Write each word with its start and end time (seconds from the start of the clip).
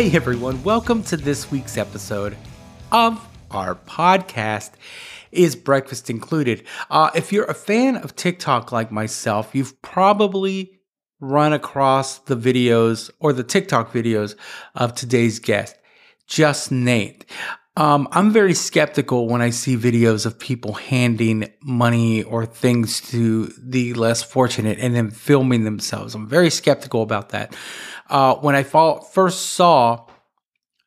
Hey 0.00 0.16
everyone, 0.16 0.64
welcome 0.64 1.02
to 1.02 1.16
this 1.18 1.50
week's 1.50 1.76
episode 1.76 2.34
of 2.90 3.22
our 3.50 3.74
podcast. 3.74 4.70
Is 5.30 5.54
breakfast 5.54 6.08
included? 6.08 6.64
Uh, 6.88 7.10
if 7.14 7.34
you're 7.34 7.44
a 7.44 7.52
fan 7.52 7.98
of 7.98 8.16
TikTok 8.16 8.72
like 8.72 8.90
myself, 8.90 9.50
you've 9.52 9.82
probably 9.82 10.80
run 11.20 11.52
across 11.52 12.18
the 12.20 12.34
videos 12.34 13.10
or 13.20 13.34
the 13.34 13.44
TikTok 13.44 13.92
videos 13.92 14.36
of 14.74 14.94
today's 14.94 15.38
guest, 15.38 15.76
Just 16.26 16.72
Nate. 16.72 17.26
Um, 17.80 18.08
I'm 18.12 18.30
very 18.30 18.52
skeptical 18.52 19.26
when 19.26 19.40
I 19.40 19.48
see 19.48 19.74
videos 19.74 20.26
of 20.26 20.38
people 20.38 20.74
handing 20.74 21.50
money 21.62 22.22
or 22.22 22.44
things 22.44 23.00
to 23.08 23.46
the 23.56 23.94
less 23.94 24.22
fortunate 24.22 24.78
and 24.78 24.94
then 24.94 25.10
filming 25.10 25.64
themselves. 25.64 26.14
I'm 26.14 26.28
very 26.28 26.50
skeptical 26.50 27.00
about 27.00 27.30
that. 27.30 27.56
Uh, 28.10 28.34
when 28.34 28.54
I 28.54 28.64
first 28.64 29.52
saw 29.52 30.04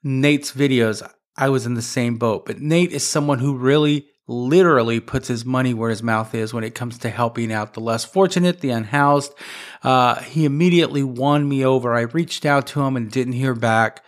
Nate's 0.03 0.51
videos, 0.51 1.01
I 1.35 1.49
was 1.49 1.65
in 1.65 1.73
the 1.73 1.81
same 1.81 2.17
boat. 2.17 2.45
But 2.45 2.59
Nate 2.59 2.91
is 2.91 3.03
someone 3.03 3.39
who 3.39 3.57
really 3.57 4.05
literally 4.27 4.99
puts 4.99 5.27
his 5.27 5.43
money 5.43 5.73
where 5.73 5.89
his 5.89 6.03
mouth 6.03 6.35
is 6.35 6.53
when 6.53 6.63
it 6.63 6.75
comes 6.75 6.99
to 6.99 7.09
helping 7.09 7.51
out 7.51 7.73
the 7.73 7.79
less 7.79 8.05
fortunate, 8.05 8.59
the 8.59 8.70
unhoused. 8.70 9.34
Uh, 9.81 10.21
he 10.21 10.45
immediately 10.45 11.01
won 11.01 11.49
me 11.49 11.65
over. 11.65 11.95
I 11.95 12.01
reached 12.01 12.45
out 12.45 12.67
to 12.67 12.84
him 12.84 12.95
and 12.95 13.09
didn't 13.09 13.34
hear 13.34 13.55
back. 13.55 14.03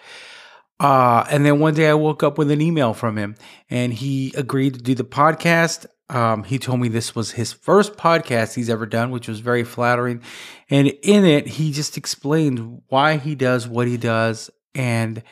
Uh, 0.79 1.25
and 1.29 1.45
then 1.45 1.59
one 1.59 1.73
day 1.73 1.87
I 1.89 1.93
woke 1.93 2.23
up 2.23 2.37
with 2.37 2.51
an 2.51 2.61
email 2.61 2.93
from 2.93 3.17
him 3.17 3.35
and 3.69 3.93
he 3.93 4.33
agreed 4.35 4.73
to 4.75 4.81
do 4.81 4.95
the 4.95 5.05
podcast. 5.05 5.85
Um, 6.09 6.43
he 6.43 6.59
told 6.59 6.79
me 6.79 6.89
this 6.89 7.15
was 7.15 7.31
his 7.31 7.53
first 7.53 7.93
podcast 7.93 8.53
he's 8.53 8.69
ever 8.69 8.85
done, 8.85 9.09
which 9.09 9.27
was 9.27 9.39
very 9.39 9.63
flattering. 9.63 10.21
And 10.69 10.87
in 10.87 11.25
it, 11.25 11.47
he 11.47 11.71
just 11.71 11.97
explained 11.97 12.81
why 12.89 13.17
he 13.17 13.35
does 13.35 13.67
what 13.67 13.87
he 13.87 13.97
does 13.97 14.49
and 14.75 15.23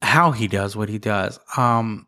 how 0.00 0.30
he 0.30 0.46
does 0.46 0.76
what 0.76 0.88
he 0.88 0.98
does. 0.98 1.38
Um, 1.56 2.06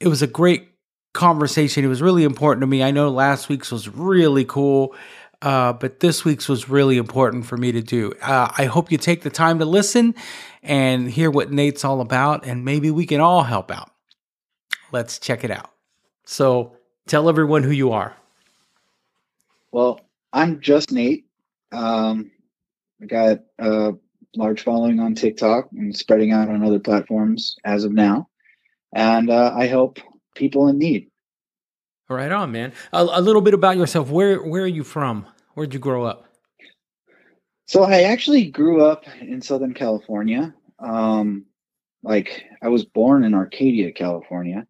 it 0.00 0.08
was 0.08 0.22
a 0.22 0.26
great 0.26 0.68
conversation. 1.12 1.84
It 1.84 1.88
was 1.88 2.02
really 2.02 2.24
important 2.24 2.62
to 2.62 2.66
me. 2.66 2.82
I 2.82 2.92
know 2.92 3.10
last 3.10 3.48
week's 3.48 3.72
was 3.72 3.88
really 3.88 4.44
cool, 4.44 4.94
uh, 5.42 5.72
but 5.72 6.00
this 6.00 6.24
week's 6.24 6.48
was 6.48 6.68
really 6.68 6.96
important 6.96 7.46
for 7.46 7.56
me 7.56 7.72
to 7.72 7.82
do. 7.82 8.12
Uh, 8.20 8.50
I 8.56 8.64
hope 8.64 8.90
you 8.90 8.98
take 8.98 9.22
the 9.22 9.30
time 9.30 9.58
to 9.60 9.64
listen 9.64 10.14
and 10.62 11.10
hear 11.10 11.30
what 11.30 11.52
Nate's 11.52 11.84
all 11.84 12.00
about, 12.00 12.44
and 12.46 12.64
maybe 12.64 12.90
we 12.90 13.06
can 13.06 13.20
all 13.20 13.44
help 13.44 13.70
out. 13.70 13.90
Let's 14.90 15.18
check 15.18 15.44
it 15.44 15.50
out. 15.50 15.70
So, 16.24 16.76
tell 17.06 17.28
everyone 17.28 17.62
who 17.62 17.70
you 17.70 17.92
are. 17.92 18.16
Well, 19.70 20.00
I'm 20.32 20.60
just 20.60 20.92
Nate. 20.92 21.26
Um, 21.72 22.30
I 23.00 23.06
got 23.06 23.40
a 23.58 23.92
large 24.36 24.62
following 24.62 25.00
on 25.00 25.14
TikTok 25.14 25.68
and 25.72 25.96
spreading 25.96 26.32
out 26.32 26.48
on 26.48 26.64
other 26.64 26.78
platforms 26.78 27.56
as 27.64 27.84
of 27.84 27.92
now. 27.92 28.28
And 28.92 29.30
uh, 29.30 29.52
I 29.54 29.66
help 29.66 29.98
people 30.34 30.68
in 30.68 30.78
need. 30.78 31.07
Right 32.08 32.32
on, 32.32 32.52
man. 32.52 32.72
A, 32.92 33.02
a, 33.02 33.20
little 33.20 33.42
bit 33.42 33.52
about 33.52 33.76
yourself. 33.76 34.08
Where 34.08 34.42
where 34.42 34.62
are 34.62 34.66
you 34.66 34.82
from? 34.82 35.26
Where'd 35.54 35.74
you 35.74 35.80
grow 35.80 36.04
up? 36.04 36.24
So 37.66 37.82
I 37.82 38.02
actually 38.04 38.46
grew 38.46 38.82
up 38.82 39.04
in 39.20 39.42
Southern 39.42 39.74
California. 39.74 40.54
Um, 40.78 41.44
like 42.02 42.44
I 42.62 42.68
was 42.68 42.84
born 42.84 43.24
in 43.24 43.34
Arcadia, 43.34 43.92
California. 43.92 44.66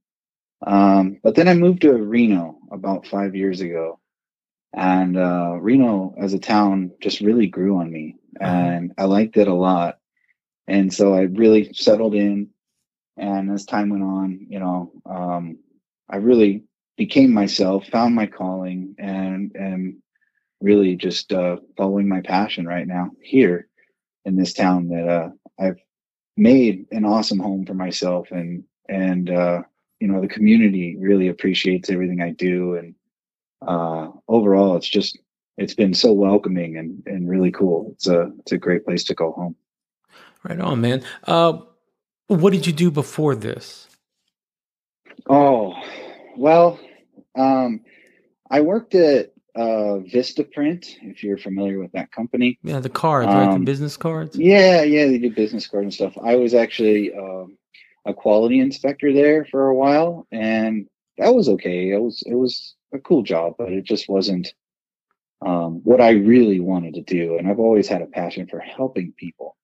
Um, 0.66 1.20
but 1.22 1.36
then 1.36 1.46
I 1.46 1.54
moved 1.54 1.82
to 1.82 1.92
Reno 1.92 2.58
about 2.72 3.06
five 3.06 3.36
years 3.36 3.60
ago. 3.60 4.00
And 4.74 5.16
uh, 5.16 5.58
Reno 5.60 6.14
as 6.20 6.34
a 6.34 6.40
town 6.40 6.90
just 7.00 7.20
really 7.20 7.46
grew 7.46 7.78
on 7.78 7.92
me. 7.92 8.16
Uh-huh. 8.40 8.50
And 8.50 8.92
I 8.98 9.04
liked 9.04 9.36
it 9.36 9.46
a 9.46 9.54
lot. 9.54 9.98
And 10.66 10.92
so 10.92 11.14
I 11.14 11.22
really 11.22 11.72
settled 11.72 12.14
in. 12.14 12.48
And 13.16 13.50
as 13.50 13.64
time 13.64 13.90
went 13.90 14.02
on, 14.02 14.46
you 14.48 14.58
know, 14.58 14.92
um, 15.06 15.58
I 16.10 16.16
really 16.16 16.64
became 16.98 17.32
myself, 17.32 17.86
found 17.86 18.14
my 18.14 18.26
calling, 18.26 18.94
and 18.98 19.52
and 19.54 19.96
really 20.60 20.96
just 20.96 21.32
uh, 21.32 21.56
following 21.76 22.08
my 22.08 22.20
passion 22.20 22.66
right 22.66 22.86
now 22.86 23.10
here 23.22 23.68
in 24.24 24.36
this 24.36 24.52
town 24.52 24.88
that 24.88 25.08
uh, 25.08 25.30
I've 25.58 25.78
made 26.36 26.86
an 26.90 27.04
awesome 27.06 27.38
home 27.38 27.64
for 27.64 27.74
myself, 27.74 28.28
and 28.32 28.64
and 28.88 29.30
uh, 29.30 29.62
you 30.00 30.08
know 30.08 30.20
the 30.20 30.28
community 30.28 30.96
really 30.98 31.28
appreciates 31.28 31.88
everything 31.88 32.20
I 32.20 32.32
do, 32.32 32.74
and 32.74 32.94
uh, 33.66 34.10
overall 34.26 34.76
it's 34.76 34.88
just 34.88 35.18
it's 35.56 35.74
been 35.74 35.94
so 35.94 36.12
welcoming 36.12 36.76
and 36.76 37.02
and 37.06 37.30
really 37.30 37.52
cool. 37.52 37.92
It's 37.92 38.08
a 38.08 38.32
it's 38.40 38.52
a 38.52 38.58
great 38.58 38.84
place 38.84 39.04
to 39.04 39.14
go 39.14 39.32
home. 39.32 39.56
Right 40.42 40.60
on, 40.60 40.80
man. 40.80 41.04
Uh, 41.24 41.58
what 42.26 42.52
did 42.52 42.66
you 42.66 42.72
do 42.72 42.90
before 42.90 43.34
this? 43.34 43.88
Oh, 45.28 45.74
well, 46.36 46.78
um, 47.34 47.80
I 48.50 48.60
worked 48.60 48.94
at 48.94 49.32
uh, 49.54 50.00
Vistaprint, 50.06 50.96
if 51.02 51.22
you're 51.22 51.38
familiar 51.38 51.78
with 51.78 51.92
that 51.92 52.12
company. 52.12 52.58
Yeah, 52.62 52.80
the 52.80 52.88
cards, 52.88 53.28
um, 53.28 53.36
right? 53.36 53.50
The 53.50 53.56
um, 53.56 53.64
business 53.64 53.96
cards. 53.96 54.38
Yeah, 54.38 54.82
yeah, 54.82 55.06
they 55.06 55.18
do 55.18 55.30
business 55.30 55.66
cards 55.66 55.84
and 55.84 55.94
stuff. 55.94 56.18
I 56.22 56.36
was 56.36 56.54
actually 56.54 57.12
um, 57.14 57.58
a 58.04 58.14
quality 58.14 58.60
inspector 58.60 59.12
there 59.12 59.44
for 59.44 59.68
a 59.68 59.74
while, 59.74 60.26
and 60.30 60.86
that 61.18 61.34
was 61.34 61.48
okay. 61.48 61.90
It 61.90 62.00
was 62.00 62.22
it 62.24 62.34
was 62.34 62.74
a 62.92 62.98
cool 62.98 63.22
job, 63.22 63.54
but 63.58 63.72
it 63.72 63.84
just 63.84 64.08
wasn't 64.08 64.52
um, 65.44 65.80
what 65.84 66.00
I 66.00 66.10
really 66.10 66.60
wanted 66.60 66.94
to 66.94 67.02
do. 67.02 67.36
And 67.36 67.48
I've 67.48 67.60
always 67.60 67.88
had 67.88 68.02
a 68.02 68.06
passion 68.06 68.46
for 68.46 68.60
helping 68.60 69.12
people. 69.16 69.56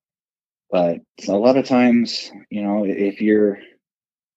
But 0.70 1.00
a 1.28 1.32
lot 1.32 1.56
of 1.56 1.66
times, 1.66 2.32
you 2.50 2.62
know, 2.62 2.84
if 2.84 3.20
you're 3.20 3.58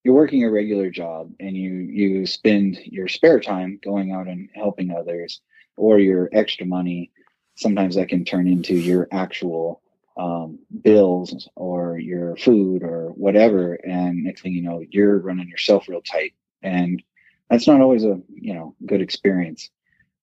you're 0.07 0.15
working 0.15 0.45
a 0.45 0.49
regular 0.49 0.89
job 0.89 1.33
and 1.37 1.57
you 1.57 1.79
you 1.79 2.25
spend 2.25 2.79
your 2.85 3.09
spare 3.09 3.41
time 3.41 3.77
going 3.83 4.13
out 4.13 4.27
and 4.27 4.47
helping 4.55 4.89
others 4.89 5.41
or 5.75 5.99
your 5.99 6.29
extra 6.31 6.65
money 6.65 7.11
sometimes 7.55 7.95
that 7.95 8.07
can 8.07 8.23
turn 8.23 8.47
into 8.47 8.73
your 8.73 9.09
actual 9.11 9.81
um, 10.17 10.59
bills 10.81 11.49
or 11.57 11.99
your 11.99 12.37
food 12.37 12.83
or 12.83 13.09
whatever. 13.09 13.73
And 13.73 14.23
next 14.23 14.43
thing 14.43 14.53
you 14.53 14.61
know 14.61 14.81
you're 14.89 15.19
running 15.19 15.49
yourself 15.49 15.89
real 15.89 16.01
tight. 16.01 16.35
And 16.63 17.03
that's 17.49 17.67
not 17.67 17.81
always 17.81 18.05
a 18.05 18.21
you 18.33 18.53
know 18.53 18.75
good 18.85 19.01
experience. 19.01 19.69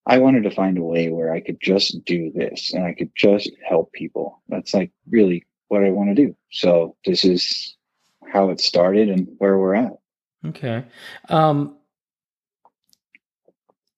I 0.06 0.16
wanted 0.16 0.44
to 0.44 0.50
find 0.50 0.78
a 0.78 0.82
way 0.82 1.10
where 1.10 1.30
i 1.30 1.40
could 1.40 1.60
just 1.60 2.06
do 2.06 2.32
this 2.34 2.72
and 2.72 2.84
i 2.84 2.94
could 2.94 3.10
just 3.14 3.50
help 3.68 3.92
people. 3.92 4.40
That's 4.48 4.72
like 4.72 4.92
really 5.10 5.44
what 5.68 5.84
i 5.84 5.90
want 5.90 6.08
to 6.08 6.26
do. 6.26 6.34
So 6.50 6.96
this 7.04 7.26
is 7.26 7.76
how 8.32 8.50
it 8.50 8.60
started 8.60 9.08
and 9.08 9.28
where 9.38 9.58
we're 9.58 9.74
at. 9.74 9.92
Okay. 10.46 10.84
Um, 11.28 11.76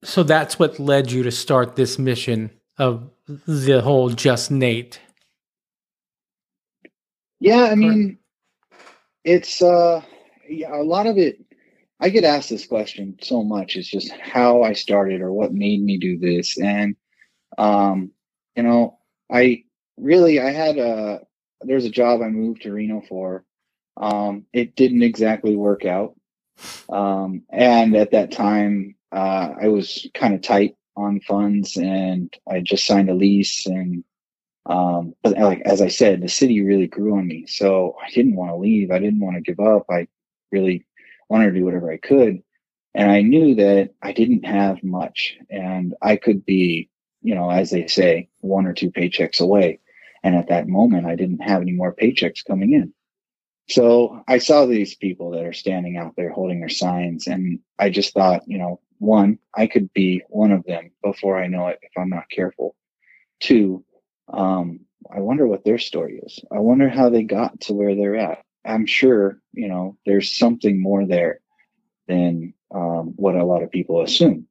so 0.03 0.23
that's 0.23 0.57
what 0.59 0.79
led 0.79 1.11
you 1.11 1.23
to 1.23 1.31
start 1.31 1.75
this 1.75 1.99
mission 1.99 2.51
of 2.77 3.09
the 3.27 3.81
whole 3.81 4.09
just 4.09 4.51
Nate. 4.51 5.01
Yeah, 7.39 7.65
I 7.65 7.75
mean, 7.75 8.17
it's 9.23 9.61
uh, 9.61 10.01
yeah, 10.49 10.75
a 10.75 10.83
lot 10.83 11.07
of 11.07 11.17
it. 11.17 11.43
I 11.99 12.09
get 12.09 12.23
asked 12.23 12.49
this 12.49 12.65
question 12.65 13.17
so 13.21 13.43
much. 13.43 13.75
It's 13.75 13.87
just 13.87 14.11
how 14.11 14.63
I 14.63 14.73
started 14.73 15.21
or 15.21 15.31
what 15.31 15.53
made 15.53 15.83
me 15.83 15.97
do 15.97 16.17
this, 16.17 16.57
and 16.57 16.95
um, 17.57 18.11
you 18.55 18.63
know, 18.63 18.99
I 19.31 19.63
really 19.97 20.39
I 20.39 20.51
had 20.51 20.77
a 20.77 21.21
there's 21.61 21.85
a 21.85 21.89
job 21.89 22.21
I 22.21 22.29
moved 22.29 22.61
to 22.63 22.71
Reno 22.71 23.01
for 23.07 23.43
um, 23.99 24.45
it 24.53 24.75
didn't 24.75 25.03
exactly 25.03 25.55
work 25.55 25.85
out. 25.85 26.15
Um, 26.89 27.43
and 27.49 27.95
at 27.95 28.11
that 28.11 28.31
time, 28.31 28.95
uh, 29.11 29.53
I 29.61 29.67
was 29.67 30.07
kind 30.13 30.33
of 30.33 30.41
tight 30.41 30.75
on 30.95 31.19
funds 31.21 31.77
and 31.77 32.33
I 32.49 32.61
just 32.61 32.85
signed 32.85 33.09
a 33.09 33.13
lease 33.13 33.65
and, 33.65 34.03
um, 34.65 35.13
but 35.23 35.37
like, 35.37 35.61
as 35.61 35.81
I 35.81 35.87
said, 35.87 36.21
the 36.21 36.27
city 36.27 36.61
really 36.61 36.87
grew 36.87 37.17
on 37.17 37.27
me. 37.27 37.45
So 37.47 37.95
I 38.03 38.09
didn't 38.09 38.35
want 38.35 38.51
to 38.51 38.57
leave. 38.57 38.91
I 38.91 38.99
didn't 38.99 39.19
want 39.19 39.35
to 39.35 39.41
give 39.41 39.59
up. 39.59 39.85
I 39.89 40.07
really 40.51 40.85
wanted 41.29 41.51
to 41.51 41.59
do 41.59 41.65
whatever 41.65 41.91
I 41.91 41.97
could. 41.97 42.41
And 42.93 43.11
I 43.11 43.21
knew 43.21 43.55
that 43.55 43.91
I 44.01 44.11
didn't 44.11 44.43
have 44.45 44.83
much 44.83 45.37
and 45.49 45.93
I 46.01 46.15
could 46.15 46.45
be, 46.45 46.89
you 47.21 47.35
know, 47.35 47.49
as 47.49 47.69
they 47.69 47.87
say, 47.87 48.29
one 48.39 48.65
or 48.65 48.73
two 48.73 48.91
paychecks 48.91 49.39
away. 49.39 49.79
And 50.23 50.35
at 50.35 50.49
that 50.49 50.67
moment, 50.67 51.05
I 51.05 51.15
didn't 51.15 51.43
have 51.43 51.61
any 51.61 51.73
more 51.73 51.93
paychecks 51.93 52.43
coming 52.43 52.73
in. 52.73 52.93
So 53.69 54.23
I 54.27 54.37
saw 54.37 54.65
these 54.65 54.95
people 54.95 55.31
that 55.31 55.43
are 55.43 55.53
standing 55.53 55.97
out 55.97 56.15
there 56.15 56.29
holding 56.29 56.59
their 56.59 56.69
signs, 56.69 57.27
and 57.27 57.59
I 57.77 57.89
just 57.89 58.13
thought, 58.13 58.43
you 58.47 58.57
know, 58.57 58.79
one, 58.99 59.39
I 59.53 59.67
could 59.67 59.91
be 59.93 60.23
one 60.29 60.51
of 60.51 60.63
them 60.65 60.91
before 61.03 61.37
I 61.37 61.47
know 61.47 61.67
it 61.67 61.79
if 61.81 61.91
I'm 61.97 62.09
not 62.09 62.29
careful. 62.29 62.75
Two, 63.39 63.83
um, 64.31 64.79
I 65.13 65.19
wonder 65.19 65.47
what 65.47 65.63
their 65.63 65.77
story 65.77 66.19
is. 66.25 66.39
I 66.51 66.59
wonder 66.59 66.89
how 66.89 67.09
they 67.09 67.23
got 67.23 67.59
to 67.61 67.73
where 67.73 67.95
they're 67.95 68.15
at. 68.15 68.43
I'm 68.65 68.85
sure, 68.85 69.39
you 69.53 69.67
know, 69.67 69.97
there's 70.05 70.37
something 70.37 70.81
more 70.81 71.05
there 71.05 71.39
than 72.07 72.53
um, 72.73 73.13
what 73.15 73.35
a 73.35 73.45
lot 73.45 73.63
of 73.63 73.71
people 73.71 74.01
assume. 74.01 74.47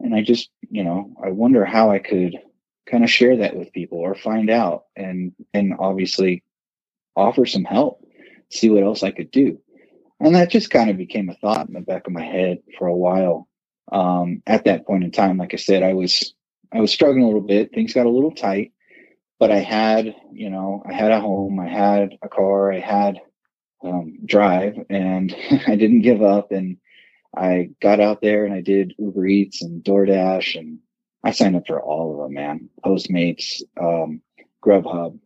And 0.00 0.14
I 0.14 0.22
just, 0.22 0.50
you 0.70 0.84
know, 0.84 1.14
I 1.24 1.30
wonder 1.30 1.64
how 1.64 1.90
I 1.90 1.98
could 1.98 2.36
kind 2.86 3.04
of 3.04 3.10
share 3.10 3.38
that 3.38 3.56
with 3.56 3.72
people 3.72 3.98
or 3.98 4.14
find 4.14 4.50
out 4.50 4.84
and 4.96 5.32
and 5.54 5.74
obviously 5.78 6.42
offer 7.14 7.46
some 7.46 7.64
help 7.64 8.04
see 8.50 8.70
what 8.70 8.82
else 8.82 9.02
I 9.02 9.10
could 9.10 9.30
do. 9.30 9.60
And 10.20 10.34
that 10.34 10.50
just 10.50 10.70
kind 10.70 10.90
of 10.90 10.96
became 10.96 11.30
a 11.30 11.34
thought 11.34 11.66
in 11.66 11.74
the 11.74 11.80
back 11.80 12.06
of 12.06 12.12
my 12.12 12.24
head 12.24 12.58
for 12.78 12.86
a 12.86 12.96
while. 12.96 13.48
Um, 13.90 14.42
at 14.46 14.64
that 14.64 14.86
point 14.86 15.04
in 15.04 15.10
time, 15.10 15.38
like 15.38 15.54
I 15.54 15.56
said, 15.56 15.82
I 15.82 15.94
was 15.94 16.34
I 16.72 16.80
was 16.80 16.92
struggling 16.92 17.24
a 17.24 17.26
little 17.26 17.40
bit. 17.40 17.72
Things 17.72 17.94
got 17.94 18.06
a 18.06 18.10
little 18.10 18.32
tight, 18.32 18.72
but 19.38 19.50
I 19.50 19.58
had, 19.58 20.14
you 20.32 20.50
know, 20.50 20.82
I 20.88 20.92
had 20.92 21.10
a 21.10 21.20
home, 21.20 21.58
I 21.58 21.68
had 21.68 22.16
a 22.22 22.28
car, 22.28 22.72
I 22.72 22.78
had 22.78 23.20
um, 23.82 24.18
drive, 24.24 24.76
and 24.88 25.34
I 25.66 25.74
didn't 25.74 26.02
give 26.02 26.22
up. 26.22 26.52
And 26.52 26.76
I 27.36 27.70
got 27.80 28.00
out 28.00 28.20
there 28.20 28.44
and 28.44 28.54
I 28.54 28.60
did 28.60 28.94
Uber 28.98 29.26
Eats 29.26 29.62
and 29.62 29.82
DoorDash, 29.82 30.58
and 30.58 30.78
I 31.24 31.32
signed 31.32 31.56
up 31.56 31.66
for 31.66 31.80
all 31.80 32.12
of 32.12 32.18
them, 32.18 32.34
man. 32.34 32.68
Postmates, 32.84 33.62
um, 33.80 34.20
Grubhub. 34.62 35.18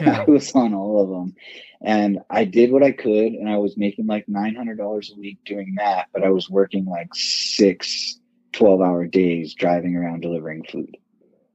Yeah. 0.00 0.24
I 0.26 0.30
was 0.30 0.52
on 0.54 0.74
all 0.74 1.02
of 1.02 1.08
them, 1.08 1.34
and 1.80 2.20
I 2.30 2.44
did 2.44 2.72
what 2.72 2.82
I 2.82 2.92
could, 2.92 3.32
and 3.32 3.48
I 3.48 3.58
was 3.58 3.76
making 3.76 4.06
like 4.06 4.28
nine 4.28 4.54
hundred 4.54 4.78
dollars 4.78 5.12
a 5.14 5.18
week 5.18 5.38
doing 5.44 5.74
that. 5.78 6.08
But 6.12 6.24
I 6.24 6.30
was 6.30 6.50
working 6.50 6.84
like 6.84 7.14
six 7.14 8.18
12 8.56 8.80
hour 8.80 9.06
days 9.06 9.54
driving 9.54 9.96
around 9.96 10.22
delivering 10.22 10.64
food. 10.64 10.96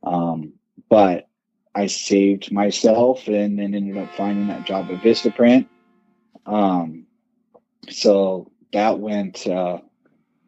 Um, 0.03 0.53
but 0.87 1.27
I 1.73 1.87
saved 1.87 2.51
myself 2.51 3.27
and 3.27 3.57
then 3.57 3.73
ended 3.73 3.97
up 3.97 4.13
finding 4.15 4.47
that 4.47 4.65
job 4.65 4.89
at 4.91 5.01
Vistaprint. 5.01 5.67
Um, 6.45 7.07
so 7.89 8.51
that 8.71 8.99
went, 8.99 9.47
uh, 9.47 9.79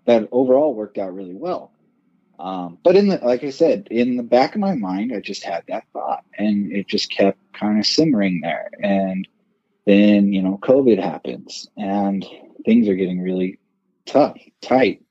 that 0.06 0.30
overall 0.32 0.76
worked 0.76 0.98
out 0.98 1.16
really 1.16 1.34
well. 1.34 1.73
Um, 2.44 2.78
but 2.84 2.96
in 2.96 3.08
the, 3.08 3.18
like 3.18 3.44
I 3.44 3.52
said, 3.52 3.88
in 3.90 4.18
the 4.18 4.24
back 4.24 4.54
of 4.54 4.62
my 4.62 4.76
mind, 4.76 5.14
I 5.16 5.22
just 5.22 5.44
had 5.44 5.64
that 5.70 5.86
thought 5.94 6.26
and 6.38 6.72
it 6.72 6.88
just 6.88 7.10
kept 7.10 7.40
kind 7.54 7.80
of 7.80 7.86
simmering 7.86 8.42
there. 8.42 8.70
And 8.82 9.28
then, 9.86 10.34
you 10.34 10.42
know, 10.42 10.60
COVID 10.62 11.02
happens 11.02 11.68
and 11.78 12.26
things 12.66 12.90
are 12.90 12.96
getting 12.96 13.22
really 13.22 13.60
tough, 14.06 14.38
tight 14.62 15.04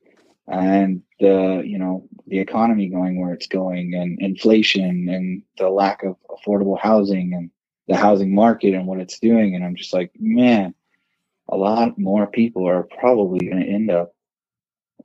and 0.48 1.02
the 1.20 1.62
you 1.64 1.78
know 1.78 2.08
the 2.26 2.38
economy 2.38 2.88
going 2.88 3.20
where 3.20 3.32
it's 3.32 3.46
going 3.46 3.94
and 3.94 4.20
inflation 4.20 5.08
and 5.08 5.42
the 5.58 5.68
lack 5.68 6.02
of 6.02 6.16
affordable 6.30 6.78
housing 6.78 7.32
and 7.34 7.50
the 7.88 7.96
housing 7.96 8.34
market 8.34 8.74
and 8.74 8.86
what 8.86 8.98
it's 8.98 9.18
doing 9.18 9.54
and 9.54 9.64
i'm 9.64 9.76
just 9.76 9.92
like 9.92 10.10
man 10.18 10.74
a 11.48 11.56
lot 11.56 11.98
more 11.98 12.26
people 12.26 12.68
are 12.68 12.88
probably 12.98 13.46
going 13.46 13.62
to 13.62 13.68
end 13.68 13.90
up 13.90 14.14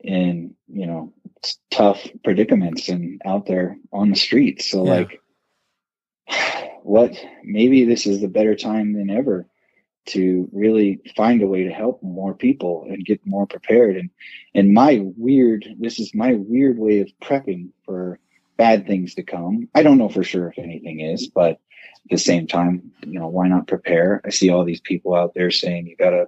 in 0.01 0.55
you 0.67 0.87
know 0.87 1.13
tough 1.71 2.07
predicaments 2.23 2.89
and 2.89 3.21
out 3.25 3.45
there 3.45 3.77
on 3.91 4.09
the 4.09 4.15
streets 4.15 4.69
so 4.69 4.85
yeah. 4.85 4.91
like 4.91 5.21
what 6.83 7.17
maybe 7.43 7.85
this 7.85 8.05
is 8.05 8.21
the 8.21 8.27
better 8.27 8.55
time 8.55 8.93
than 8.93 9.09
ever 9.09 9.47
to 10.07 10.49
really 10.53 11.01
find 11.15 11.41
a 11.41 11.47
way 11.47 11.63
to 11.65 11.69
help 11.69 12.01
more 12.01 12.33
people 12.33 12.87
and 12.89 13.05
get 13.05 13.25
more 13.25 13.45
prepared. 13.45 13.97
And 13.97 14.09
and 14.55 14.73
my 14.73 15.01
weird, 15.17 15.67
this 15.79 15.99
is 15.99 16.15
my 16.15 16.33
weird 16.33 16.79
way 16.79 16.99
of 16.99 17.11
prepping 17.21 17.69
for 17.85 18.19
bad 18.55 18.87
things 18.87 19.15
to 19.15 19.23
come. 19.23 19.67
I 19.75 19.83
don't 19.83 19.97
know 19.97 20.09
for 20.09 20.23
sure 20.23 20.47
if 20.47 20.57
anything 20.57 21.01
is, 21.01 21.27
but 21.27 21.51
at 21.51 21.59
the 22.09 22.17
same 22.17 22.47
time, 22.47 22.91
you 23.05 23.19
know, 23.19 23.27
why 23.27 23.47
not 23.47 23.67
prepare? 23.67 24.21
I 24.25 24.29
see 24.29 24.49
all 24.49 24.63
these 24.63 24.81
people 24.81 25.13
out 25.13 25.33
there 25.35 25.51
saying 25.51 25.87
you 25.87 25.95
gotta 25.97 26.27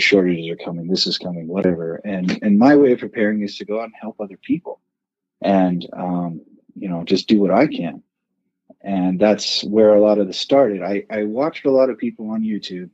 shortages 0.00 0.50
are 0.50 0.64
coming, 0.64 0.88
this 0.88 1.06
is 1.06 1.18
coming, 1.18 1.48
whatever. 1.48 1.96
And 1.96 2.38
and 2.42 2.58
my 2.58 2.76
way 2.76 2.92
of 2.92 3.00
preparing 3.00 3.42
is 3.42 3.58
to 3.58 3.64
go 3.64 3.80
out 3.80 3.84
and 3.84 3.94
help 4.00 4.20
other 4.20 4.36
people. 4.36 4.80
And 5.40 5.86
um, 5.92 6.42
you 6.74 6.88
know, 6.88 7.04
just 7.04 7.28
do 7.28 7.40
what 7.40 7.50
I 7.50 7.66
can. 7.66 8.02
And 8.82 9.18
that's 9.18 9.64
where 9.64 9.94
a 9.94 10.00
lot 10.00 10.18
of 10.18 10.26
this 10.26 10.38
started. 10.38 10.82
I, 10.82 11.04
I 11.10 11.24
watched 11.24 11.66
a 11.66 11.72
lot 11.72 11.90
of 11.90 11.98
people 11.98 12.30
on 12.30 12.42
YouTube 12.42 12.90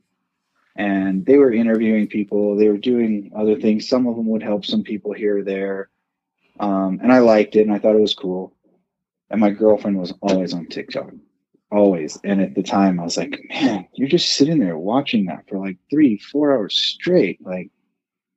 and 0.75 1.25
they 1.25 1.37
were 1.37 1.51
interviewing 1.51 2.07
people. 2.07 2.55
They 2.55 2.69
were 2.69 2.77
doing 2.77 3.31
other 3.35 3.59
things. 3.59 3.87
Some 3.87 4.07
of 4.07 4.15
them 4.15 4.27
would 4.27 4.43
help 4.43 4.65
some 4.65 4.83
people 4.83 5.13
here 5.13 5.39
or 5.39 5.43
there, 5.43 5.89
um, 6.59 6.99
and 7.01 7.11
I 7.11 7.19
liked 7.19 7.55
it 7.55 7.61
and 7.61 7.73
I 7.73 7.79
thought 7.79 7.95
it 7.95 8.01
was 8.01 8.15
cool. 8.15 8.55
And 9.29 9.39
my 9.39 9.49
girlfriend 9.49 9.97
was 9.97 10.13
always 10.21 10.53
on 10.53 10.67
TikTok, 10.67 11.11
always. 11.73 12.19
And 12.23 12.41
at 12.41 12.55
the 12.55 12.63
time, 12.63 12.99
I 12.99 13.03
was 13.03 13.17
like, 13.17 13.39
man, 13.49 13.87
you're 13.93 14.07
just 14.07 14.33
sitting 14.33 14.59
there 14.59 14.77
watching 14.77 15.25
that 15.25 15.47
for 15.47 15.57
like 15.57 15.77
three, 15.89 16.17
four 16.17 16.53
hours 16.53 16.75
straight. 16.75 17.45
Like, 17.45 17.71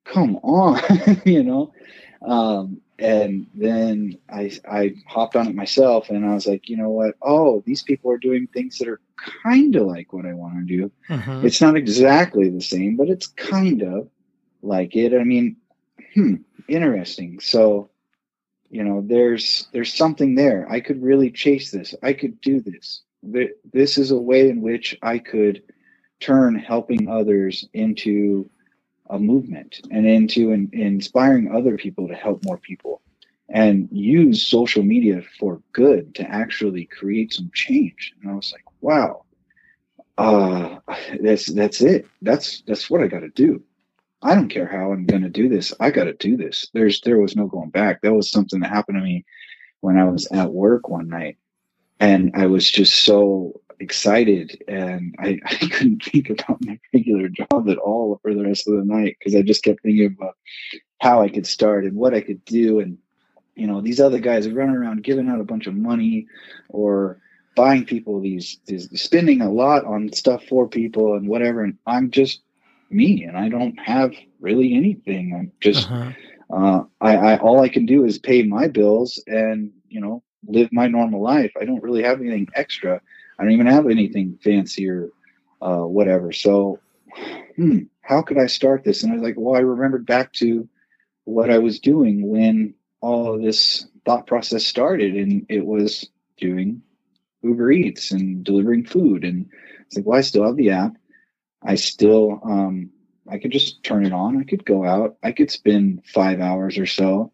come 0.05 0.37
on, 0.37 0.81
you 1.25 1.43
know. 1.43 1.73
Um, 2.25 2.81
and 2.99 3.45
then 3.53 4.17
I 4.29 4.51
I 4.67 4.95
hopped 5.07 5.35
on 5.35 5.47
it 5.47 5.55
myself, 5.55 6.09
and 6.09 6.25
I 6.25 6.33
was 6.33 6.47
like, 6.47 6.67
you 6.67 6.77
know 6.77 6.89
what? 6.89 7.15
Oh, 7.21 7.63
these 7.65 7.83
people 7.83 8.11
are 8.11 8.17
doing 8.17 8.47
things 8.47 8.79
that 8.79 8.87
are 8.87 9.01
kind 9.43 9.75
of 9.75 9.85
like 9.85 10.13
what 10.13 10.25
I 10.25 10.33
want 10.33 10.55
to 10.55 10.77
do. 10.77 10.91
Mm-hmm. 11.09 11.45
It's 11.45 11.61
not 11.61 11.77
exactly 11.77 12.49
the 12.49 12.61
same, 12.61 12.95
but 12.95 13.09
it's 13.09 13.27
kind 13.27 13.83
of 13.83 14.09
like 14.63 14.95
it. 14.95 15.13
I 15.13 15.23
mean, 15.23 15.57
hmm, 16.15 16.35
interesting. 16.67 17.39
So, 17.39 17.91
you 18.71 18.83
know, 18.83 19.03
there's 19.05 19.67
there's 19.73 19.93
something 19.93 20.33
there. 20.33 20.67
I 20.69 20.79
could 20.79 21.03
really 21.03 21.29
chase 21.29 21.69
this. 21.69 21.93
I 22.01 22.13
could 22.13 22.41
do 22.41 22.61
this. 22.61 23.03
This 23.23 23.97
is 23.97 24.11
a 24.11 24.17
way 24.17 24.49
in 24.49 24.61
which 24.61 24.97
I 25.01 25.19
could 25.19 25.63
turn 26.19 26.55
helping 26.55 27.09
others 27.09 27.67
into 27.73 28.49
a 29.09 29.19
movement 29.19 29.81
and 29.91 30.05
into 30.07 30.51
in, 30.51 30.69
inspiring 30.73 31.51
other 31.51 31.77
people 31.77 32.07
to 32.07 32.15
help 32.15 32.43
more 32.45 32.57
people 32.57 33.01
and 33.49 33.87
use 33.91 34.45
social 34.45 34.83
media 34.83 35.21
for 35.39 35.61
good 35.71 36.15
to 36.15 36.23
actually 36.23 36.85
create 36.85 37.33
some 37.33 37.49
change. 37.53 38.13
And 38.21 38.31
I 38.31 38.35
was 38.35 38.51
like, 38.51 38.65
wow, 38.81 39.23
uh, 40.17 40.79
that's 41.21 41.47
that's 41.47 41.81
it. 41.81 42.07
That's 42.21 42.61
that's 42.67 42.89
what 42.89 43.01
I 43.01 43.07
got 43.07 43.21
to 43.21 43.29
do. 43.29 43.63
I 44.21 44.35
don't 44.35 44.49
care 44.49 44.67
how 44.67 44.91
I'm 44.91 45.05
going 45.05 45.21
to 45.21 45.29
do 45.29 45.47
this. 45.47 45.73
I 45.79 45.91
got 45.91 46.05
to 46.05 46.13
do 46.13 46.37
this. 46.37 46.67
There's 46.73 47.01
there 47.01 47.19
was 47.19 47.35
no 47.35 47.47
going 47.47 47.69
back. 47.69 48.01
That 48.01 48.13
was 48.13 48.31
something 48.31 48.59
that 48.61 48.69
happened 48.71 48.97
to 48.97 49.03
me 49.03 49.25
when 49.81 49.97
I 49.97 50.05
was 50.05 50.27
at 50.27 50.51
work 50.51 50.89
one 50.89 51.07
night, 51.07 51.37
and 51.99 52.31
I 52.35 52.47
was 52.47 52.69
just 52.69 53.03
so 53.03 53.61
excited, 53.79 54.63
and 54.67 55.15
I, 55.19 55.39
I 55.45 55.55
couldn't 55.55 56.03
think 56.03 56.29
about 56.29 56.63
my 56.65 56.79
regular 56.93 57.29
job 57.29 57.69
at 57.69 57.77
all 57.77 58.19
for 58.21 58.33
the 58.33 58.43
rest 58.43 58.67
of 58.67 58.75
the 58.75 58.85
night 58.85 59.17
because 59.19 59.35
I 59.35 59.41
just 59.41 59.63
kept 59.63 59.83
thinking 59.83 60.15
about 60.17 60.35
how 60.99 61.21
I 61.21 61.29
could 61.29 61.45
start 61.45 61.85
and 61.85 61.95
what 61.95 62.13
I 62.13 62.21
could 62.21 62.43
do, 62.45 62.79
and 62.79 62.97
you 63.55 63.67
know 63.67 63.81
these 63.81 63.99
other 63.99 64.19
guys 64.19 64.47
are 64.47 64.53
running 64.53 64.75
around 64.75 65.03
giving 65.03 65.29
out 65.29 65.41
a 65.41 65.45
bunch 65.45 65.67
of 65.67 65.75
money 65.75 66.27
or 66.69 67.19
buying 67.57 67.83
people 67.83 68.21
these, 68.21 68.59
these 68.67 68.87
spending 69.01 69.41
a 69.41 69.51
lot 69.51 69.83
on 69.83 70.13
stuff 70.13 70.45
for 70.45 70.69
people 70.69 71.15
and 71.15 71.27
whatever. 71.27 71.63
And 71.63 71.77
i'm 71.87 72.11
just 72.11 72.41
me 72.89 73.23
and 73.23 73.35
i 73.35 73.49
don't 73.49 73.77
have 73.79 74.13
really 74.39 74.73
anything. 74.75 75.33
I'm 75.37 75.51
just 75.59 75.91
uh-huh. 75.91 76.11
uh, 76.53 76.83
I, 77.01 77.17
I 77.17 77.37
all 77.39 77.59
i 77.59 77.67
can 77.67 77.85
do 77.85 78.05
is 78.05 78.19
pay 78.19 78.43
my 78.43 78.67
bills 78.67 79.21
and 79.27 79.71
you 79.89 79.99
know 79.99 80.23
live 80.47 80.69
my 80.71 80.87
normal 80.87 81.21
life 81.21 81.51
i 81.59 81.65
don't 81.65 81.83
really 81.83 82.03
have 82.03 82.19
anything 82.19 82.47
extra 82.55 83.01
i 83.37 83.43
don't 83.43 83.53
even 83.53 83.67
have 83.67 83.87
anything 83.87 84.37
fancy 84.43 84.89
or 84.89 85.09
uh, 85.61 85.83
whatever 85.83 86.31
so 86.31 86.79
hmm, 87.55 87.79
how 88.01 88.21
could 88.21 88.37
i 88.37 88.45
start 88.45 88.83
this 88.83 89.03
and 89.03 89.11
i 89.11 89.15
was 89.15 89.23
like 89.23 89.35
well 89.37 89.55
i 89.55 89.59
remembered 89.59 90.05
back 90.05 90.31
to 90.33 90.67
what 91.25 91.49
i 91.49 91.57
was 91.57 91.79
doing 91.79 92.29
when 92.29 92.73
all 93.01 93.35
of 93.35 93.41
this 93.41 93.87
thought 94.05 94.27
process 94.27 94.65
started 94.65 95.15
and 95.15 95.45
it 95.49 95.65
was 95.65 96.09
doing 96.37 96.81
Uber 97.43 97.71
Eats 97.71 98.11
and 98.11 98.43
delivering 98.43 98.85
food. 98.85 99.23
And 99.23 99.49
it's 99.85 99.95
like, 99.95 100.05
well, 100.05 100.17
I 100.17 100.21
still 100.21 100.45
have 100.45 100.55
the 100.55 100.71
app. 100.71 100.93
I 101.63 101.75
still, 101.75 102.39
um, 102.43 102.91
I 103.29 103.37
could 103.37 103.51
just 103.51 103.83
turn 103.83 104.05
it 104.05 104.13
on. 104.13 104.39
I 104.39 104.43
could 104.43 104.65
go 104.65 104.85
out. 104.85 105.17
I 105.23 105.31
could 105.31 105.51
spend 105.51 106.03
five 106.05 106.39
hours 106.39 106.77
or 106.77 106.85
so 106.85 107.31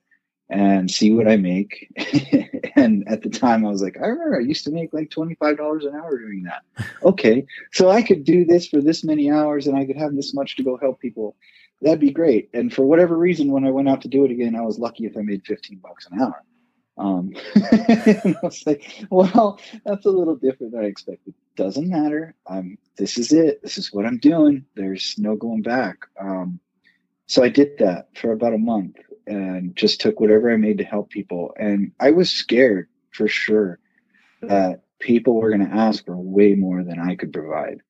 and 0.49 0.89
see 0.89 1.11
what 1.11 1.27
I 1.27 1.37
make. 1.37 1.89
and 2.75 3.07
at 3.07 3.21
the 3.21 3.29
time, 3.29 3.65
I 3.65 3.69
was 3.69 3.81
like, 3.81 3.97
I 3.97 4.07
remember 4.07 4.37
I 4.37 4.43
used 4.43 4.63
to 4.65 4.71
make 4.71 4.93
like 4.93 5.09
$25 5.09 5.87
an 5.87 5.95
hour 5.95 6.17
doing 6.17 6.43
that. 6.43 6.63
okay. 7.03 7.45
So 7.71 7.89
I 7.89 8.01
could 8.01 8.23
do 8.23 8.45
this 8.45 8.67
for 8.67 8.81
this 8.81 9.03
many 9.03 9.31
hours 9.31 9.67
and 9.67 9.77
I 9.77 9.85
could 9.85 9.97
have 9.97 10.15
this 10.15 10.33
much 10.33 10.55
to 10.57 10.63
go 10.63 10.77
help 10.77 10.99
people. 10.99 11.35
That'd 11.81 11.99
be 11.99 12.11
great. 12.11 12.49
And 12.53 12.73
for 12.73 12.85
whatever 12.85 13.17
reason, 13.17 13.51
when 13.51 13.65
I 13.65 13.71
went 13.71 13.89
out 13.89 14.01
to 14.01 14.07
do 14.07 14.23
it 14.25 14.31
again, 14.31 14.55
I 14.55 14.61
was 14.61 14.79
lucky 14.79 15.05
if 15.05 15.17
I 15.17 15.21
made 15.21 15.45
15 15.45 15.79
bucks 15.79 16.07
an 16.11 16.21
hour. 16.21 16.43
Um, 16.97 17.33
I 17.55 18.35
was 18.43 18.63
like, 18.65 19.05
well, 19.09 19.59
that's 19.85 20.05
a 20.05 20.11
little 20.11 20.35
different 20.35 20.73
than 20.73 20.83
I 20.83 20.87
expected. 20.87 21.33
Doesn't 21.55 21.89
matter. 21.89 22.35
I'm. 22.47 22.77
This 22.97 23.17
is 23.17 23.33
it. 23.33 23.61
This 23.63 23.79
is 23.79 23.91
what 23.91 24.05
I'm 24.05 24.19
doing. 24.19 24.65
There's 24.75 25.15
no 25.17 25.35
going 25.35 25.63
back. 25.63 25.97
Um, 26.19 26.59
so 27.25 27.43
I 27.43 27.49
did 27.49 27.79
that 27.79 28.09
for 28.15 28.31
about 28.31 28.53
a 28.53 28.59
month 28.59 28.97
and 29.27 29.75
just 29.75 30.01
took 30.01 30.19
whatever 30.19 30.51
I 30.51 30.57
made 30.57 30.77
to 30.79 30.83
help 30.83 31.09
people. 31.09 31.53
And 31.57 31.91
I 31.99 32.11
was 32.11 32.29
scared 32.29 32.89
for 33.11 33.27
sure 33.27 33.79
that 34.41 34.83
people 34.99 35.35
were 35.35 35.49
going 35.49 35.67
to 35.67 35.75
ask 35.75 36.05
for 36.05 36.17
way 36.17 36.55
more 36.55 36.83
than 36.83 36.99
I 36.99 37.15
could 37.15 37.31
provide. 37.31 37.81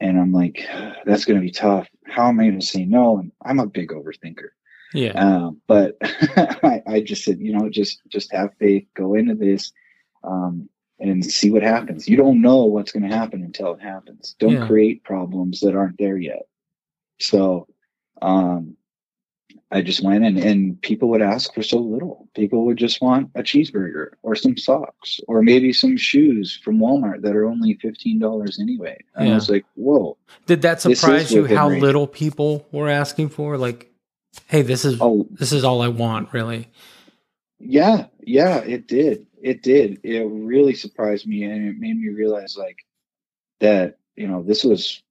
And 0.00 0.18
I'm 0.18 0.32
like, 0.32 0.66
that's 1.04 1.24
going 1.24 1.38
to 1.38 1.44
be 1.44 1.50
tough. 1.50 1.88
How 2.06 2.28
am 2.28 2.38
I 2.38 2.44
going 2.44 2.60
to 2.60 2.66
say 2.66 2.84
no? 2.84 3.18
And 3.18 3.32
I'm 3.44 3.60
a 3.60 3.66
big 3.66 3.88
overthinker. 3.88 4.50
Yeah. 4.92 5.12
Um, 5.12 5.60
but 5.66 5.96
I, 6.02 6.82
I, 6.86 7.00
just 7.00 7.24
said, 7.24 7.40
you 7.40 7.52
know, 7.52 7.68
just 7.68 8.00
just 8.08 8.32
have 8.32 8.50
faith, 8.58 8.86
go 8.94 9.14
into 9.14 9.34
this. 9.34 9.72
Um, 10.22 10.68
and 10.98 11.24
see 11.24 11.50
what 11.50 11.62
happens. 11.62 12.08
You 12.08 12.16
don't 12.16 12.40
know 12.40 12.64
what's 12.64 12.92
going 12.92 13.08
to 13.08 13.14
happen 13.14 13.42
until 13.42 13.74
it 13.74 13.82
happens. 13.82 14.34
Don't 14.38 14.54
Yeah. 14.54 14.66
create 14.66 15.04
problems 15.04 15.60
that 15.60 15.74
aren't 15.74 15.98
there 15.98 16.16
yet. 16.16 16.46
So, 17.20 17.68
um, 18.22 18.76
I 19.70 19.82
just 19.82 20.02
went 20.02 20.24
in 20.24 20.38
and 20.38 20.80
people 20.82 21.08
would 21.10 21.22
ask 21.22 21.52
for 21.54 21.62
so 21.62 21.78
little. 21.78 22.28
People 22.34 22.64
would 22.66 22.76
just 22.76 23.00
want 23.00 23.30
a 23.34 23.42
cheeseburger 23.42 24.10
or 24.22 24.34
some 24.34 24.56
socks 24.56 25.20
or 25.28 25.42
maybe 25.42 25.72
some 25.72 25.96
shoes 25.96 26.58
from 26.62 26.78
Walmart 26.78 27.22
that 27.22 27.34
are 27.36 27.46
only 27.46 27.76
$15 27.76 28.60
anyway. 28.60 28.98
And 29.14 29.26
Yeah. 29.28 29.32
I 29.32 29.34
was 29.36 29.50
like, 29.50 29.64
whoa. 29.74 30.16
Did 30.46 30.62
that 30.62 30.80
surprise 30.80 31.32
you 31.32 31.46
how 31.46 31.68
range. 31.68 31.82
little 31.82 32.06
people 32.06 32.66
were 32.72 32.88
asking 32.88 33.30
for? 33.30 33.56
Like, 33.58 33.90
hey, 34.46 34.62
this 34.62 34.84
is 34.84 34.98
Oh, 35.00 35.26
this 35.30 35.52
is 35.52 35.64
all 35.64 35.82
I 35.82 35.88
want, 35.88 36.32
really. 36.32 36.68
Yeah, 37.58 38.06
yeah, 38.20 38.58
it 38.58 38.86
did. 38.86 39.26
It 39.42 39.62
did. 39.62 40.00
It 40.02 40.26
really 40.28 40.74
surprised 40.74 41.26
me 41.26 41.44
and 41.44 41.68
it 41.68 41.76
made 41.78 41.98
me 41.98 42.08
realize 42.10 42.56
like 42.56 42.78
that, 43.60 43.98
you 44.14 44.26
know, 44.28 44.42
this 44.42 44.62
was 44.64 45.02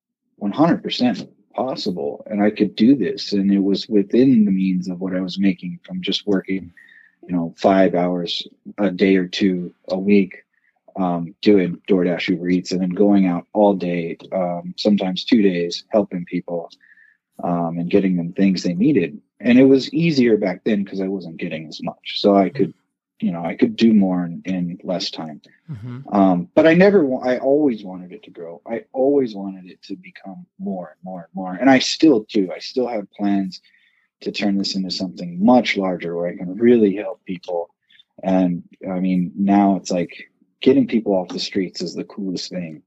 100% 0.41 1.27
possible 1.55 2.25
and 2.29 2.43
I 2.43 2.51
could 2.51 2.75
do 2.75 2.95
this 2.95 3.33
and 3.33 3.51
it 3.51 3.59
was 3.59 3.87
within 3.87 4.45
the 4.45 4.51
means 4.51 4.89
of 4.89 4.99
what 4.99 5.15
I 5.15 5.21
was 5.21 5.39
making 5.39 5.79
from 5.83 6.01
just 6.01 6.27
working, 6.27 6.73
you 7.27 7.35
know, 7.35 7.53
5 7.57 7.95
hours 7.95 8.47
a 8.77 8.91
day 8.91 9.15
or 9.15 9.27
two 9.27 9.73
a 9.89 9.97
week 9.97 10.43
um 10.97 11.35
doing 11.41 11.81
DoorDash 11.89 12.29
Uber 12.29 12.49
Eats 12.49 12.71
and 12.71 12.81
then 12.81 12.89
going 12.89 13.25
out 13.25 13.47
all 13.53 13.73
day 13.73 14.17
um 14.31 14.73
sometimes 14.77 15.25
2 15.25 15.41
days 15.41 15.83
helping 15.89 16.25
people 16.25 16.69
um 17.43 17.77
and 17.79 17.89
getting 17.89 18.15
them 18.15 18.33
things 18.33 18.63
they 18.63 18.73
needed 18.73 19.21
and 19.39 19.59
it 19.59 19.65
was 19.65 19.93
easier 19.93 20.37
back 20.37 20.63
then 20.63 20.83
because 20.83 21.01
I 21.01 21.07
wasn't 21.07 21.37
getting 21.37 21.67
as 21.67 21.81
much. 21.83 22.21
So 22.21 22.35
I 22.35 22.49
could, 22.49 22.73
you 23.19 23.31
know, 23.31 23.45
I 23.45 23.55
could 23.55 23.75
do 23.75 23.93
more 23.93 24.25
in, 24.25 24.41
in 24.45 24.79
less 24.83 25.09
time. 25.09 25.41
hmm 25.67 25.99
Um, 26.11 26.49
but 26.53 26.67
I 26.67 26.73
never, 26.73 27.05
I 27.23 27.37
always 27.37 27.83
wanted 27.83 28.11
it 28.11 28.23
to 28.23 28.31
grow. 28.31 28.61
I 28.65 28.85
always 28.91 29.33
wanted 29.33 29.65
it 29.65 29.81
to 29.83 29.95
become 29.95 30.45
more 30.59 30.89
and 30.89 30.99
more 31.03 31.21
and 31.21 31.33
more. 31.33 31.53
And 31.53 31.69
I 31.69 31.79
still 31.79 32.25
do. 32.29 32.51
I 32.51 32.59
still 32.59 32.87
have 32.87 33.11
plans 33.11 33.61
to 34.21 34.31
turn 34.31 34.57
this 34.57 34.75
into 34.75 34.91
something 34.91 35.43
much 35.43 35.77
larger 35.77 36.15
where 36.15 36.27
I 36.27 36.35
can 36.35 36.55
really 36.55 36.95
help 36.95 37.23
people. 37.25 37.69
And 38.23 38.63
I 38.89 38.99
mean, 38.99 39.31
now 39.35 39.75
it's 39.77 39.91
like 39.91 40.29
getting 40.61 40.87
people 40.87 41.13
off 41.13 41.29
the 41.29 41.39
streets 41.39 41.81
is 41.81 41.93
the 41.93 42.03
coolest 42.05 42.49
thing 42.49 42.81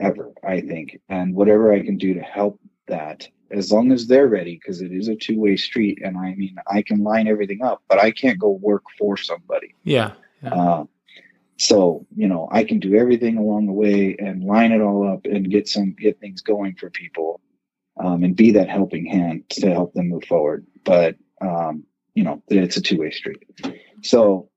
ever, 0.00 0.32
I 0.42 0.60
think. 0.60 1.00
And 1.08 1.34
whatever 1.34 1.72
I 1.72 1.82
can 1.82 1.98
do 1.98 2.14
to 2.14 2.20
help 2.20 2.60
that, 2.86 3.28
as 3.50 3.72
long 3.72 3.92
as 3.92 4.06
they're 4.06 4.28
ready, 4.28 4.54
because 4.54 4.82
it 4.82 4.92
is 4.92 5.08
a 5.08 5.16
two 5.16 5.40
way 5.40 5.56
street. 5.56 6.00
And 6.02 6.16
I 6.16 6.34
mean, 6.34 6.56
I 6.66 6.82
can 6.82 7.02
line 7.02 7.28
everything 7.28 7.62
up, 7.62 7.82
but 7.88 7.98
I 7.98 8.10
can't 8.10 8.38
go 8.38 8.50
work 8.50 8.84
for 8.98 9.16
somebody. 9.16 9.74
Yeah. 9.84 10.12
yeah. 10.42 10.54
Uh, 10.54 10.84
so 11.58 12.06
you 12.14 12.28
know, 12.28 12.48
I 12.50 12.64
can 12.64 12.78
do 12.78 12.94
everything 12.94 13.36
along 13.36 13.66
the 13.66 13.72
way 13.72 14.16
and 14.18 14.44
line 14.44 14.72
it 14.72 14.80
all 14.80 15.10
up 15.10 15.24
and 15.24 15.50
get 15.50 15.68
some 15.68 15.94
get 15.98 16.20
things 16.20 16.40
going 16.40 16.76
for 16.76 16.90
people, 16.90 17.40
um, 17.98 18.22
and 18.22 18.36
be 18.36 18.52
that 18.52 18.68
helping 18.68 19.06
hand 19.06 19.48
to 19.50 19.70
help 19.70 19.92
them 19.94 20.08
move 20.08 20.24
forward. 20.24 20.66
But 20.84 21.16
um, 21.40 21.84
you 22.14 22.24
know, 22.24 22.42
it's 22.48 22.76
a 22.76 22.82
two 22.82 22.98
way 22.98 23.10
street. 23.10 23.42
So 24.02 24.50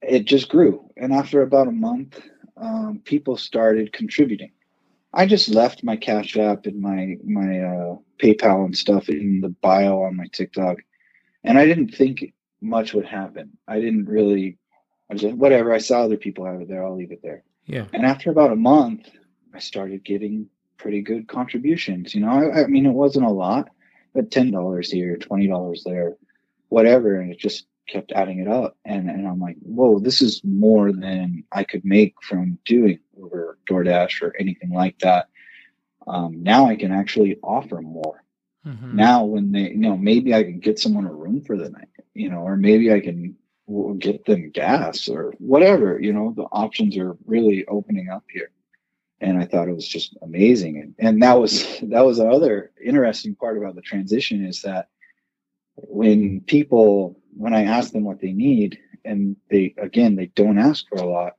it 0.00 0.24
just 0.24 0.48
grew, 0.48 0.90
and 0.96 1.12
after 1.12 1.42
about 1.42 1.68
a 1.68 1.72
month, 1.72 2.20
um, 2.56 3.02
people 3.04 3.36
started 3.36 3.92
contributing. 3.92 4.52
I 5.14 5.26
just 5.26 5.48
left 5.48 5.84
my 5.84 5.96
Cash 5.96 6.36
App 6.36 6.66
and 6.66 6.80
my 6.80 7.16
my 7.24 7.60
uh, 7.60 7.96
PayPal 8.18 8.64
and 8.64 8.76
stuff 8.76 9.08
in 9.08 9.40
the 9.40 9.50
bio 9.50 10.02
on 10.02 10.16
my 10.16 10.26
TikTok, 10.32 10.78
and 11.44 11.58
I 11.58 11.66
didn't 11.66 11.94
think 11.94 12.32
much 12.60 12.94
would 12.94 13.06
happen. 13.06 13.56
I 13.68 13.80
didn't 13.80 14.06
really. 14.06 14.58
I 15.10 15.14
was 15.14 15.22
like, 15.22 15.34
whatever. 15.34 15.72
I 15.72 15.78
saw 15.78 16.02
other 16.02 16.16
people 16.16 16.46
have 16.46 16.60
it 16.62 16.68
there. 16.68 16.84
I'll 16.84 16.96
leave 16.96 17.12
it 17.12 17.20
there. 17.22 17.42
yeah. 17.66 17.84
And 17.92 18.06
after 18.06 18.30
about 18.30 18.52
a 18.52 18.56
month, 18.56 19.10
I 19.54 19.58
started 19.58 20.04
getting 20.04 20.48
pretty 20.78 21.02
good 21.02 21.28
contributions. 21.28 22.14
You 22.14 22.22
know, 22.22 22.30
I, 22.30 22.62
I 22.62 22.66
mean, 22.66 22.86
it 22.86 22.92
wasn't 22.92 23.26
a 23.26 23.30
lot, 23.30 23.68
but 24.14 24.30
ten 24.30 24.50
dollars 24.50 24.90
here, 24.90 25.16
twenty 25.16 25.48
dollars 25.48 25.82
there, 25.84 26.16
whatever, 26.68 27.20
and 27.20 27.30
it 27.30 27.38
just 27.38 27.66
kept 27.88 28.12
adding 28.12 28.38
it 28.38 28.48
up. 28.48 28.76
And 28.84 29.10
and 29.10 29.26
I'm 29.28 29.40
like, 29.40 29.56
whoa, 29.60 29.98
this 29.98 30.22
is 30.22 30.40
more 30.44 30.92
than 30.92 31.44
I 31.52 31.64
could 31.64 31.84
make 31.84 32.14
from 32.22 32.58
doing 32.64 32.98
Uber, 33.18 33.41
DoorDash, 33.66 34.22
or 34.22 34.34
anything 34.38 34.70
like 34.70 34.98
that. 35.00 35.28
Um, 36.06 36.42
now 36.42 36.66
I 36.66 36.76
can 36.76 36.92
actually 36.92 37.38
offer 37.42 37.80
more. 37.80 38.22
Mhm. 38.66 38.94
Now, 38.94 39.24
when 39.24 39.52
they, 39.52 39.70
you 39.70 39.78
know, 39.78 39.96
maybe 39.96 40.34
I 40.34 40.44
can 40.44 40.60
get 40.60 40.78
someone 40.78 41.06
a 41.06 41.12
room 41.12 41.40
for 41.40 41.56
the 41.56 41.70
night, 41.70 41.88
you 42.14 42.30
know, 42.30 42.40
or 42.40 42.56
maybe 42.56 42.92
I 42.92 43.00
can 43.00 43.36
get 43.98 44.24
them 44.24 44.50
gas 44.50 45.08
or 45.08 45.34
whatever, 45.38 46.00
you 46.00 46.12
know, 46.12 46.32
the 46.36 46.44
options 46.44 46.96
are 46.98 47.16
really 47.26 47.66
opening 47.66 48.08
up 48.08 48.24
here. 48.30 48.50
And 49.20 49.38
I 49.38 49.44
thought 49.44 49.68
it 49.68 49.74
was 49.74 49.86
just 49.86 50.16
amazing. 50.22 50.78
And, 50.78 50.94
and 50.98 51.22
that 51.22 51.40
was, 51.40 51.78
that 51.82 52.04
was 52.04 52.18
another 52.18 52.72
interesting 52.84 53.34
part 53.34 53.56
about 53.56 53.74
the 53.74 53.82
transition 53.82 54.44
is 54.44 54.62
that 54.62 54.88
when 55.76 56.40
people, 56.40 57.18
when 57.36 57.54
I 57.54 57.64
ask 57.64 57.92
them 57.92 58.04
what 58.04 58.20
they 58.20 58.32
need 58.32 58.78
and 59.04 59.36
they, 59.50 59.74
again, 59.78 60.16
they 60.16 60.26
don't 60.26 60.58
ask 60.58 60.88
for 60.88 60.96
a 60.96 61.06
lot. 61.08 61.34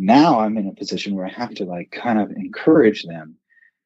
Now 0.00 0.40
I'm 0.40 0.56
in 0.56 0.68
a 0.68 0.74
position 0.74 1.14
where 1.14 1.26
I 1.26 1.30
have 1.30 1.54
to 1.56 1.64
like 1.64 1.90
kind 1.90 2.18
of 2.18 2.30
encourage 2.30 3.04
them 3.04 3.36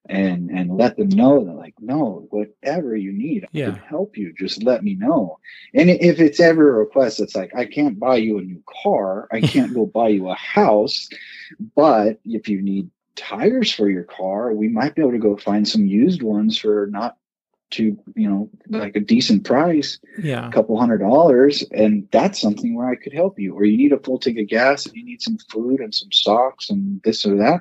and 0.09 0.51
and 0.51 0.77
let 0.77 0.97
them 0.97 1.09
know 1.09 1.45
that 1.45 1.55
like 1.55 1.75
no 1.81 2.27
whatever 2.31 2.95
you 2.95 3.11
need 3.13 3.45
i 3.45 3.49
Yeah. 3.53 3.71
can 3.73 3.77
help 3.77 4.19
you 4.19 4.35
just 4.39 4.63
let 4.63 4.85
me 4.85 4.95
know 4.95 5.39
and 5.73 5.89
if 5.89 6.21
it's 6.21 6.41
ever 6.41 6.75
a 6.75 6.79
request 6.81 7.21
it's 7.21 7.35
like 7.35 7.55
i 7.57 7.65
can't 7.65 7.99
buy 7.99 8.17
you 8.17 8.39
a 8.39 8.43
new 8.43 8.63
car 8.83 9.29
i 9.33 9.41
can't 9.53 9.73
go 9.73 9.87
buy 9.87 10.09
you 10.09 10.29
a 10.29 10.35
house 10.35 11.09
but 11.75 12.21
if 12.27 12.49
you 12.49 12.61
need 12.61 12.91
tires 13.17 13.73
for 13.73 13.89
your 13.89 14.05
car 14.05 14.53
we 14.53 14.69
might 14.69 14.95
be 14.95 15.01
able 15.01 15.13
to 15.13 15.19
go 15.19 15.37
find 15.37 15.67
some 15.67 15.87
used 15.87 16.23
ones 16.23 16.59
for 16.59 16.87
not 16.91 17.17
too 17.75 17.99
you 18.15 18.29
know 18.31 18.49
like 18.69 18.95
a 18.97 19.01
decent 19.01 19.45
price 19.45 19.99
Yeah. 20.19 20.49
a 20.49 20.53
couple 20.53 20.79
hundred 20.79 20.99
dollars 20.99 21.65
and 21.73 22.09
that's 22.17 22.41
something 22.41 22.75
where 22.75 22.89
i 22.89 22.97
could 23.03 23.13
help 23.13 23.39
you 23.39 23.55
or 23.55 23.65
you 23.65 23.77
need 23.77 23.93
a 23.93 23.99
full 24.05 24.19
tank 24.19 24.39
of 24.39 24.49
gas 24.49 24.87
and 24.87 24.95
you 24.97 25.05
need 25.05 25.21
some 25.23 25.39
food 25.53 25.81
and 25.81 25.93
some 25.95 26.13
socks 26.13 26.71
and 26.71 27.01
this 27.05 27.27
or 27.27 27.37
that 27.39 27.61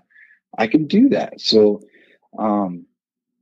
i 0.57 0.67
can 0.67 0.85
do 0.87 1.09
that. 1.09 1.41
So 1.41 1.81
um 2.37 2.85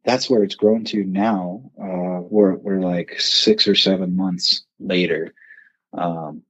that's 0.03 0.29
where 0.29 0.43
it's 0.43 0.55
grown 0.55 0.83
to 0.85 1.03
now 1.03 1.71
uh 1.87 2.19
we're 2.33 2.55
we're 2.55 2.81
like 2.93 3.19
six 3.19 3.67
or 3.67 3.75
seven 3.75 4.15
months 4.15 4.65
later. 4.79 5.33
Um 5.93 6.43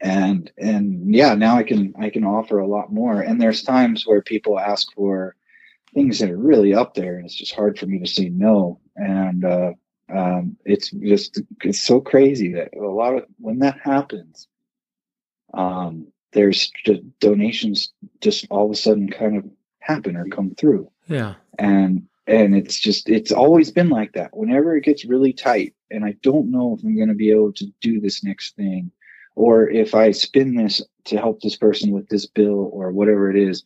and 0.00 0.50
and 0.58 1.14
yeah 1.14 1.34
now 1.34 1.56
i 1.56 1.62
can 1.62 1.94
i 1.98 2.10
can 2.10 2.24
offer 2.24 2.58
a 2.58 2.66
lot 2.76 2.92
more. 2.92 3.20
And 3.26 3.40
there's 3.40 3.62
times 3.62 4.06
where 4.06 4.22
people 4.22 4.58
ask 4.58 4.84
for 4.94 5.34
things 5.98 6.18
that 6.20 6.30
are 6.30 6.38
really 6.38 6.74
up 6.74 6.94
there 6.94 7.16
and 7.16 7.24
it's 7.24 7.34
just 7.34 7.54
hard 7.54 7.78
for 7.78 7.86
me 7.86 7.98
to 7.98 8.06
say 8.06 8.28
no. 8.28 8.80
And 8.96 9.44
uh 9.44 9.72
um 10.14 10.56
it's 10.64 10.90
just 10.90 11.40
it's 11.62 11.80
so 11.80 12.00
crazy 12.00 12.52
that 12.54 12.74
a 12.74 12.86
lot 12.86 13.16
of 13.16 13.24
when 13.38 13.58
that 13.58 13.78
happens 13.80 14.48
um 15.54 16.06
there's 16.32 16.70
just 16.84 17.02
donations 17.20 17.92
just 18.20 18.46
all 18.50 18.66
of 18.66 18.70
a 18.70 18.74
sudden 18.74 19.10
kind 19.10 19.36
of 19.36 19.44
happen 19.80 20.16
or 20.16 20.26
come 20.26 20.54
through. 20.54 20.90
Yeah. 21.08 21.34
and 21.58 22.06
and 22.26 22.54
it's 22.54 22.78
just 22.78 23.08
it's 23.08 23.32
always 23.32 23.70
been 23.72 23.88
like 23.88 24.12
that. 24.12 24.36
Whenever 24.36 24.76
it 24.76 24.84
gets 24.84 25.04
really 25.04 25.32
tight 25.32 25.74
and 25.90 26.04
i 26.04 26.14
don't 26.22 26.50
know 26.50 26.76
if 26.76 26.84
i'm 26.84 26.96
going 26.96 27.08
to 27.08 27.14
be 27.14 27.30
able 27.30 27.52
to 27.52 27.66
do 27.80 28.00
this 28.00 28.22
next 28.24 28.56
thing 28.56 28.90
or 29.34 29.68
if 29.68 29.94
i 29.94 30.10
spin 30.10 30.54
this 30.54 30.82
to 31.04 31.16
help 31.16 31.40
this 31.40 31.56
person 31.56 31.90
with 31.90 32.08
this 32.08 32.26
bill 32.26 32.70
or 32.72 32.90
whatever 32.92 33.30
it 33.30 33.36
is 33.36 33.64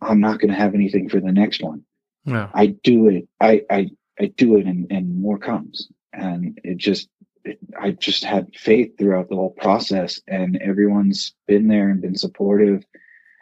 i'm 0.00 0.20
not 0.20 0.38
going 0.40 0.50
to 0.50 0.56
have 0.58 0.74
anything 0.74 1.08
for 1.08 1.20
the 1.20 1.32
next 1.32 1.62
one 1.62 1.82
Yeah. 2.24 2.50
i 2.54 2.66
do 2.66 3.08
it 3.08 3.28
i 3.40 3.62
i, 3.70 3.90
I 4.20 4.26
do 4.26 4.56
it 4.56 4.66
and, 4.66 4.86
and 4.90 5.20
more 5.20 5.38
comes 5.38 5.88
and 6.12 6.58
it 6.64 6.76
just 6.78 7.08
it, 7.44 7.58
i 7.80 7.90
just 7.92 8.24
had 8.24 8.54
faith 8.54 8.96
throughout 8.98 9.28
the 9.28 9.36
whole 9.36 9.50
process 9.50 10.20
and 10.28 10.56
everyone's 10.56 11.34
been 11.46 11.68
there 11.68 11.88
and 11.90 12.00
been 12.00 12.16
supportive 12.16 12.84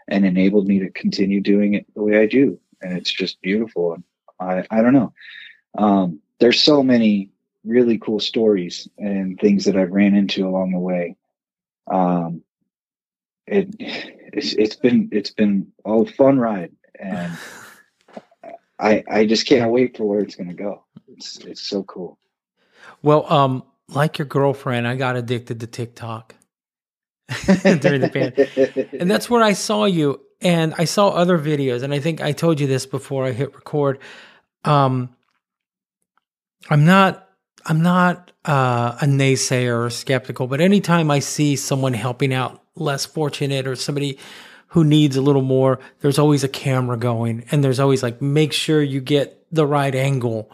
and 0.09 0.27
enabled 0.27 0.67
me 0.69 0.81
to 0.81 0.91
continue 0.91 1.41
doing 1.41 1.75
it 1.75 1.87
the 1.95 2.03
way 2.03 2.19
i 2.19 2.27
do 2.27 2.59
and 2.83 2.97
it's 2.99 3.13
just 3.13 3.41
beautiful 3.43 3.95
And 3.95 4.05
I, 4.41 4.67
I 4.71 4.83
don't 4.83 4.93
know. 4.93 5.13
Um, 5.77 6.21
there's 6.39 6.61
so 6.61 6.83
many 6.83 7.31
really 7.65 7.99
cool 7.99 8.21
stories 8.21 8.89
and 8.99 9.39
things 9.41 9.65
that 9.65 9.77
I've 9.77 9.93
ran 9.93 10.15
into 10.15 10.47
along 10.47 10.73
the 10.73 10.79
way. 10.79 11.17
Um, 11.91 12.43
it 13.47 14.24
it's, 14.37 14.53
it's 14.55 14.77
been 14.77 15.09
it's 15.13 15.31
been 15.31 15.73
a 15.85 16.05
fun 16.05 16.39
ride, 16.39 16.73
and 16.99 17.33
I 18.79 19.05
I 19.09 19.27
just 19.27 19.47
can't 19.47 19.71
wait 19.71 19.97
for 19.97 20.05
where 20.05 20.21
it's 20.21 20.35
going 20.35 20.49
to 20.49 20.55
go. 20.55 20.85
It's 21.09 21.39
it's 21.39 21.63
so 21.63 21.83
cool. 21.85 22.19
Well, 23.03 23.31
um, 23.33 23.65
like 23.89 24.19
your 24.19 24.27
girlfriend, 24.27 24.89
I 24.89 24.97
got 24.97 25.17
addicted 25.17 25.61
to 25.61 25.67
TikTok 25.67 26.35
during 27.47 28.01
the 28.01 28.11
pandemic. 28.13 28.93
and 28.93 29.11
that's 29.11 29.31
where 29.31 29.43
I 29.43 29.53
saw 29.53 29.85
you. 29.85 30.21
And 30.41 30.75
I 30.77 30.85
saw 30.85 31.09
other 31.09 31.39
videos, 31.39 31.83
and 31.83 31.95
I 31.95 32.01
think 32.01 32.21
I 32.21 32.33
told 32.33 32.61
you 32.61 32.67
this 32.67 32.85
before 32.85 33.25
I 33.25 33.33
hit 33.33 33.55
record. 33.55 33.99
Um, 34.65 35.15
I'm 36.69 36.85
not, 36.85 37.31
I'm 37.65 37.83
not 37.83 38.33
uh, 38.45 38.99
a 39.01 39.05
naysayer 39.07 39.87
or 39.87 39.89
skeptical, 39.89 40.47
but 40.47 40.61
anytime 40.61 41.11
I 41.11 41.21
see 41.21 41.57
someone 41.57 41.95
helping 41.95 42.35
out 42.35 42.64
less 42.77 43.05
fortunate 43.05 43.67
or 43.67 43.77
somebody 43.77 44.19
who 44.69 44.85
needs 44.85 45.17
a 45.17 45.23
little 45.23 45.43
more, 45.43 45.79
there's 46.01 46.19
always 46.19 46.43
a 46.43 46.49
camera 46.49 46.97
going 46.97 47.45
and 47.51 47.63
there's 47.63 47.79
always 47.79 48.03
like, 48.03 48.21
make 48.21 48.53
sure 48.53 48.83
you 48.83 49.01
get 49.01 49.47
the 49.53 49.67
right 49.67 49.95
angle 49.95 50.51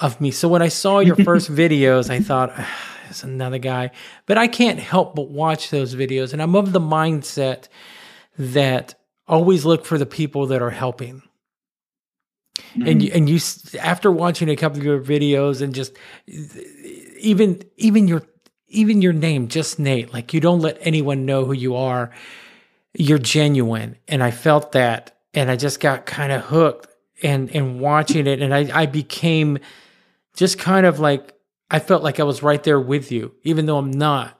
of 0.00 0.20
me. 0.20 0.30
So 0.30 0.48
when 0.48 0.62
I 0.62 0.68
saw 0.68 0.98
your 0.98 1.16
first 1.24 1.50
videos, 1.50 2.10
I 2.10 2.20
thought, 2.20 2.52
ah, 2.54 2.96
it's 3.08 3.22
another 3.22 3.58
guy. 3.58 3.92
But 4.26 4.38
I 4.38 4.46
can't 4.46 4.78
help 4.78 5.14
but 5.14 5.30
watch 5.30 5.70
those 5.70 5.94
videos. 5.94 6.32
And 6.32 6.42
I'm 6.42 6.54
of 6.54 6.72
the 6.72 6.80
mindset 6.80 7.68
that 8.38 8.94
always 9.26 9.64
look 9.64 9.84
for 9.84 9.98
the 9.98 10.06
people 10.06 10.46
that 10.48 10.62
are 10.62 10.70
helping. 10.70 11.22
Mm-hmm. 12.58 12.88
And 12.88 13.02
you, 13.02 13.10
and 13.14 13.28
you 13.28 13.40
after 13.80 14.10
watching 14.10 14.48
a 14.48 14.56
couple 14.56 14.78
of 14.78 14.84
your 14.84 15.00
videos 15.00 15.60
and 15.60 15.74
just 15.74 15.96
even 17.18 17.62
even 17.76 18.08
your 18.08 18.22
even 18.68 19.02
your 19.02 19.12
name 19.12 19.48
just 19.48 19.78
Nate 19.78 20.12
like 20.12 20.34
you 20.34 20.40
don't 20.40 20.60
let 20.60 20.78
anyone 20.80 21.26
know 21.26 21.44
who 21.44 21.52
you 21.52 21.76
are. 21.76 22.10
You're 22.94 23.18
genuine. 23.18 23.96
And 24.08 24.22
I 24.22 24.30
felt 24.30 24.72
that 24.72 25.16
and 25.34 25.50
I 25.50 25.56
just 25.56 25.80
got 25.80 26.06
kind 26.06 26.32
of 26.32 26.42
hooked 26.42 26.88
and 27.22 27.50
and 27.54 27.80
watching 27.80 28.26
it. 28.26 28.42
And 28.42 28.54
I 28.54 28.82
I 28.82 28.86
became 28.86 29.58
just 30.34 30.58
kind 30.58 30.86
of 30.86 30.98
like 30.98 31.32
I 31.70 31.78
felt 31.78 32.02
like 32.02 32.20
I 32.20 32.24
was 32.24 32.42
right 32.42 32.62
there 32.62 32.80
with 32.80 33.12
you 33.12 33.34
even 33.42 33.66
though 33.66 33.78
I'm 33.78 33.90
not. 33.90 34.38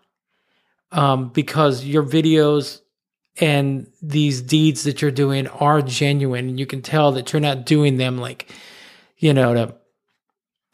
Um 0.92 1.28
because 1.28 1.85
your 1.85 2.02
videos 2.02 2.80
and 3.38 3.87
these 4.02 4.40
deeds 4.40 4.85
that 4.85 5.02
you're 5.02 5.11
doing 5.11 5.47
are 5.49 5.83
genuine 5.83 6.49
and 6.49 6.59
you 6.59 6.66
can 6.66 6.83
tell 6.83 7.12
that 7.12 7.33
you're 7.33 7.40
not 7.40 7.66
doing 7.66 7.99
them 7.99 8.18
like 8.18 8.50
you 9.18 9.35
know 9.35 9.54
to 9.54 9.75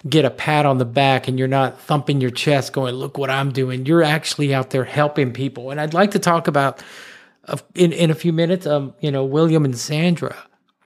get 0.09 0.25
a 0.25 0.30
pat 0.30 0.66
on 0.66 0.78
the 0.78 0.85
back 0.85 1.28
and 1.28 1.38
you're 1.38 1.49
not 1.49 1.80
thumping 1.80 2.21
your 2.21 2.30
chest 2.30 2.73
going 2.73 2.94
look 2.94 3.18
what 3.18 3.30
i'm 3.30 3.52
doing 3.52 3.87
you're 3.87 4.02
actually 4.02 4.54
out 4.54 4.71
there 4.71 4.85
helping 4.85 5.32
people 5.32 5.71
and 5.71 5.80
i'd 5.80 5.94
like 5.94 6.11
to 6.11 6.18
talk 6.18 6.49
about 6.49 6.82
uh, 7.47 7.56
in, 7.75 7.92
in 7.92 8.11
a 8.11 8.14
few 8.14 8.32
minutes 8.32 8.66
um 8.66 8.94
you 9.00 9.11
know 9.11 9.25
william 9.25 9.64
and 9.64 9.78
sandra 9.78 10.37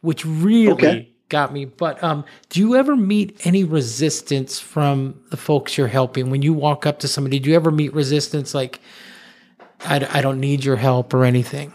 which 0.03 0.25
really 0.25 0.73
okay. 0.73 1.13
got 1.29 1.53
me 1.53 1.65
but 1.65 2.03
um 2.05 2.25
do 2.51 2.61
you 2.61 2.77
ever 2.77 2.95
meet 2.95 3.41
any 3.47 3.65
resistance 3.65 4.59
from 4.59 5.19
the 5.31 5.37
folks 5.37 5.79
you're 5.79 5.87
helping 5.87 6.31
when 6.31 6.43
you 6.43 6.53
walk 6.53 6.85
up 6.85 6.99
to 6.99 7.09
somebody 7.09 7.39
do 7.39 7.51
you 7.51 7.57
ever 7.57 7.71
meet 7.71 7.93
resistance 7.95 8.55
like 8.55 8.81
I, 9.81 10.07
I 10.11 10.23
don't 10.23 10.41
need 10.41 10.65
your 10.65 10.77
help 10.77 11.13
or 11.15 11.25
anything. 11.25 11.73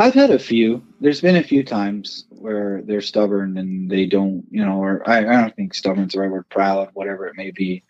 I've 0.00 0.14
had 0.14 0.30
a 0.30 0.38
few. 0.38 0.82
There's 1.00 1.20
been 1.20 1.36
a 1.36 1.42
few 1.42 1.62
times 1.62 2.24
where 2.30 2.80
they're 2.86 3.02
stubborn 3.02 3.58
and 3.58 3.90
they 3.90 4.06
don't, 4.06 4.46
you 4.50 4.64
know, 4.64 4.82
or 4.82 5.06
I, 5.06 5.18
I 5.18 5.40
don't 5.42 5.54
think 5.54 5.74
stubborn's 5.74 6.14
the 6.14 6.20
right 6.20 6.30
word, 6.30 6.48
proud, 6.48 6.88
whatever 6.94 7.26
it 7.26 7.36
may 7.36 7.50
be. 7.50 7.84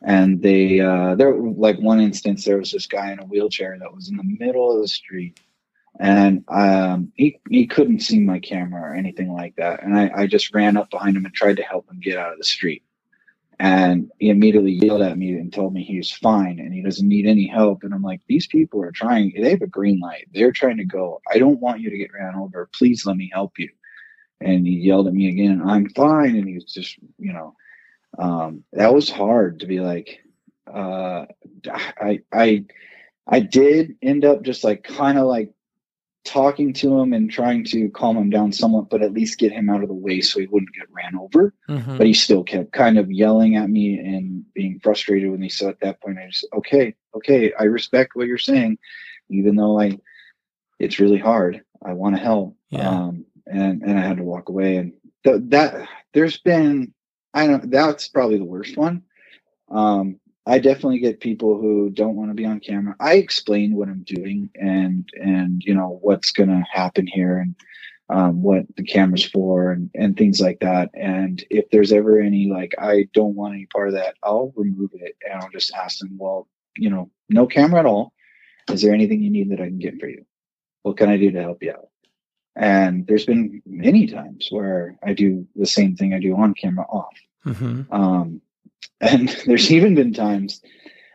And 0.00 0.40
they, 0.40 0.78
uh, 0.78 1.16
there, 1.16 1.34
like 1.34 1.80
one 1.80 1.98
instance, 1.98 2.44
there 2.44 2.58
was 2.58 2.70
this 2.70 2.86
guy 2.86 3.10
in 3.10 3.18
a 3.18 3.24
wheelchair 3.24 3.76
that 3.76 3.92
was 3.92 4.08
in 4.08 4.16
the 4.16 4.36
middle 4.38 4.72
of 4.72 4.80
the 4.80 4.86
street 4.86 5.40
and 5.98 6.44
um, 6.46 7.10
he, 7.16 7.40
he 7.50 7.66
couldn't 7.66 8.00
see 8.00 8.20
my 8.20 8.38
camera 8.38 8.92
or 8.92 8.94
anything 8.94 9.32
like 9.32 9.56
that. 9.56 9.82
And 9.82 9.98
I, 9.98 10.12
I 10.14 10.26
just 10.28 10.54
ran 10.54 10.76
up 10.76 10.90
behind 10.90 11.16
him 11.16 11.24
and 11.24 11.34
tried 11.34 11.56
to 11.56 11.64
help 11.64 11.90
him 11.90 11.98
get 11.98 12.16
out 12.18 12.30
of 12.30 12.38
the 12.38 12.44
street 12.44 12.84
and 13.60 14.10
he 14.18 14.30
immediately 14.30 14.72
yelled 14.72 15.02
at 15.02 15.18
me 15.18 15.32
and 15.34 15.52
told 15.52 15.74
me 15.74 15.84
he 15.84 15.98
was 15.98 16.12
fine 16.12 16.60
and 16.60 16.74
he 16.74 16.82
doesn't 16.82 17.08
need 17.08 17.26
any 17.26 17.46
help. 17.48 17.84
And 17.84 17.94
i'm 17.94 18.02
like 18.02 18.20
these 18.28 18.46
people 18.48 18.82
are 18.82 18.92
trying 18.92 19.32
they 19.36 19.50
have 19.50 19.62
a 19.62 19.68
green 19.68 20.00
light. 20.00 20.28
They're 20.34 20.52
trying 20.52 20.78
to 20.78 20.86
go 20.86 21.22
i 21.32 21.38
don't 21.38 21.60
want 21.60 21.80
you 21.80 21.90
to 21.90 21.98
get 21.98 22.12
ran 22.14 22.36
over. 22.36 22.70
Please 22.74 23.06
let 23.06 23.16
me 23.16 23.30
help 23.32 23.58
you. 23.58 23.70
And 24.40 24.66
he 24.66 24.74
yelled 24.74 25.08
at 25.08 25.14
me 25.14 25.28
again 25.30 25.62
i'm 25.66 25.88
fine. 25.90 26.36
And 26.36 26.48
he 26.48 26.54
was 26.56 26.66
just 26.66 26.98
you 27.18 27.32
know 27.34 27.54
um, 28.18 28.64
that 28.72 28.94
was 28.94 29.10
hard 29.10 29.60
to 29.60 29.66
be 29.66 29.80
like 29.80 30.20
uh, 30.72 31.26
i 32.00 32.20
i 32.32 32.64
i 33.28 33.40
did 33.40 33.96
end 34.02 34.24
up 34.24 34.42
just 34.42 34.64
like 34.64 34.84
kind 34.84 35.18
of 35.18 35.26
like 35.26 35.52
talking 36.24 36.72
to 36.74 36.98
him 36.98 37.12
and 37.12 37.30
trying 37.30 37.64
to 37.64 37.88
calm 37.90 38.16
him 38.16 38.28
down 38.28 38.52
somewhat, 38.52 38.90
but 38.90 39.02
at 39.02 39.12
least 39.12 39.38
get 39.38 39.52
him 39.52 39.70
out 39.70 39.82
of 39.82 39.88
the 39.88 39.94
way 39.94 40.20
so 40.20 40.40
he 40.40 40.46
wouldn't 40.46 40.74
get 40.74 40.90
ran 40.90 41.16
over. 41.16 41.54
Mm-hmm. 41.68 41.96
But 41.96 42.06
he 42.06 42.12
still 42.12 42.44
kept 42.44 42.72
kind 42.72 42.98
of 42.98 43.10
yelling 43.10 43.56
at 43.56 43.70
me 43.70 43.98
and 43.98 44.44
being 44.52 44.78
frustrated 44.82 45.30
with 45.30 45.40
me. 45.40 45.48
So 45.48 45.68
at 45.68 45.80
that 45.80 46.00
point, 46.02 46.18
I 46.18 46.26
just, 46.26 46.46
okay, 46.52 46.94
okay, 47.14 47.52
I 47.58 47.64
respect 47.64 48.14
what 48.14 48.26
you're 48.26 48.38
saying, 48.38 48.78
even 49.30 49.56
though 49.56 49.80
I, 49.80 49.98
it's 50.78 51.00
really 51.00 51.18
hard. 51.18 51.62
I 51.82 51.94
want 51.94 52.16
to 52.16 52.22
help. 52.22 52.56
Yeah. 52.70 52.88
Um, 52.88 53.24
and, 53.46 53.82
and 53.82 53.98
I 53.98 54.02
had 54.02 54.18
to 54.18 54.24
walk 54.24 54.48
away. 54.48 54.76
And 54.76 54.92
th- 55.24 55.42
that, 55.44 55.88
there's 56.12 56.38
been, 56.38 56.92
I 57.32 57.46
don't, 57.46 57.70
that's 57.70 58.08
probably 58.08 58.38
the 58.38 58.44
worst 58.44 58.76
one. 58.76 59.02
Um, 59.70 60.20
I 60.48 60.58
definitely 60.58 60.98
get 60.98 61.20
people 61.20 61.60
who 61.60 61.90
don't 61.90 62.16
want 62.16 62.30
to 62.30 62.34
be 62.34 62.46
on 62.46 62.60
camera. 62.60 62.96
I 62.98 63.14
explain 63.14 63.76
what 63.76 63.88
I'm 63.88 64.02
doing 64.02 64.48
and 64.54 65.08
and 65.12 65.62
you 65.62 65.74
know 65.74 65.98
what's 66.00 66.32
going 66.32 66.48
to 66.48 66.64
happen 66.72 67.06
here 67.06 67.36
and 67.36 67.54
um, 68.08 68.42
what 68.42 68.64
the 68.76 68.82
camera's 68.82 69.24
for 69.24 69.70
and 69.70 69.90
and 69.94 70.16
things 70.16 70.40
like 70.40 70.60
that. 70.60 70.90
And 70.94 71.44
if 71.50 71.68
there's 71.70 71.92
ever 71.92 72.18
any 72.18 72.48
like 72.50 72.74
I 72.78 73.08
don't 73.12 73.34
want 73.34 73.54
any 73.54 73.66
part 73.66 73.88
of 73.88 73.94
that, 73.94 74.14
I'll 74.22 74.54
remove 74.56 74.90
it 74.94 75.16
and 75.22 75.38
I'll 75.38 75.50
just 75.50 75.72
ask 75.74 75.98
them, 75.98 76.16
well, 76.18 76.48
you 76.76 76.88
know, 76.88 77.10
no 77.28 77.46
camera 77.46 77.80
at 77.80 77.86
all. 77.86 78.14
Is 78.70 78.80
there 78.80 78.94
anything 78.94 79.22
you 79.22 79.30
need 79.30 79.50
that 79.50 79.60
I 79.60 79.66
can 79.66 79.78
get 79.78 80.00
for 80.00 80.08
you? 80.08 80.24
What 80.82 80.96
can 80.96 81.10
I 81.10 81.18
do 81.18 81.30
to 81.30 81.42
help 81.42 81.62
you 81.62 81.72
out? 81.72 81.88
And 82.56 83.06
there's 83.06 83.26
been 83.26 83.62
many 83.66 84.06
times 84.06 84.48
where 84.50 84.96
I 85.02 85.12
do 85.12 85.46
the 85.54 85.66
same 85.66 85.94
thing 85.94 86.14
I 86.14 86.20
do 86.20 86.34
on 86.36 86.54
camera 86.54 86.86
off. 86.86 87.14
Mm-hmm. 87.46 87.92
Um, 87.92 88.40
and 89.00 89.28
there's 89.46 89.72
even 89.72 89.94
been 89.94 90.12
times 90.12 90.62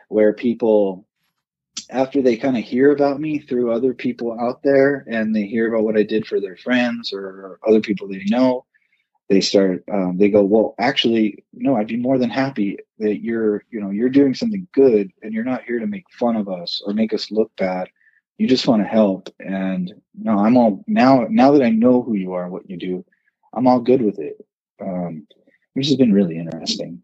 where 0.08 0.32
people, 0.32 1.06
after 1.90 2.22
they 2.22 2.36
kind 2.36 2.56
of 2.56 2.64
hear 2.64 2.92
about 2.92 3.20
me 3.20 3.38
through 3.38 3.72
other 3.72 3.94
people 3.94 4.38
out 4.40 4.62
there 4.62 5.04
and 5.08 5.34
they 5.34 5.46
hear 5.46 5.68
about 5.72 5.84
what 5.84 5.96
I 5.96 6.02
did 6.02 6.26
for 6.26 6.40
their 6.40 6.56
friends 6.56 7.12
or 7.12 7.58
other 7.66 7.80
people 7.80 8.08
they 8.08 8.24
know, 8.26 8.64
they 9.28 9.40
start, 9.40 9.84
um, 9.92 10.18
they 10.18 10.30
go, 10.30 10.44
well, 10.44 10.74
actually, 10.78 11.44
no, 11.52 11.76
I'd 11.76 11.88
be 11.88 11.96
more 11.96 12.18
than 12.18 12.30
happy 12.30 12.78
that 12.98 13.22
you're, 13.22 13.64
you 13.70 13.80
know, 13.80 13.90
you're 13.90 14.10
doing 14.10 14.34
something 14.34 14.68
good 14.72 15.10
and 15.22 15.32
you're 15.32 15.44
not 15.44 15.64
here 15.64 15.80
to 15.80 15.86
make 15.86 16.04
fun 16.12 16.36
of 16.36 16.48
us 16.48 16.82
or 16.86 16.94
make 16.94 17.14
us 17.14 17.30
look 17.30 17.50
bad. 17.56 17.88
You 18.38 18.48
just 18.48 18.66
want 18.68 18.82
to 18.82 18.88
help. 18.88 19.30
And 19.40 19.92
no, 20.14 20.38
I'm 20.38 20.56
all 20.56 20.84
now, 20.86 21.26
now 21.30 21.52
that 21.52 21.62
I 21.62 21.70
know 21.70 22.02
who 22.02 22.14
you 22.14 22.34
are, 22.34 22.44
and 22.44 22.52
what 22.52 22.68
you 22.68 22.76
do, 22.76 23.04
I'm 23.54 23.66
all 23.66 23.80
good 23.80 24.02
with 24.02 24.18
it. 24.18 24.44
Um, 24.80 25.26
which 25.74 25.88
has 25.88 25.96
been 25.96 26.12
really 26.12 26.38
interesting. 26.38 27.02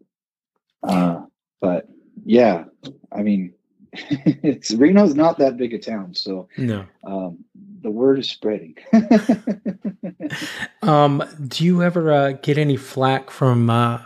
Uh, 0.83 1.21
but 1.59 1.87
yeah, 2.25 2.65
I 3.11 3.21
mean, 3.21 3.53
it's 3.93 4.71
Reno's 4.71 5.15
not 5.15 5.37
that 5.39 5.57
big 5.57 5.73
a 5.73 5.79
town, 5.79 6.13
so 6.13 6.47
no. 6.57 6.85
Um, 7.03 7.43
the 7.81 7.91
word 7.91 8.19
is 8.19 8.29
spreading. 8.29 8.75
um, 10.81 11.23
do 11.47 11.65
you 11.65 11.83
ever 11.83 12.11
uh, 12.11 12.31
get 12.33 12.57
any 12.57 12.77
flack 12.77 13.29
from 13.29 13.69
uh, 13.69 14.01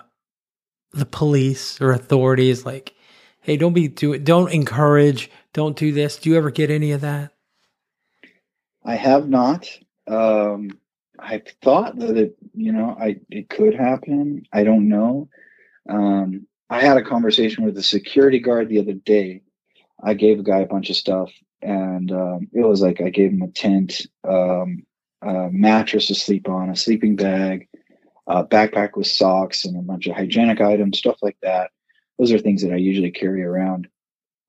the 0.93 1.05
police 1.05 1.79
or 1.81 1.91
authorities? 1.91 2.65
Like, 2.65 2.93
hey, 3.41 3.57
don't 3.57 3.73
be 3.73 3.87
do 3.87 4.13
it. 4.13 4.23
don't 4.23 4.51
encourage, 4.51 5.29
don't 5.53 5.77
do 5.77 5.91
this. 5.91 6.17
Do 6.17 6.29
you 6.29 6.37
ever 6.37 6.51
get 6.51 6.71
any 6.71 6.91
of 6.91 7.01
that? 7.01 7.31
I 8.83 8.95
have 8.95 9.27
not. 9.27 9.67
Um, 10.07 10.71
I 11.19 11.41
thought 11.63 11.97
that 11.97 12.17
it, 12.17 12.35
you 12.53 12.71
know, 12.71 12.95
I 12.99 13.17
it 13.29 13.49
could 13.49 13.73
happen. 13.73 14.45
I 14.53 14.63
don't 14.63 14.87
know. 14.87 15.29
Um, 15.89 16.47
I 16.69 16.81
had 16.81 16.97
a 16.97 17.03
conversation 17.03 17.63
with 17.63 17.77
a 17.77 17.83
security 17.83 18.39
guard 18.39 18.69
the 18.69 18.79
other 18.79 18.93
day. 18.93 19.41
I 20.03 20.13
gave 20.13 20.39
a 20.39 20.43
guy 20.43 20.59
a 20.59 20.67
bunch 20.67 20.89
of 20.89 20.95
stuff, 20.95 21.31
and 21.61 22.11
um, 22.11 22.47
it 22.53 22.65
was 22.65 22.81
like 22.81 23.01
I 23.01 23.09
gave 23.09 23.31
him 23.31 23.41
a 23.41 23.47
tent, 23.47 24.01
um, 24.27 24.83
a 25.21 25.49
mattress 25.51 26.07
to 26.07 26.15
sleep 26.15 26.49
on, 26.49 26.69
a 26.69 26.75
sleeping 26.75 27.15
bag, 27.15 27.67
a 28.27 28.43
backpack 28.43 28.97
with 28.97 29.07
socks, 29.07 29.65
and 29.65 29.77
a 29.77 29.81
bunch 29.81 30.07
of 30.07 30.15
hygienic 30.15 30.59
items, 30.59 30.97
stuff 30.97 31.17
like 31.21 31.37
that. 31.41 31.71
Those 32.19 32.31
are 32.31 32.39
things 32.39 32.61
that 32.63 32.73
I 32.73 32.77
usually 32.77 33.11
carry 33.11 33.43
around. 33.43 33.87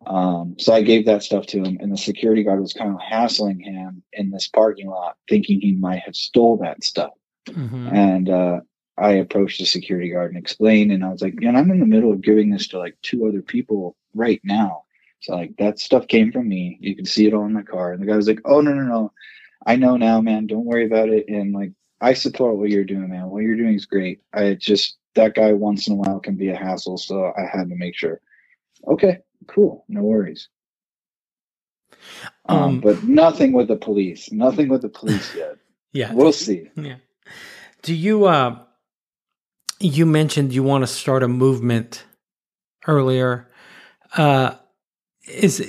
Um, 0.07 0.57
so 0.59 0.72
I 0.72 0.83
gave 0.83 1.07
that 1.07 1.22
stuff 1.22 1.46
to 1.46 1.62
him, 1.62 1.79
and 1.81 1.92
the 1.92 1.96
security 1.96 2.42
guard 2.42 2.61
was 2.61 2.72
kind 2.72 2.92
of 2.92 3.00
hassling 3.00 3.61
him 3.61 4.02
in 4.12 4.31
this 4.31 4.48
parking 4.48 4.88
lot, 4.88 5.16
thinking 5.29 5.61
he 5.61 5.72
might 5.72 6.00
have 6.00 6.14
stole 6.14 6.59
that 6.59 6.85
stuff. 6.85 7.12
Mm-hmm. 7.48 7.88
And 7.88 8.29
uh, 8.29 8.61
I 8.98 9.12
approached 9.12 9.59
the 9.59 9.66
security 9.66 10.11
guard 10.11 10.30
and 10.30 10.38
explained, 10.38 10.92
and 10.92 11.04
I 11.04 11.11
was 11.11 11.20
like, 11.22 11.35
"Yeah, 11.40 11.50
I'm 11.50 11.70
in 11.70 11.80
the 11.80 11.87
middle 11.87 12.12
of 12.12 12.22
giving 12.22 12.50
this 12.50 12.68
to 12.68 12.78
like 12.78 12.96
two 13.02 13.26
other 13.26 13.42
people 13.42 13.96
right 14.14 14.40
now." 14.44 14.85
So 15.20 15.35
like 15.35 15.56
that 15.59 15.78
stuff 15.78 16.06
came 16.09 16.32
from 16.32 16.48
me. 16.48 16.78
You 16.80 16.94
can 16.96 17.04
see 17.04 17.26
it 17.26 17.35
all 17.35 17.44
in 17.46 17.52
my 17.52 17.62
car. 17.62 17.92
And 17.92 18.02
the 18.02 18.06
guy 18.06 18.16
was 18.16 18.28
like, 18.28 18.40
"Oh 18.44 18.61
no, 18.61 18.72
no, 18.72 18.85
no, 18.85 19.12
I 19.66 19.76
know 19.76 19.96
now, 19.96 20.20
man. 20.20 20.46
Don't 20.46 20.64
worry 20.64 20.87
about 20.87 21.09
it." 21.11 21.28
And 21.28 21.52
like, 21.52 21.72
I 22.00 22.14
support 22.14 22.56
what 22.56 22.70
you're 22.70 22.85
doing, 22.85 23.11
man. 23.11 23.28
What 23.28 23.42
you're 23.42 23.56
doing 23.56 23.74
is 23.74 23.87
great. 23.87 24.20
I 24.32 24.54
just 24.54 24.96
that 25.14 25.35
guy 25.35 25.52
once 25.52 25.88
in 25.88 25.94
a 25.94 25.96
while 25.96 26.20
can 26.20 26.37
be 26.37 26.50
a 26.50 26.56
hassle, 26.56 26.98
so 26.98 27.32
I 27.37 27.42
had 27.42 27.68
to 27.68 27.76
make 27.76 27.94
sure. 27.94 28.20
Okay, 28.87 29.18
cool, 29.46 29.85
no 29.88 30.02
worries. 30.02 30.48
Um, 32.46 32.59
um 32.59 32.80
but 32.80 33.02
nothing 33.04 33.52
with 33.52 33.68
the 33.68 33.76
police. 33.76 34.30
Nothing 34.32 34.68
with 34.68 34.82
the 34.82 34.88
police 34.88 35.35
yet. 35.35 35.56
Yeah, 35.92 36.12
we'll 36.12 36.32
see. 36.32 36.68
Yeah. 36.74 36.96
Do 37.80 37.94
you 37.94 38.26
uh 38.26 38.59
you 39.81 40.07
mentioned 40.07 40.53
you 40.53 40.62
want 40.62 40.83
to 40.83 40.87
start 40.87 41.23
a 41.23 41.29
movement 41.29 42.05
earlier. 42.87 43.49
Uh, 44.17 44.55
is 45.29 45.61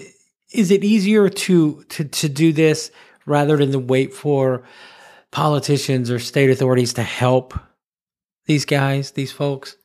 is 0.53 0.71
it 0.71 0.83
easier 0.83 1.29
to 1.29 1.83
to 1.89 2.03
to 2.05 2.29
do 2.29 2.53
this 2.53 2.91
rather 3.25 3.57
than 3.57 3.71
to 3.71 3.79
wait 3.79 4.13
for 4.13 4.63
politicians 5.31 6.09
or 6.09 6.19
state 6.19 6.49
authorities 6.49 6.93
to 6.93 7.03
help 7.03 7.53
these 8.45 8.65
guys, 8.65 9.11
these 9.11 9.31
folks? 9.31 9.75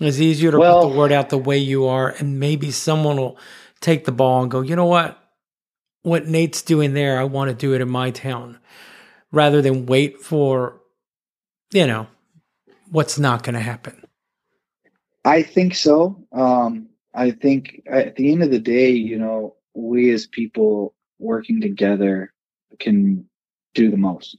It's 0.00 0.20
easier 0.20 0.52
to 0.52 0.58
Well- 0.58 0.82
put 0.84 0.92
the 0.92 0.98
word 0.98 1.12
out 1.12 1.28
the 1.30 1.38
way 1.38 1.58
you 1.58 1.86
are, 1.86 2.08
and 2.18 2.38
maybe 2.38 2.70
someone 2.70 3.16
will 3.16 3.36
take 3.80 4.04
the 4.04 4.12
ball 4.12 4.42
and 4.42 4.50
go, 4.50 4.60
you 4.60 4.76
know 4.76 4.84
what? 4.86 5.18
What 6.02 6.26
Nate's 6.28 6.62
doing 6.62 6.94
there, 6.94 7.18
I 7.18 7.24
want 7.24 7.48
to 7.50 7.54
do 7.54 7.74
it 7.74 7.80
in 7.80 7.88
my 7.88 8.12
town, 8.12 8.60
rather 9.32 9.60
than 9.60 9.86
wait 9.86 10.20
for, 10.20 10.80
you 11.72 11.86
know, 11.86 12.06
what's 12.90 13.18
not 13.18 13.42
going 13.42 13.54
to 13.54 13.60
happen. 13.60 14.02
I 15.24 15.42
think 15.42 15.74
so. 15.74 16.24
Um, 16.32 16.88
I 17.14 17.32
think 17.32 17.82
at 17.86 18.16
the 18.16 18.32
end 18.32 18.42
of 18.42 18.50
the 18.50 18.58
day, 18.58 18.90
you 18.90 19.18
know, 19.18 19.56
we 19.74 20.10
as 20.10 20.26
people 20.26 20.94
working 21.18 21.60
together 21.60 22.32
can 22.78 23.28
do 23.74 23.90
the 23.90 23.96
most. 23.96 24.38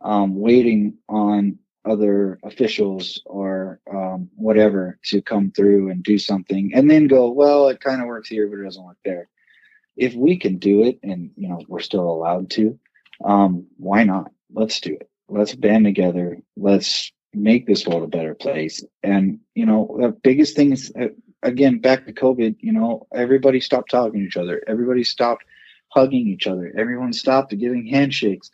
Um, 0.00 0.38
waiting 0.38 0.98
on 1.08 1.58
other 1.84 2.38
officials 2.44 3.22
or 3.26 3.80
um, 3.90 4.28
whatever 4.36 4.98
to 5.04 5.22
come 5.22 5.50
through 5.50 5.90
and 5.90 6.02
do 6.02 6.18
something 6.18 6.72
and 6.74 6.90
then 6.90 7.06
go, 7.06 7.30
well, 7.30 7.68
it 7.68 7.80
kind 7.80 8.00
of 8.00 8.06
works 8.06 8.28
here, 8.28 8.46
but 8.48 8.58
it 8.58 8.64
doesn't 8.64 8.84
work 8.84 8.98
there. 9.04 9.28
If 9.96 10.14
we 10.14 10.36
can 10.38 10.58
do 10.58 10.82
it 10.84 10.98
and, 11.02 11.30
you 11.36 11.48
know, 11.48 11.60
we're 11.68 11.80
still 11.80 12.08
allowed 12.08 12.50
to, 12.50 12.78
um, 13.24 13.66
why 13.76 14.04
not? 14.04 14.30
Let's 14.52 14.80
do 14.80 14.94
it. 14.94 15.08
Let's 15.28 15.54
band 15.54 15.84
together. 15.84 16.38
Let's 16.56 17.12
make 17.34 17.66
this 17.66 17.86
world 17.86 18.02
a 18.02 18.16
better 18.16 18.34
place. 18.34 18.84
And, 19.02 19.40
you 19.54 19.66
know, 19.66 19.96
the 20.00 20.08
biggest 20.10 20.56
thing 20.56 20.72
is, 20.72 20.92
uh, 20.98 21.08
again, 21.42 21.78
back 21.78 22.06
to 22.06 22.12
COVID, 22.12 22.56
you 22.60 22.72
know, 22.72 23.06
everybody 23.14 23.60
stopped 23.60 23.90
talking 23.90 24.20
to 24.20 24.26
each 24.26 24.36
other. 24.36 24.62
Everybody 24.66 25.04
stopped 25.04 25.44
hugging 25.88 26.26
each 26.28 26.46
other. 26.46 26.72
Everyone 26.76 27.12
stopped 27.12 27.56
giving 27.56 27.86
handshakes. 27.86 28.50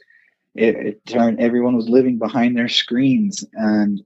It, 0.54 0.74
it 0.76 1.06
turned, 1.06 1.40
everyone 1.40 1.76
was 1.76 1.88
living 1.88 2.18
behind 2.18 2.56
their 2.56 2.68
screens. 2.68 3.44
And 3.52 4.02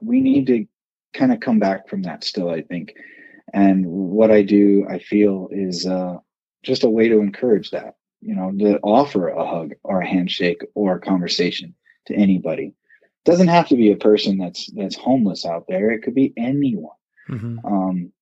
we 0.00 0.20
need 0.20 0.46
to 0.48 0.66
kind 1.12 1.32
of 1.32 1.40
come 1.40 1.58
back 1.58 1.88
from 1.88 2.02
that 2.02 2.24
still, 2.24 2.50
I 2.50 2.62
think. 2.62 2.94
And 3.52 3.86
what 3.86 4.30
I 4.30 4.42
do, 4.42 4.86
I 4.88 4.98
feel, 4.98 5.48
is 5.50 5.86
uh, 5.86 6.16
just 6.62 6.84
a 6.84 6.90
way 6.90 7.08
to 7.08 7.20
encourage 7.20 7.70
that, 7.70 7.96
you 8.20 8.34
know, 8.34 8.52
to 8.58 8.78
offer 8.80 9.28
a 9.28 9.46
hug 9.46 9.72
or 9.82 10.00
a 10.00 10.08
handshake 10.08 10.62
or 10.74 10.96
a 10.96 11.00
conversation 11.00 11.74
to 12.06 12.14
anybody 12.14 12.74
doesn't 13.28 13.48
have 13.48 13.68
to 13.68 13.76
be 13.76 13.92
a 13.92 13.96
person 13.96 14.38
that's 14.38 14.70
that's 14.72 14.96
homeless 14.96 15.44
out 15.44 15.66
there 15.68 15.90
it 15.90 16.02
could 16.02 16.14
be 16.14 16.32
anyone 16.36 16.94
Mm-hmm. 17.28 17.58
um 17.66 18.12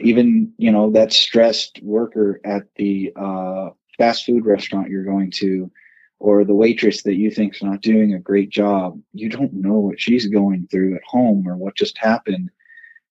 even 0.00 0.52
you 0.58 0.72
know 0.72 0.90
that 0.90 1.12
stressed 1.12 1.80
worker 1.80 2.40
at 2.44 2.64
the 2.74 3.12
uh 3.14 3.68
fast 3.96 4.24
food 4.24 4.44
restaurant 4.44 4.90
you're 4.90 5.04
going 5.04 5.30
to 5.30 5.70
or 6.18 6.44
the 6.44 6.54
waitress 6.54 7.04
that 7.04 7.14
you 7.14 7.30
think's 7.30 7.62
not 7.62 7.82
doing 7.82 8.14
a 8.14 8.18
great 8.18 8.50
job 8.50 9.00
you 9.12 9.28
don't 9.28 9.52
know 9.52 9.78
what 9.78 10.00
she's 10.00 10.26
going 10.26 10.66
through 10.70 10.96
at 10.96 11.04
home 11.06 11.46
or 11.46 11.56
what 11.56 11.76
just 11.76 11.96
happened 11.98 12.50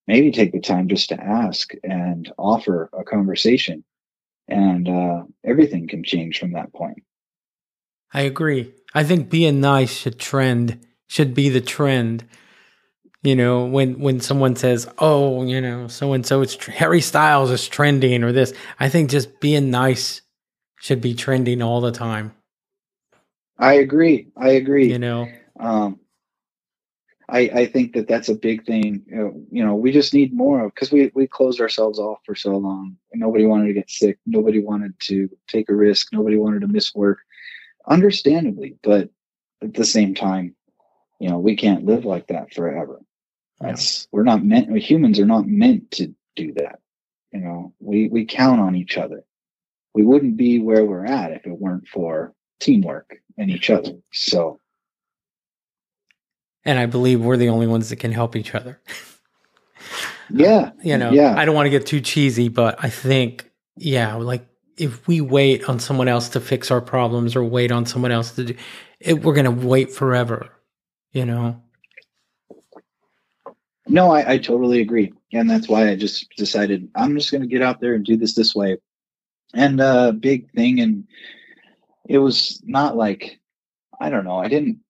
maybe 0.06 0.32
take 0.32 0.52
the 0.52 0.60
time 0.60 0.90
just 0.90 1.08
to 1.10 1.24
ask 1.24 1.72
and 1.84 2.30
offer 2.38 2.90
a 2.92 3.06
conversation 3.06 3.86
and 4.50 4.90
uh 4.90 5.24
everything 5.46 5.88
can 5.88 6.04
change 6.04 6.40
from 6.40 6.52
that 6.52 6.74
point 6.74 7.04
I 8.14 8.22
agree. 8.22 8.74
I 8.94 9.04
think 9.04 9.30
being 9.30 9.60
nice 9.60 9.92
should 9.92 10.18
trend, 10.20 10.80
should 11.08 11.34
be 11.34 11.50
the 11.50 11.62
trend. 11.62 12.26
You 13.24 13.36
know, 13.36 13.66
when 13.66 14.00
when 14.00 14.20
someone 14.20 14.56
says, 14.56 14.88
"Oh, 15.00 15.44
you 15.44 15.60
know, 15.60 15.88
so 15.88 16.14
and 16.14 16.26
so, 16.26 16.42
it's 16.42 16.56
tr- 16.56 16.72
Harry 16.72 17.02
Styles 17.02 17.52
is 17.52 17.68
trending," 17.68 18.24
or 18.24 18.32
this, 18.32 18.54
I 18.80 18.90
think 18.90 19.10
just 19.10 19.40
being 19.40 19.72
nice 19.72 20.22
should 20.80 21.02
be 21.02 21.14
trending 21.16 21.62
all 21.62 21.82
the 21.82 21.92
time. 21.92 22.34
i 23.58 23.74
agree 23.74 24.28
i 24.38 24.50
agree 24.50 24.92
You 24.92 25.00
know, 25.00 25.28
um, 25.60 26.00
I, 27.30 27.40
I 27.40 27.66
think 27.66 27.94
that 27.94 28.08
that's 28.08 28.30
a 28.30 28.36
big 28.36 28.66
thing. 28.66 29.04
You 29.08 29.16
know, 29.16 29.46
you 29.52 29.66
know 29.66 29.76
we 29.76 29.92
just 29.92 30.14
need 30.14 30.34
more 30.34 30.64
of 30.64 30.74
because 30.74 30.92
we 30.92 31.12
we 31.14 31.28
closed 31.28 31.60
ourselves 31.60 32.00
off 32.00 32.20
for 32.26 32.36
so 32.36 32.56
long. 32.56 32.96
Nobody 33.14 33.46
wanted 33.46 33.68
to 33.68 33.74
get 33.74 33.90
sick. 33.90 34.18
Nobody 34.26 34.64
wanted 34.64 34.94
to 35.02 35.30
take 35.48 35.70
a 35.70 35.76
risk. 35.76 36.14
Nobody 36.14 36.38
wanted 36.38 36.62
to 36.62 36.68
miss 36.68 36.96
work. 36.96 37.20
Understandably, 37.88 38.78
but 38.84 39.10
at 39.62 39.74
the 39.74 39.86
same 39.86 40.14
time, 40.14 40.56
you 41.20 41.30
know, 41.30 41.40
we 41.40 41.56
can't 41.56 41.86
live 41.86 42.06
like 42.06 42.28
that 42.28 42.54
forever. 42.54 43.00
Yeah. 43.62 43.68
That's 43.70 44.08
we're 44.12 44.24
not 44.24 44.44
meant. 44.44 44.76
Humans 44.78 45.20
are 45.20 45.26
not 45.26 45.48
meant 45.48 45.92
to 45.92 46.14
do 46.36 46.54
that. 46.54 46.80
You 47.32 47.40
know, 47.40 47.74
we 47.80 48.08
we 48.08 48.26
count 48.26 48.62
on 48.62 48.76
each 48.76 48.98
other. 48.98 49.24
We 49.94 50.04
wouldn't 50.04 50.38
be 50.38 50.60
where 50.60 50.86
we're 50.86 51.06
at 51.06 51.32
if 51.32 51.46
it 51.48 51.60
weren't 51.60 51.88
for 51.88 52.34
teamwork 52.60 53.18
and 53.38 53.50
each 53.50 53.70
other. 53.70 53.94
So. 54.12 54.60
and 56.64 56.78
I 56.78 56.86
believe 56.86 57.22
we're 57.22 57.38
the 57.38 57.50
only 57.50 57.66
ones 57.66 57.90
that 57.90 57.96
can 57.96 58.12
help 58.12 58.36
each 58.36 58.54
other. 58.54 58.82
Yeah. 60.30 60.72
You 60.84 60.98
know, 60.98 61.12
Yeah. 61.12 61.36
I 61.38 61.46
don't 61.46 61.56
want 61.56 61.68
to 61.68 61.70
get 61.70 61.86
too 61.86 62.02
cheesy, 62.02 62.50
but 62.50 62.84
I 62.84 62.90
think, 62.90 63.50
yeah, 63.78 64.16
like 64.16 64.46
if 64.78 65.08
we 65.08 65.22
wait 65.22 65.70
on 65.70 65.80
someone 65.80 66.08
else 66.08 66.30
to 66.30 66.42
fix 66.42 66.70
our 66.70 66.82
problems 66.82 67.36
or 67.36 67.44
wait 67.44 67.72
on 67.72 67.86
someone 67.86 68.12
else 68.12 68.32
to 68.32 68.44
do 68.44 68.56
it, 69.00 69.24
we're 69.24 69.34
going 69.34 69.46
to 69.46 69.68
wait 69.68 69.92
forever. 69.92 70.50
You 71.18 71.26
know. 71.26 71.60
No, 73.88 74.12
I, 74.12 74.34
I 74.34 74.38
totally 74.38 74.82
agree. 74.82 75.14
And 75.34 75.50
that's 75.50 75.68
why 75.68 75.90
I 75.90 75.96
just 75.96 76.30
decided 76.38 76.92
I'm 76.94 77.16
just 77.16 77.32
going 77.32 77.42
to 77.42 77.48
get 77.48 77.64
out 77.64 77.82
there 77.82 77.96
and 77.96 78.06
do 78.06 78.18
this 78.18 78.36
this 78.36 78.54
way. 78.54 78.78
And 79.52 79.82
a 79.82 80.14
big 80.14 80.52
thing, 80.52 80.80
and 80.80 81.08
it 82.08 82.20
was 82.20 82.62
not 82.64 82.96
like, 82.96 83.40
I 84.00 84.12
don't 84.12 84.26
know, 84.26 84.38
I 84.38 84.48
didn't, 84.48 84.82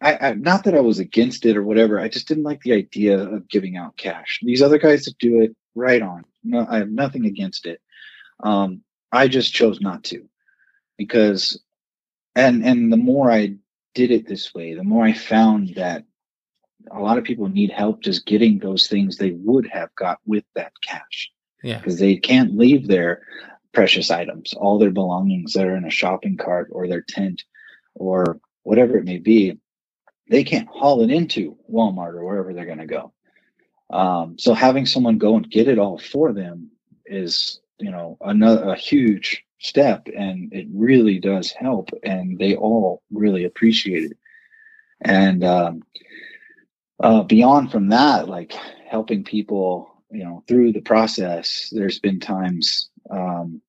I, 0.00 0.28
I, 0.28 0.32
not 0.32 0.64
that 0.64 0.74
I 0.74 0.80
was 0.80 0.98
against 0.98 1.44
it 1.44 1.58
or 1.58 1.62
whatever. 1.62 2.00
I 2.00 2.08
just 2.08 2.26
didn't 2.26 2.44
like 2.44 2.62
the 2.62 2.72
idea 2.72 3.18
of 3.18 3.46
giving 3.46 3.76
out 3.76 3.98
cash. 3.98 4.40
These 4.42 4.62
other 4.62 4.78
guys 4.78 5.04
that 5.04 5.18
do 5.18 5.42
it, 5.42 5.54
right 5.74 6.00
on. 6.00 6.24
No, 6.42 6.66
I 6.70 6.78
have 6.78 6.88
nothing 6.88 7.26
against 7.26 7.66
it. 7.66 7.82
Um, 8.42 8.80
I 9.12 9.28
just 9.28 9.52
chose 9.52 9.78
not 9.78 10.04
to 10.04 10.26
because, 10.96 11.62
and, 12.34 12.64
and 12.64 12.90
the 12.90 12.96
more 12.96 13.30
I 13.30 13.56
did 13.94 14.10
it 14.10 14.26
this 14.26 14.54
way, 14.54 14.74
the 14.74 14.84
more 14.84 15.04
I 15.04 15.12
found 15.12 15.74
that 15.76 16.04
a 16.90 17.00
lot 17.00 17.18
of 17.18 17.24
people 17.24 17.48
need 17.48 17.70
help 17.70 18.02
just 18.02 18.26
getting 18.26 18.58
those 18.58 18.88
things 18.88 19.16
they 19.16 19.32
would 19.32 19.66
have 19.68 19.94
got 19.96 20.18
with 20.26 20.44
that 20.54 20.72
cash 20.82 21.30
Yeah. 21.62 21.78
because 21.78 21.98
they 21.98 22.16
can't 22.16 22.56
leave 22.56 22.86
their 22.86 23.22
precious 23.72 24.10
items, 24.10 24.54
all 24.54 24.78
their 24.78 24.90
belongings 24.90 25.52
that 25.52 25.66
are 25.66 25.76
in 25.76 25.84
a 25.84 25.90
shopping 25.90 26.36
cart 26.36 26.68
or 26.72 26.88
their 26.88 27.02
tent 27.02 27.42
or 27.94 28.40
whatever 28.62 28.96
it 28.96 29.04
may 29.04 29.18
be. 29.18 29.58
They 30.28 30.44
can't 30.44 30.68
haul 30.68 31.02
it 31.02 31.10
into 31.10 31.56
Walmart 31.70 32.14
or 32.14 32.24
wherever 32.24 32.52
they're 32.54 32.64
going 32.66 32.78
to 32.78 32.86
go. 32.86 33.12
Um, 33.90 34.38
so 34.38 34.54
having 34.54 34.86
someone 34.86 35.18
go 35.18 35.36
and 35.36 35.50
get 35.50 35.68
it 35.68 35.78
all 35.78 35.98
for 35.98 36.32
them 36.32 36.70
is, 37.04 37.60
you 37.78 37.90
know, 37.90 38.16
another 38.20 38.70
a 38.70 38.76
huge 38.76 39.44
step, 39.60 40.08
and 40.16 40.52
it 40.52 40.66
really 40.74 41.18
does 41.18 41.52
help, 41.52 41.90
and 42.02 42.38
they 42.38 42.56
all 42.56 43.02
really 43.12 43.44
appreciate 43.44 44.10
it. 44.10 44.16
And 45.02 45.44
um, 45.44 45.82
uh, 46.98 47.22
beyond 47.22 47.70
from 47.70 47.88
that, 47.88 48.28
like 48.28 48.52
helping 48.88 49.22
people, 49.22 49.90
you 50.10 50.24
know, 50.24 50.42
through 50.48 50.72
the 50.72 50.80
process, 50.80 51.70
there's 51.72 52.00
been 52.00 52.20
times. 52.20 52.90
Um, 53.10 53.60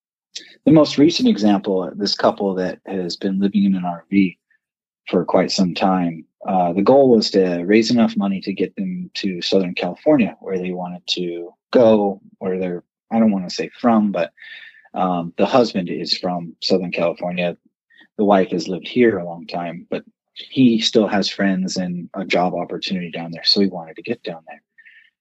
the 0.66 0.72
most 0.72 0.98
recent 0.98 1.28
example, 1.28 1.92
this 1.96 2.16
couple 2.16 2.56
that 2.56 2.80
has 2.86 3.18
been 3.18 3.40
living 3.40 3.66
in 3.66 3.76
an 3.76 3.84
RV 3.84 4.38
for 5.10 5.26
quite 5.26 5.52
some 5.52 5.74
time. 5.76 6.26
Uh, 6.48 6.74
the 6.74 6.82
goal 6.82 7.10
was 7.10 7.30
to 7.32 7.64
raise 7.64 7.92
enough 7.92 8.16
money 8.16 8.40
to 8.42 8.54
get 8.54 8.76
them 8.76 9.12
to 9.16 9.42
Southern 9.42 9.76
California, 9.76 10.38
where 10.40 10.58
they 10.58 10.72
wanted 10.72 11.06
to 11.08 11.54
go, 11.72 12.22
where 12.40 12.58
they're, 12.60 12.84
I 13.12 13.20
don't 13.20 13.32
want 13.32 13.48
to 13.48 13.54
say 13.54 13.70
from, 13.80 14.12
but 14.12 14.32
um, 14.94 15.34
the 15.38 15.46
husband 15.46 15.90
is 15.90 16.18
from 16.18 16.56
Southern 16.62 16.92
California. 16.92 17.58
The 18.18 18.26
wife 18.26 18.52
has 18.52 18.68
lived 18.68 18.88
here 18.88 19.18
a 19.18 19.26
long 19.26 19.48
time, 19.48 19.88
but 19.90 20.04
he 20.34 20.80
still 20.80 21.08
has 21.08 21.30
friends 21.30 21.78
and 21.78 22.10
a 22.14 22.26
job 22.26 22.54
opportunity 22.54 23.12
down 23.12 23.32
there. 23.32 23.44
So 23.44 23.62
he 23.62 23.68
wanted 23.68 23.96
to 23.98 24.02
get 24.02 24.24
down 24.24 24.44
there. 24.48 24.62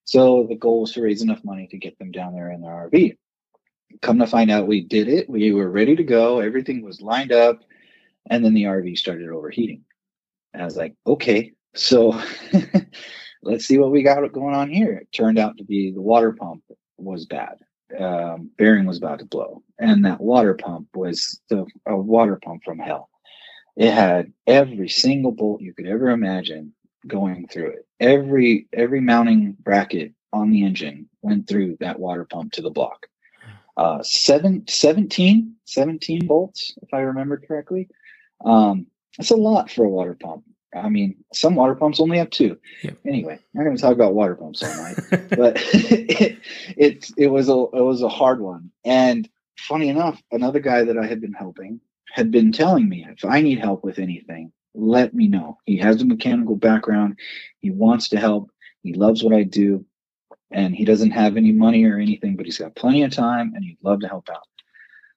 So 0.05 0.45
the 0.49 0.55
goal 0.55 0.81
was 0.81 0.93
to 0.93 1.01
raise 1.01 1.21
enough 1.21 1.43
money 1.43 1.67
to 1.67 1.77
get 1.77 1.97
them 1.99 2.11
down 2.11 2.33
there 2.33 2.51
in 2.51 2.61
their 2.61 2.89
RV. 2.89 3.17
Come 4.01 4.19
to 4.19 4.27
find 4.27 4.49
out, 4.51 4.67
we 4.67 4.81
did 4.81 5.07
it. 5.07 5.29
We 5.29 5.51
were 5.51 5.69
ready 5.69 5.95
to 5.95 6.03
go. 6.03 6.39
Everything 6.39 6.83
was 6.83 7.01
lined 7.01 7.31
up. 7.31 7.61
And 8.29 8.43
then 8.43 8.53
the 8.53 8.63
RV 8.63 8.97
started 8.97 9.29
overheating. 9.29 9.83
And 10.53 10.61
I 10.61 10.65
was 10.65 10.77
like, 10.77 10.95
okay, 11.05 11.53
so 11.75 12.19
let's 13.43 13.65
see 13.65 13.77
what 13.77 13.91
we 13.91 14.03
got 14.03 14.31
going 14.31 14.55
on 14.55 14.69
here. 14.69 14.93
It 14.93 15.11
turned 15.11 15.39
out 15.39 15.57
to 15.57 15.63
be 15.63 15.91
the 15.91 16.01
water 16.01 16.33
pump 16.33 16.63
was 16.97 17.25
bad. 17.25 17.57
Um, 17.99 18.51
bearing 18.57 18.85
was 18.87 18.97
about 18.97 19.19
to 19.19 19.25
blow. 19.25 19.63
And 19.79 20.05
that 20.05 20.21
water 20.21 20.55
pump 20.55 20.89
was 20.95 21.41
the, 21.49 21.65
a 21.87 21.95
water 21.97 22.39
pump 22.43 22.63
from 22.65 22.79
hell. 22.79 23.09
It 23.77 23.91
had 23.91 24.33
every 24.47 24.89
single 24.89 25.31
bolt 25.33 25.61
you 25.61 25.73
could 25.73 25.87
ever 25.87 26.09
imagine 26.11 26.73
going 27.07 27.47
through 27.47 27.69
it. 27.71 27.87
Every 27.99 28.67
every 28.73 29.01
mounting 29.01 29.57
bracket 29.59 30.13
on 30.33 30.51
the 30.51 30.65
engine 30.65 31.09
went 31.23 31.47
through 31.47 31.77
that 31.81 31.99
water 31.99 32.25
pump 32.25 32.53
to 32.53 32.61
the 32.63 32.71
block. 32.71 32.97
uh, 33.77 34.03
seven, 34.03 34.65
17, 34.67 35.55
17 35.65 36.27
volts, 36.27 36.75
if 36.81 36.93
I 36.93 36.99
remember 36.99 37.37
correctly. 37.37 37.89
Um, 38.45 38.87
that's 39.17 39.31
a 39.31 39.35
lot 39.35 39.71
for 39.71 39.85
a 39.85 39.89
water 39.89 40.17
pump. 40.19 40.43
I 40.75 40.89
mean, 40.89 41.15
some 41.33 41.55
water 41.55 41.75
pumps 41.75 41.99
only 41.99 42.17
have 42.17 42.29
two. 42.29 42.57
Yeah. 42.81 42.91
Anyway, 43.05 43.33
I'm 43.33 43.39
not 43.53 43.63
going 43.63 43.75
to 43.75 43.81
talk 43.81 43.93
about 43.93 44.13
water 44.13 44.35
pumps 44.35 44.63
all 44.63 44.75
night, 44.75 44.97
but 45.29 45.57
it, 45.73 46.39
it 46.77 47.11
it 47.17 47.27
was 47.27 47.49
a 47.49 47.53
it 47.73 47.81
was 47.81 48.01
a 48.01 48.09
hard 48.09 48.39
one. 48.39 48.71
And 48.85 49.29
funny 49.57 49.89
enough, 49.89 50.21
another 50.31 50.59
guy 50.59 50.83
that 50.83 50.97
I 50.97 51.05
had 51.05 51.19
been 51.21 51.33
helping 51.33 51.81
had 52.11 52.31
been 52.31 52.51
telling 52.51 52.87
me 52.87 53.05
if 53.09 53.25
I 53.25 53.41
need 53.41 53.59
help 53.59 53.83
with 53.83 53.99
anything, 53.99 54.51
let 54.73 55.13
me 55.13 55.27
know. 55.27 55.57
He 55.65 55.77
has 55.77 56.01
a 56.01 56.05
mechanical 56.05 56.55
background. 56.55 57.17
He 57.59 57.71
wants 57.71 58.09
to 58.09 58.17
help. 58.17 58.49
He 58.83 58.93
loves 58.93 59.23
what 59.23 59.35
I 59.35 59.43
do, 59.43 59.85
and 60.51 60.73
he 60.73 60.85
doesn't 60.85 61.11
have 61.11 61.37
any 61.37 61.51
money 61.51 61.83
or 61.85 61.99
anything, 61.99 62.35
but 62.37 62.45
he's 62.45 62.57
got 62.57 62.75
plenty 62.75 63.03
of 63.03 63.11
time, 63.11 63.53
and 63.55 63.63
he'd 63.63 63.77
love 63.83 63.99
to 64.01 64.07
help 64.07 64.29
out. 64.29 64.47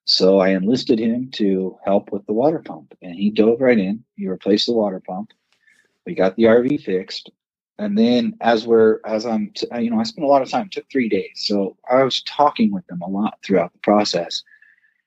So 0.06 0.38
I 0.38 0.50
enlisted 0.50 0.98
him 0.98 1.30
to 1.34 1.78
help 1.84 2.12
with 2.12 2.26
the 2.26 2.34
water 2.34 2.58
pump, 2.58 2.94
and 3.00 3.14
he 3.14 3.30
dove 3.30 3.60
right 3.60 3.78
in. 3.78 4.04
He 4.16 4.28
replaced 4.28 4.66
the 4.66 4.74
water 4.74 5.00
pump 5.00 5.30
we 6.06 6.14
got 6.14 6.36
the 6.36 6.44
RV 6.44 6.82
fixed. 6.82 7.30
And 7.78 7.98
then 7.98 8.36
as 8.40 8.66
we're, 8.66 9.00
as 9.04 9.26
I'm, 9.26 9.50
t- 9.54 9.66
you 9.80 9.90
know, 9.90 9.98
I 9.98 10.04
spent 10.04 10.24
a 10.24 10.28
lot 10.28 10.42
of 10.42 10.50
time, 10.50 10.68
took 10.68 10.88
three 10.90 11.08
days. 11.08 11.32
So 11.34 11.76
I 11.90 12.04
was 12.04 12.22
talking 12.22 12.72
with 12.72 12.86
them 12.86 13.02
a 13.02 13.08
lot 13.08 13.38
throughout 13.42 13.72
the 13.72 13.80
process. 13.80 14.42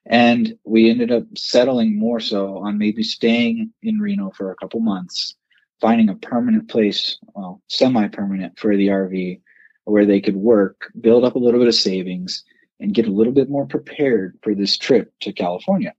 And 0.06 0.58
we 0.66 0.90
ended 0.90 1.12
up 1.12 1.24
settling 1.38 1.98
more 1.98 2.20
so 2.20 2.58
on 2.60 2.78
maybe 2.78 3.04
staying 3.04 3.72
in 3.84 4.00
Reno 4.00 4.32
for 4.32 4.52
a 4.52 4.56
couple 4.56 4.80
months, 4.80 5.36
finding 5.80 6.10
a 6.10 6.16
permanent 6.16 6.70
place, 6.70 7.18
well, 7.36 7.62
semi 7.68 8.08
permanent 8.08 8.58
for 8.60 8.76
the 8.76 8.88
RV 8.88 9.42
where 9.88 10.06
they 10.06 10.20
could 10.20 10.36
work, 10.36 10.92
build 11.00 11.24
up 11.24 11.36
a 11.36 11.40
little 11.40 11.60
bit 11.60 11.70
of 11.70 11.76
savings, 11.76 12.44
and 12.80 12.94
get 12.94 13.08
a 13.08 13.12
little 13.12 13.34
bit 13.34 13.50
more 13.50 13.66
prepared 13.66 14.38
for 14.44 14.54
this 14.54 14.78
trip 14.78 15.14
to 15.22 15.32
California. 15.32 15.94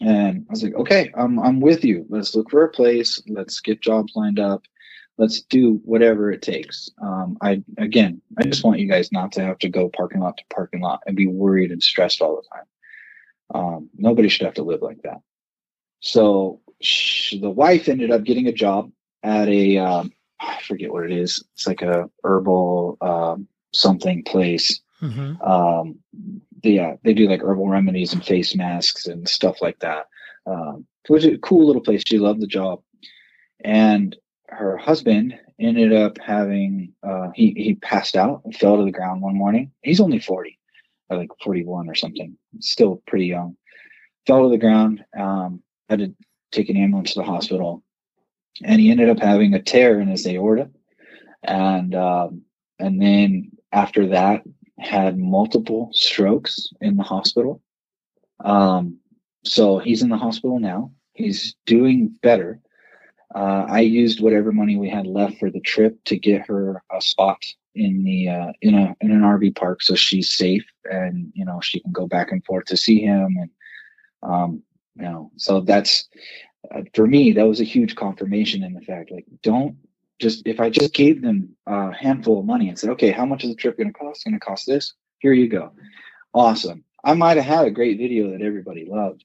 And 0.00 0.46
I 0.48 0.50
was 0.50 0.62
like, 0.62 0.74
okay, 0.74 1.10
I'm 1.14 1.38
I'm 1.38 1.60
with 1.60 1.84
you. 1.84 2.06
Let's 2.08 2.34
look 2.34 2.50
for 2.50 2.64
a 2.64 2.70
place. 2.70 3.22
Let's 3.28 3.60
get 3.60 3.80
jobs 3.80 4.14
lined 4.16 4.40
up. 4.40 4.64
Let's 5.16 5.42
do 5.42 5.80
whatever 5.84 6.32
it 6.32 6.42
takes. 6.42 6.90
Um, 7.00 7.36
I 7.40 7.62
again, 7.78 8.20
I 8.36 8.42
just 8.44 8.64
want 8.64 8.80
you 8.80 8.88
guys 8.88 9.12
not 9.12 9.32
to 9.32 9.42
have 9.42 9.58
to 9.60 9.68
go 9.68 9.88
parking 9.88 10.20
lot 10.20 10.36
to 10.38 10.44
parking 10.52 10.80
lot 10.80 11.02
and 11.06 11.16
be 11.16 11.28
worried 11.28 11.70
and 11.70 11.82
stressed 11.82 12.20
all 12.20 12.36
the 12.36 12.48
time. 12.52 12.64
Um, 13.54 13.90
nobody 13.96 14.28
should 14.28 14.46
have 14.46 14.54
to 14.54 14.64
live 14.64 14.82
like 14.82 15.02
that. 15.02 15.20
So 16.00 16.60
she, 16.80 17.38
the 17.38 17.50
wife 17.50 17.88
ended 17.88 18.10
up 18.10 18.24
getting 18.24 18.48
a 18.48 18.52
job 18.52 18.90
at 19.22 19.48
a 19.48 19.78
um, 19.78 20.12
I 20.40 20.60
forget 20.62 20.92
what 20.92 21.04
it 21.04 21.12
is. 21.12 21.44
It's 21.54 21.66
like 21.66 21.82
a 21.82 22.10
herbal 22.24 22.98
um, 23.00 23.48
something 23.72 24.24
place. 24.24 24.80
Mm-hmm. 25.00 25.42
Um, 25.42 25.98
yeah, 26.70 26.96
they 27.02 27.14
do 27.14 27.28
like 27.28 27.42
herbal 27.42 27.68
remedies 27.68 28.12
and 28.12 28.24
face 28.24 28.54
masks 28.54 29.06
and 29.06 29.28
stuff 29.28 29.60
like 29.60 29.78
that. 29.80 30.06
Um, 30.46 30.86
it 31.08 31.12
was 31.12 31.24
a 31.24 31.38
cool 31.38 31.66
little 31.66 31.82
place. 31.82 32.02
She 32.06 32.18
loved 32.18 32.40
the 32.40 32.46
job, 32.46 32.82
and 33.64 34.16
her 34.48 34.76
husband 34.76 35.38
ended 35.58 35.92
up 35.92 36.18
having 36.18 36.92
uh, 37.02 37.30
he 37.34 37.52
he 37.56 37.74
passed 37.76 38.16
out 38.16 38.42
and 38.44 38.54
fell 38.54 38.76
to 38.76 38.84
the 38.84 38.90
ground 38.90 39.22
one 39.22 39.36
morning. 39.36 39.72
He's 39.82 40.00
only 40.00 40.18
forty, 40.18 40.58
like 41.10 41.30
forty 41.42 41.64
one 41.64 41.88
or 41.88 41.94
something. 41.94 42.36
Still 42.60 43.02
pretty 43.06 43.26
young. 43.26 43.56
Fell 44.26 44.44
to 44.44 44.48
the 44.48 44.58
ground. 44.58 45.04
Um, 45.18 45.62
had 45.88 45.98
to 45.98 46.14
take 46.50 46.68
an 46.68 46.76
ambulance 46.76 47.12
to 47.12 47.20
the 47.20 47.26
hospital, 47.26 47.82
and 48.62 48.80
he 48.80 48.90
ended 48.90 49.10
up 49.10 49.18
having 49.18 49.54
a 49.54 49.62
tear 49.62 50.00
in 50.00 50.08
his 50.08 50.26
aorta, 50.26 50.70
and 51.42 51.94
um, 51.94 52.42
and 52.78 53.00
then 53.00 53.52
after 53.72 54.08
that 54.08 54.42
had 54.78 55.18
multiple 55.18 55.90
strokes 55.92 56.68
in 56.80 56.96
the 56.96 57.02
hospital. 57.02 57.62
Um, 58.44 58.98
so 59.44 59.78
he's 59.78 60.02
in 60.02 60.08
the 60.08 60.16
hospital 60.16 60.58
now. 60.58 60.92
He's 61.12 61.54
doing 61.66 62.14
better. 62.22 62.60
Uh, 63.34 63.66
I 63.68 63.80
used 63.80 64.20
whatever 64.20 64.52
money 64.52 64.76
we 64.76 64.88
had 64.88 65.06
left 65.06 65.38
for 65.38 65.50
the 65.50 65.60
trip 65.60 66.02
to 66.04 66.18
get 66.18 66.46
her 66.46 66.82
a 66.92 67.00
spot 67.00 67.42
in 67.74 68.04
the 68.04 68.28
uh, 68.28 68.52
in 68.62 68.74
a 68.74 68.94
in 69.00 69.10
an 69.10 69.22
RV 69.22 69.56
park, 69.56 69.82
so 69.82 69.94
she's 69.94 70.36
safe 70.36 70.64
and 70.84 71.32
you 71.34 71.44
know 71.44 71.60
she 71.60 71.80
can 71.80 71.92
go 71.92 72.06
back 72.06 72.30
and 72.30 72.44
forth 72.44 72.66
to 72.66 72.76
see 72.76 73.00
him 73.00 73.36
and 73.40 73.50
um, 74.22 74.62
you 74.96 75.02
know 75.02 75.30
so 75.36 75.60
that's 75.60 76.08
uh, 76.74 76.82
for 76.94 77.06
me 77.06 77.32
that 77.32 77.46
was 77.46 77.60
a 77.60 77.64
huge 77.64 77.96
confirmation 77.96 78.62
in 78.62 78.74
the 78.74 78.80
fact 78.80 79.10
like 79.10 79.26
don't 79.42 79.76
just 80.18 80.46
if 80.46 80.60
I 80.60 80.70
just 80.70 80.94
gave 80.94 81.22
them 81.22 81.56
a 81.66 81.92
handful 81.92 82.38
of 82.38 82.46
money 82.46 82.68
and 82.68 82.78
said, 82.78 82.90
okay, 82.90 83.10
how 83.10 83.26
much 83.26 83.44
is 83.44 83.50
the 83.50 83.56
trip 83.56 83.76
going 83.76 83.88
to 83.88 83.92
cost? 83.92 84.18
It's 84.18 84.24
going 84.24 84.34
to 84.34 84.40
cost 84.40 84.66
this. 84.66 84.94
Here 85.18 85.32
you 85.32 85.48
go. 85.48 85.72
Awesome. 86.32 86.84
I 87.02 87.14
might 87.14 87.36
have 87.36 87.46
had 87.46 87.66
a 87.66 87.70
great 87.70 87.98
video 87.98 88.30
that 88.30 88.42
everybody 88.42 88.86
loved, 88.86 89.24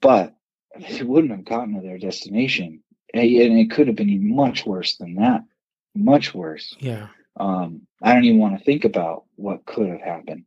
but 0.00 0.34
it 0.74 1.06
wouldn't 1.06 1.32
have 1.32 1.44
gotten 1.44 1.74
to 1.74 1.80
their 1.80 1.98
destination. 1.98 2.82
And 3.12 3.24
it 3.24 3.70
could 3.70 3.86
have 3.86 3.96
been 3.96 4.34
much 4.34 4.66
worse 4.66 4.96
than 4.96 5.16
that. 5.16 5.44
Much 5.94 6.34
worse. 6.34 6.74
Yeah. 6.80 7.08
Um, 7.36 7.82
I 8.02 8.12
don't 8.12 8.24
even 8.24 8.40
want 8.40 8.58
to 8.58 8.64
think 8.64 8.84
about 8.84 9.24
what 9.36 9.66
could 9.66 9.88
have 9.88 10.00
happened, 10.00 10.44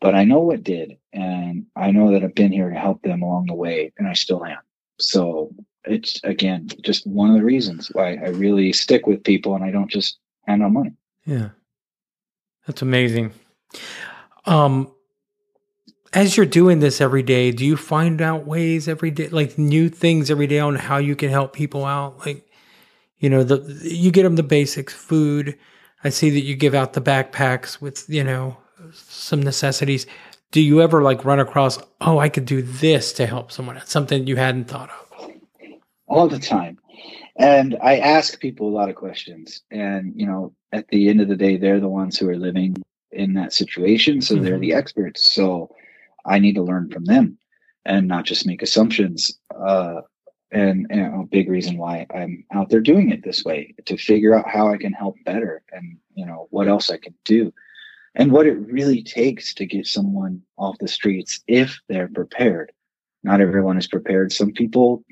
but 0.00 0.14
I 0.14 0.24
know 0.24 0.40
what 0.40 0.62
did. 0.62 0.98
And 1.12 1.66
I 1.76 1.90
know 1.90 2.12
that 2.12 2.24
I've 2.24 2.34
been 2.34 2.52
here 2.52 2.70
to 2.70 2.78
help 2.78 3.02
them 3.02 3.22
along 3.22 3.46
the 3.46 3.54
way, 3.54 3.92
and 3.98 4.08
I 4.08 4.14
still 4.14 4.44
am. 4.44 4.58
So 4.98 5.54
it's 5.84 6.20
again 6.24 6.68
just 6.82 7.06
one 7.06 7.30
of 7.30 7.36
the 7.36 7.44
reasons 7.44 7.88
why 7.92 8.14
I 8.14 8.28
really 8.28 8.72
stick 8.72 9.06
with 9.06 9.24
people 9.24 9.54
and 9.54 9.64
I 9.64 9.70
don't 9.70 9.90
just 9.90 10.18
hand 10.46 10.62
out 10.62 10.72
money. 10.72 10.92
Yeah. 11.26 11.50
That's 12.66 12.82
amazing. 12.82 13.32
Um 14.46 14.92
as 16.12 16.36
you're 16.36 16.44
doing 16.44 16.80
this 16.80 17.00
every 17.00 17.22
day, 17.22 17.52
do 17.52 17.64
you 17.64 17.76
find 17.76 18.20
out 18.20 18.46
ways 18.46 18.86
every 18.86 19.10
day 19.10 19.28
like 19.28 19.58
new 19.58 19.88
things 19.88 20.30
every 20.30 20.46
day 20.46 20.58
on 20.58 20.76
how 20.76 20.98
you 20.98 21.16
can 21.16 21.30
help 21.30 21.52
people 21.52 21.84
out? 21.84 22.24
Like 22.26 22.46
you 23.18 23.30
know, 23.30 23.44
the 23.44 23.80
you 23.82 24.10
get 24.10 24.24
them 24.24 24.36
the 24.36 24.42
basics, 24.42 24.92
food. 24.92 25.56
I 26.04 26.08
see 26.08 26.30
that 26.30 26.40
you 26.40 26.56
give 26.56 26.74
out 26.74 26.92
the 26.92 27.00
backpacks 27.00 27.80
with, 27.80 28.04
you 28.08 28.24
know, 28.24 28.56
some 28.92 29.40
necessities. 29.40 30.06
Do 30.50 30.60
you 30.60 30.82
ever 30.82 31.02
like 31.02 31.24
run 31.24 31.38
across, 31.38 31.78
oh, 32.00 32.18
I 32.18 32.28
could 32.28 32.44
do 32.44 32.60
this 32.60 33.12
to 33.14 33.26
help 33.26 33.52
someone? 33.52 33.80
something 33.86 34.26
you 34.26 34.36
hadn't 34.36 34.64
thought 34.64 34.90
of 34.90 35.11
all 36.12 36.28
the 36.28 36.38
time. 36.38 36.78
And 37.36 37.76
I 37.82 37.98
ask 37.98 38.38
people 38.38 38.68
a 38.68 38.76
lot 38.76 38.90
of 38.90 38.96
questions. 38.96 39.62
And, 39.70 40.12
you 40.14 40.26
know, 40.26 40.54
at 40.72 40.88
the 40.88 41.08
end 41.08 41.20
of 41.20 41.28
the 41.28 41.36
day, 41.36 41.56
they're 41.56 41.80
the 41.80 41.88
ones 41.88 42.18
who 42.18 42.28
are 42.28 42.36
living 42.36 42.76
in 43.10 43.34
that 43.34 43.52
situation. 43.52 44.20
So 44.20 44.34
mm-hmm. 44.34 44.44
they're 44.44 44.58
the 44.58 44.74
experts. 44.74 45.32
So 45.32 45.74
I 46.24 46.38
need 46.38 46.54
to 46.54 46.62
learn 46.62 46.90
from 46.90 47.04
them 47.04 47.38
and 47.84 48.06
not 48.06 48.24
just 48.24 48.46
make 48.46 48.62
assumptions. 48.62 49.38
Uh, 49.54 50.02
and, 50.50 50.86
and, 50.90 51.22
a 51.22 51.26
big 51.26 51.48
reason 51.48 51.78
why 51.78 52.06
I'm 52.14 52.44
out 52.52 52.68
there 52.68 52.80
doing 52.80 53.10
it 53.10 53.24
this 53.24 53.42
way 53.42 53.74
to 53.86 53.96
figure 53.96 54.34
out 54.34 54.48
how 54.48 54.70
I 54.70 54.76
can 54.76 54.92
help 54.92 55.16
better 55.24 55.62
and, 55.72 55.96
you 56.14 56.26
know, 56.26 56.46
what 56.50 56.68
else 56.68 56.90
I 56.90 56.98
can 56.98 57.14
do 57.24 57.54
and 58.14 58.30
what 58.30 58.46
it 58.46 58.58
really 58.58 59.02
takes 59.02 59.54
to 59.54 59.64
get 59.64 59.86
someone 59.86 60.42
off 60.58 60.76
the 60.78 60.88
streets 60.88 61.40
if 61.46 61.80
they're 61.88 62.08
prepared. 62.08 62.70
Not 63.24 63.40
everyone 63.40 63.78
is 63.78 63.86
prepared. 63.86 64.30
Some 64.30 64.52
people 64.52 65.04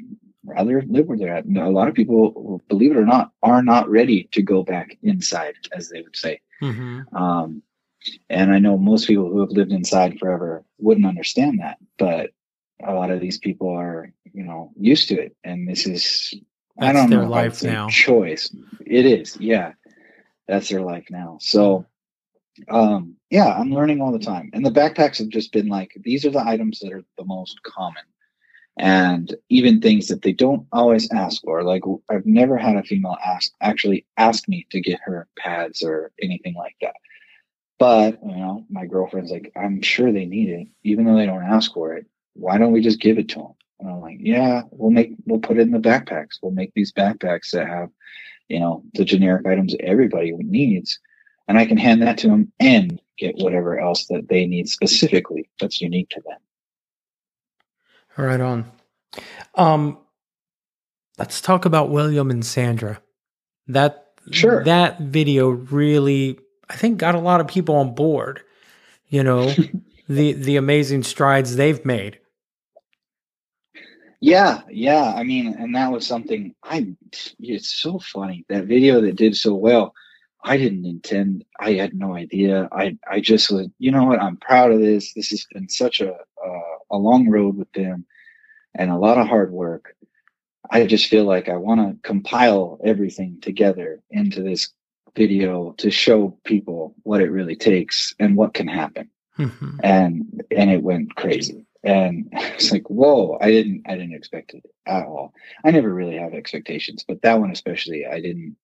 rather 0.45 0.83
live 0.83 1.07
where 1.07 1.19
they're 1.19 1.35
at. 1.35 1.47
A 1.47 1.71
lot 1.71 1.89
of 1.89 1.95
people, 1.95 2.63
believe 2.69 2.93
it 2.93 2.97
or 2.97 3.05
not, 3.05 3.33
are 3.43 3.63
not 3.63 3.89
ready 3.89 4.29
to 4.33 4.43
go 4.43 4.63
back 4.63 4.97
inside, 5.03 5.55
as 5.73 5.89
they 5.89 6.03
would 6.03 6.17
say. 6.17 6.41
Mm-hmm. 6.63 7.15
Um, 7.17 7.63
and 8.29 8.53
I 8.53 8.59
know 8.59 8.79
most 8.79 9.07
people 9.07 9.29
who 9.29 9.41
have 9.41 9.51
lived 9.51 9.73
inside 9.73 10.19
forever 10.19 10.65
wouldn't 10.79 11.07
understand 11.07 11.61
that, 11.61 11.79
but 11.99 12.31
a 12.83 12.95
lot 12.95 13.11
of 13.11 13.21
these 13.21 13.39
people 13.39 13.69
are, 13.71 14.13
you 14.33 14.43
know, 14.43 14.73
used 14.79 15.09
to 15.09 15.21
it, 15.21 15.37
and 15.45 15.69
this 15.69 15.87
is 15.87 16.35
that's 16.77 16.91
I 16.91 16.93
don't 16.93 17.11
their 17.11 17.23
know 17.23 17.29
life 17.29 17.63
now. 17.63 17.89
Choice, 17.89 18.55
it 18.87 19.05
is, 19.05 19.37
yeah, 19.39 19.73
that's 20.49 20.71
their 20.71 20.81
life 20.81 21.05
now. 21.11 21.37
So, 21.41 21.87
um, 22.71 23.17
yeah, 23.29 23.53
I'm 23.55 23.73
learning 23.73 24.01
all 24.01 24.13
the 24.13 24.19
time, 24.19 24.51
and 24.55 24.65
the 24.65 24.71
backpacks 24.71 25.19
have 25.19 25.29
just 25.29 25.53
been 25.53 25.69
like 25.69 25.93
these 25.97 26.25
are 26.25 26.31
the 26.31 26.47
items 26.47 26.81
that 26.81 26.93
are 26.93 27.05
the 27.19 27.25
most 27.25 27.63
common 27.63 28.05
and 28.79 29.35
even 29.51 29.81
things 29.81 30.09
that 30.09 30.23
they 30.23 30.33
don't 30.33 30.67
always 30.73 31.11
ask 31.13 31.43
for. 31.43 31.63
Like 31.65 31.83
I've 32.11 32.27
never 32.27 32.57
had 32.59 32.77
a 32.77 32.83
female 32.83 33.17
ask 33.25 33.53
actually 33.61 34.07
ask 34.17 34.49
me 34.49 34.67
to 34.71 34.81
get 34.81 35.01
her 35.05 35.29
pads 35.39 35.83
or 35.83 36.13
anything 36.23 36.55
like 36.55 36.77
that. 36.83 36.95
But 37.79 38.21
you 38.25 38.37
know, 38.37 38.67
my 38.71 38.87
girlfriend's 38.87 39.33
like, 39.33 39.53
I'm 39.57 39.83
sure 39.83 40.13
they 40.13 40.27
need 40.27 40.51
it, 40.51 40.69
even 40.85 41.07
though 41.07 41.17
they 41.17 41.27
don't 41.27 41.45
ask 41.45 41.75
for 41.75 41.95
it. 41.95 42.07
Why 42.35 42.59
don't 42.59 42.73
we 42.73 42.83
just 42.83 43.01
give 43.01 43.19
it 43.19 43.31
to 43.31 43.37
them? 43.41 43.55
And 43.81 43.91
I'm 43.91 44.01
like, 44.01 44.19
yeah, 44.21 44.63
we'll 44.73 44.91
make 44.93 45.15
we'll 45.27 45.41
put 45.41 45.59
it 45.59 45.63
in 45.63 45.73
the 45.73 45.79
backpacks. 45.81 46.39
We'll 46.43 46.53
make 46.53 46.73
these 46.75 46.93
backpacks 46.93 47.53
that 47.53 47.69
have, 47.69 47.91
you 48.49 48.61
know, 48.61 48.85
the 48.95 49.05
generic 49.05 49.47
items 49.47 49.77
everybody 49.81 50.33
needs, 50.33 50.99
and 51.49 51.59
I 51.59 51.67
can 51.67 51.79
hand 51.79 52.03
that 52.03 52.19
to 52.19 52.29
them 52.29 52.53
and 52.61 53.01
get 53.19 53.37
whatever 53.39 53.81
else 53.81 54.07
that 54.09 54.29
they 54.29 54.47
need 54.47 54.69
specifically 54.69 55.51
that's 55.61 55.81
unique 55.81 56.11
to 56.11 56.23
them. 56.23 56.39
Right 58.21 58.41
on. 58.41 58.71
Um, 59.55 59.99
let's 61.19 61.41
talk 61.41 61.65
about 61.65 61.91
William 61.91 62.31
and 62.31 62.45
Sandra. 62.45 63.01
That 63.69 64.13
sure 64.31 64.63
that 64.65 65.01
video 65.01 65.49
really, 65.49 66.39
I 66.69 66.77
think, 66.77 66.99
got 66.99 67.15
a 67.15 67.21
lot 67.21 67.41
of 67.41 67.49
people 67.49 67.77
on 67.77 67.95
board. 67.95 68.43
You 69.09 69.25
know, 69.25 69.55
the 70.09 70.33
the 70.33 70.57
amazing 70.57 71.03
strides 71.03 71.57
they've 71.57 71.85
made. 71.85 72.19
Yeah, 74.21 74.61
yeah. 74.69 75.15
I 75.17 75.23
mean, 75.23 75.55
and 75.59 75.75
that 75.75 75.91
was 75.91 76.07
something 76.07 76.55
I. 76.63 76.95
It's 77.39 77.69
so 77.69 77.99
funny 77.99 78.45
that 78.49 78.67
video 78.67 79.01
that 79.01 79.17
did 79.17 79.35
so 79.35 79.55
well. 79.55 79.95
I 80.43 80.57
didn't 80.57 80.87
intend. 80.87 81.45
I 81.59 81.73
had 81.73 81.95
no 81.95 82.15
idea. 82.15 82.69
I 82.71 82.99
I 83.11 83.21
just 83.21 83.51
was. 83.51 83.69
You 83.79 83.93
know 83.93 84.05
what? 84.05 84.21
I'm 84.21 84.37
proud 84.37 84.73
of 84.73 84.81
this. 84.81 85.15
This 85.15 85.31
has 85.31 85.47
been 85.51 85.69
such 85.71 86.01
a 86.03 86.13
uh, 86.13 86.79
a 86.91 86.97
long 86.97 87.29
road 87.29 87.57
with 87.57 87.73
them, 87.73 88.05
and 88.75 88.91
a 88.91 88.99
lot 88.99 89.19
of 89.19 89.27
hard 89.27 89.53
work. 89.53 89.97
I 90.71 90.87
just 90.87 91.07
feel 91.07 91.25
like 91.25 91.49
I 91.49 91.57
want 91.57 91.81
to 91.81 92.09
compile 92.09 92.79
everything 92.85 93.41
together 93.41 94.01
into 94.11 94.43
this 94.43 94.71
video 95.17 95.73
to 95.79 95.91
show 95.91 96.39
people 96.45 96.95
what 97.03 97.21
it 97.21 97.31
really 97.31 97.57
takes 97.57 98.15
and 98.21 98.37
what 98.37 98.55
can 98.55 98.69
happen. 98.69 99.11
Mm-hmm. 99.39 99.79
And 99.83 100.43
and 100.51 100.71
it 100.71 100.83
went 100.83 101.17
crazy 101.17 101.67
and 101.83 102.29
it's 102.33 102.73
like 102.73 102.89
whoa 102.89 103.39
i 103.41 103.51
didn't 103.51 103.83
i 103.87 103.95
didn't 103.95 104.15
expect 104.15 104.55
it 104.55 104.65
at 104.87 105.05
all 105.05 105.33
i 105.65 105.71
never 105.71 105.93
really 105.93 106.17
have 106.17 106.35
expectations 106.35 107.05
but 107.07 107.23
that 107.23 107.41
one 107.41 107.51
especially 107.51 108.07
i 108.07 108.21
didn't 108.21 108.57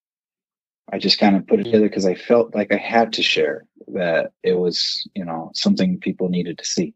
i 0.91 0.97
just 0.97 1.19
kind 1.19 1.35
of 1.35 1.47
put 1.47 1.59
it 1.59 1.63
together 1.63 1.87
because 1.87 2.05
i 2.05 2.15
felt 2.15 2.53
like 2.55 2.71
i 2.71 2.77
had 2.77 3.13
to 3.13 3.23
share 3.23 3.65
that 3.87 4.31
it 4.43 4.57
was 4.57 5.07
you 5.15 5.25
know 5.25 5.51
something 5.53 5.99
people 5.99 6.29
needed 6.29 6.57
to 6.57 6.65
see 6.65 6.93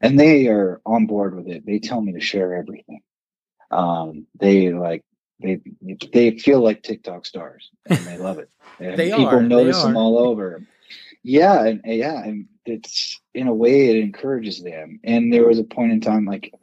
and 0.00 0.18
they 0.18 0.48
are 0.48 0.80
on 0.84 1.06
board 1.06 1.34
with 1.34 1.48
it. 1.48 1.64
They 1.66 1.78
tell 1.78 2.00
me 2.00 2.12
to 2.12 2.20
share 2.20 2.54
everything. 2.54 3.00
Um 3.70 4.26
they 4.38 4.72
like 4.72 5.04
they 5.40 5.60
they 6.12 6.38
feel 6.38 6.60
like 6.62 6.82
tiktok 6.82 7.24
stars 7.24 7.70
and 7.86 7.98
they 8.00 8.18
love 8.18 8.38
it. 8.38 8.50
And 8.80 8.98
they 8.98 9.10
people 9.10 9.26
are, 9.26 9.42
notice 9.42 9.82
them 9.82 9.96
all 9.96 10.18
over. 10.18 10.62
Yeah 11.22 11.64
and 11.66 11.82
yeah 11.84 12.22
and 12.22 12.46
it's 12.64 13.20
in 13.34 13.46
a 13.46 13.54
way 13.54 13.90
it 13.90 13.96
encourages 13.96 14.62
them. 14.62 15.00
And 15.04 15.32
there 15.32 15.46
was 15.46 15.58
a 15.58 15.64
point 15.64 15.92
in 15.92 16.00
time 16.00 16.24
like 16.24 16.54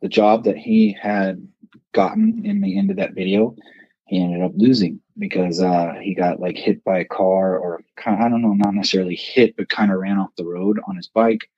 the 0.00 0.08
job 0.08 0.44
that 0.44 0.56
he 0.56 0.96
had 1.00 1.46
gotten 1.92 2.46
in 2.46 2.60
the 2.60 2.78
end 2.78 2.90
of 2.90 2.98
that 2.98 3.14
video 3.14 3.56
he 4.06 4.22
ended 4.22 4.42
up 4.42 4.52
losing 4.56 5.00
because 5.18 5.60
uh, 5.60 5.94
he 6.00 6.14
got 6.14 6.40
like 6.40 6.56
hit 6.56 6.82
by 6.84 7.00
a 7.00 7.04
car 7.04 7.58
or 7.58 7.82
kind 7.96 8.18
of, 8.18 8.24
I 8.24 8.28
don't 8.28 8.42
know, 8.42 8.52
not 8.52 8.74
necessarily 8.74 9.16
hit, 9.16 9.56
but 9.56 9.68
kind 9.68 9.90
of 9.90 9.98
ran 9.98 10.18
off 10.18 10.36
the 10.36 10.44
road 10.44 10.80
on 10.86 10.96
his 10.96 11.08
bike, 11.08 11.50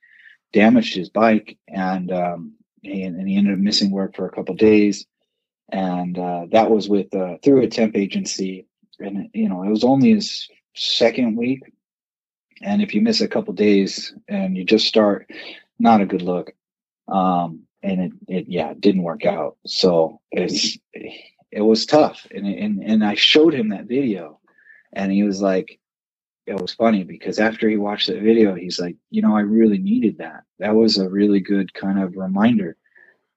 damaged 0.53 0.95
his 0.95 1.11
bike, 1.11 1.59
and 1.69 2.13
um, 2.13 2.53
he, 2.83 3.03
and 3.03 3.29
he 3.29 3.37
ended 3.37 3.55
up 3.55 3.59
missing 3.59 3.91
work 3.91 4.17
for 4.17 4.27
a 4.27 4.31
couple 4.33 4.55
days. 4.55 5.07
And 5.71 6.19
uh, 6.19 6.47
that 6.53 6.71
was 6.71 6.89
with 6.89 7.15
uh, 7.15 7.37
through 7.43 7.63
a 7.63 7.69
temp 7.69 7.97
agency, 7.97 8.67
and 8.99 9.29
you 9.35 9.49
know 9.49 9.63
it 9.63 9.69
was 9.69 9.85
only 9.85 10.15
his 10.15 10.49
second 10.75 11.37
week, 11.37 11.63
and 12.63 12.83
if 12.83 12.95
you 12.95 13.01
miss 13.01 13.21
a 13.21 13.29
couple 13.29 13.55
days 13.55 14.15
and 14.29 14.57
you 14.57 14.65
just 14.65 14.87
start, 14.87 15.31
not 15.79 16.01
a 16.01 16.07
good 16.07 16.23
look. 16.23 16.53
Um, 17.07 17.63
and 17.83 18.01
it, 18.01 18.13
it, 18.27 18.45
yeah, 18.49 18.75
didn't 18.79 19.03
work 19.03 19.25
out. 19.25 19.57
So 19.67 20.21
it's, 20.31 20.77
it 20.93 21.61
was 21.61 21.87
tough. 21.87 22.27
And, 22.31 22.47
and, 22.47 22.83
and 22.83 23.05
I 23.05 23.15
showed 23.15 23.55
him 23.55 23.69
that 23.69 23.87
video 23.87 24.41
and 24.93 25.13
he 25.13 25.23
was 25.23 25.41
like, 25.41 25.79
it 26.49 26.61
was 26.61 26.75
funny 26.75 27.05
because 27.05 27.39
after 27.39 27.69
he 27.69 27.77
watched 27.77 28.09
that 28.09 28.23
video, 28.23 28.55
he's 28.55 28.81
like, 28.81 28.97
you 29.11 29.23
know, 29.23 29.37
I 29.37 29.41
really 29.41 29.79
needed 29.79 30.19
that. 30.19 30.45
That 30.59 30.75
was 30.75 30.99
a 30.99 31.09
really 31.09 31.41
good 31.41 31.75
kind 31.75 31.99
of 31.99 32.17
reminder 32.17 32.77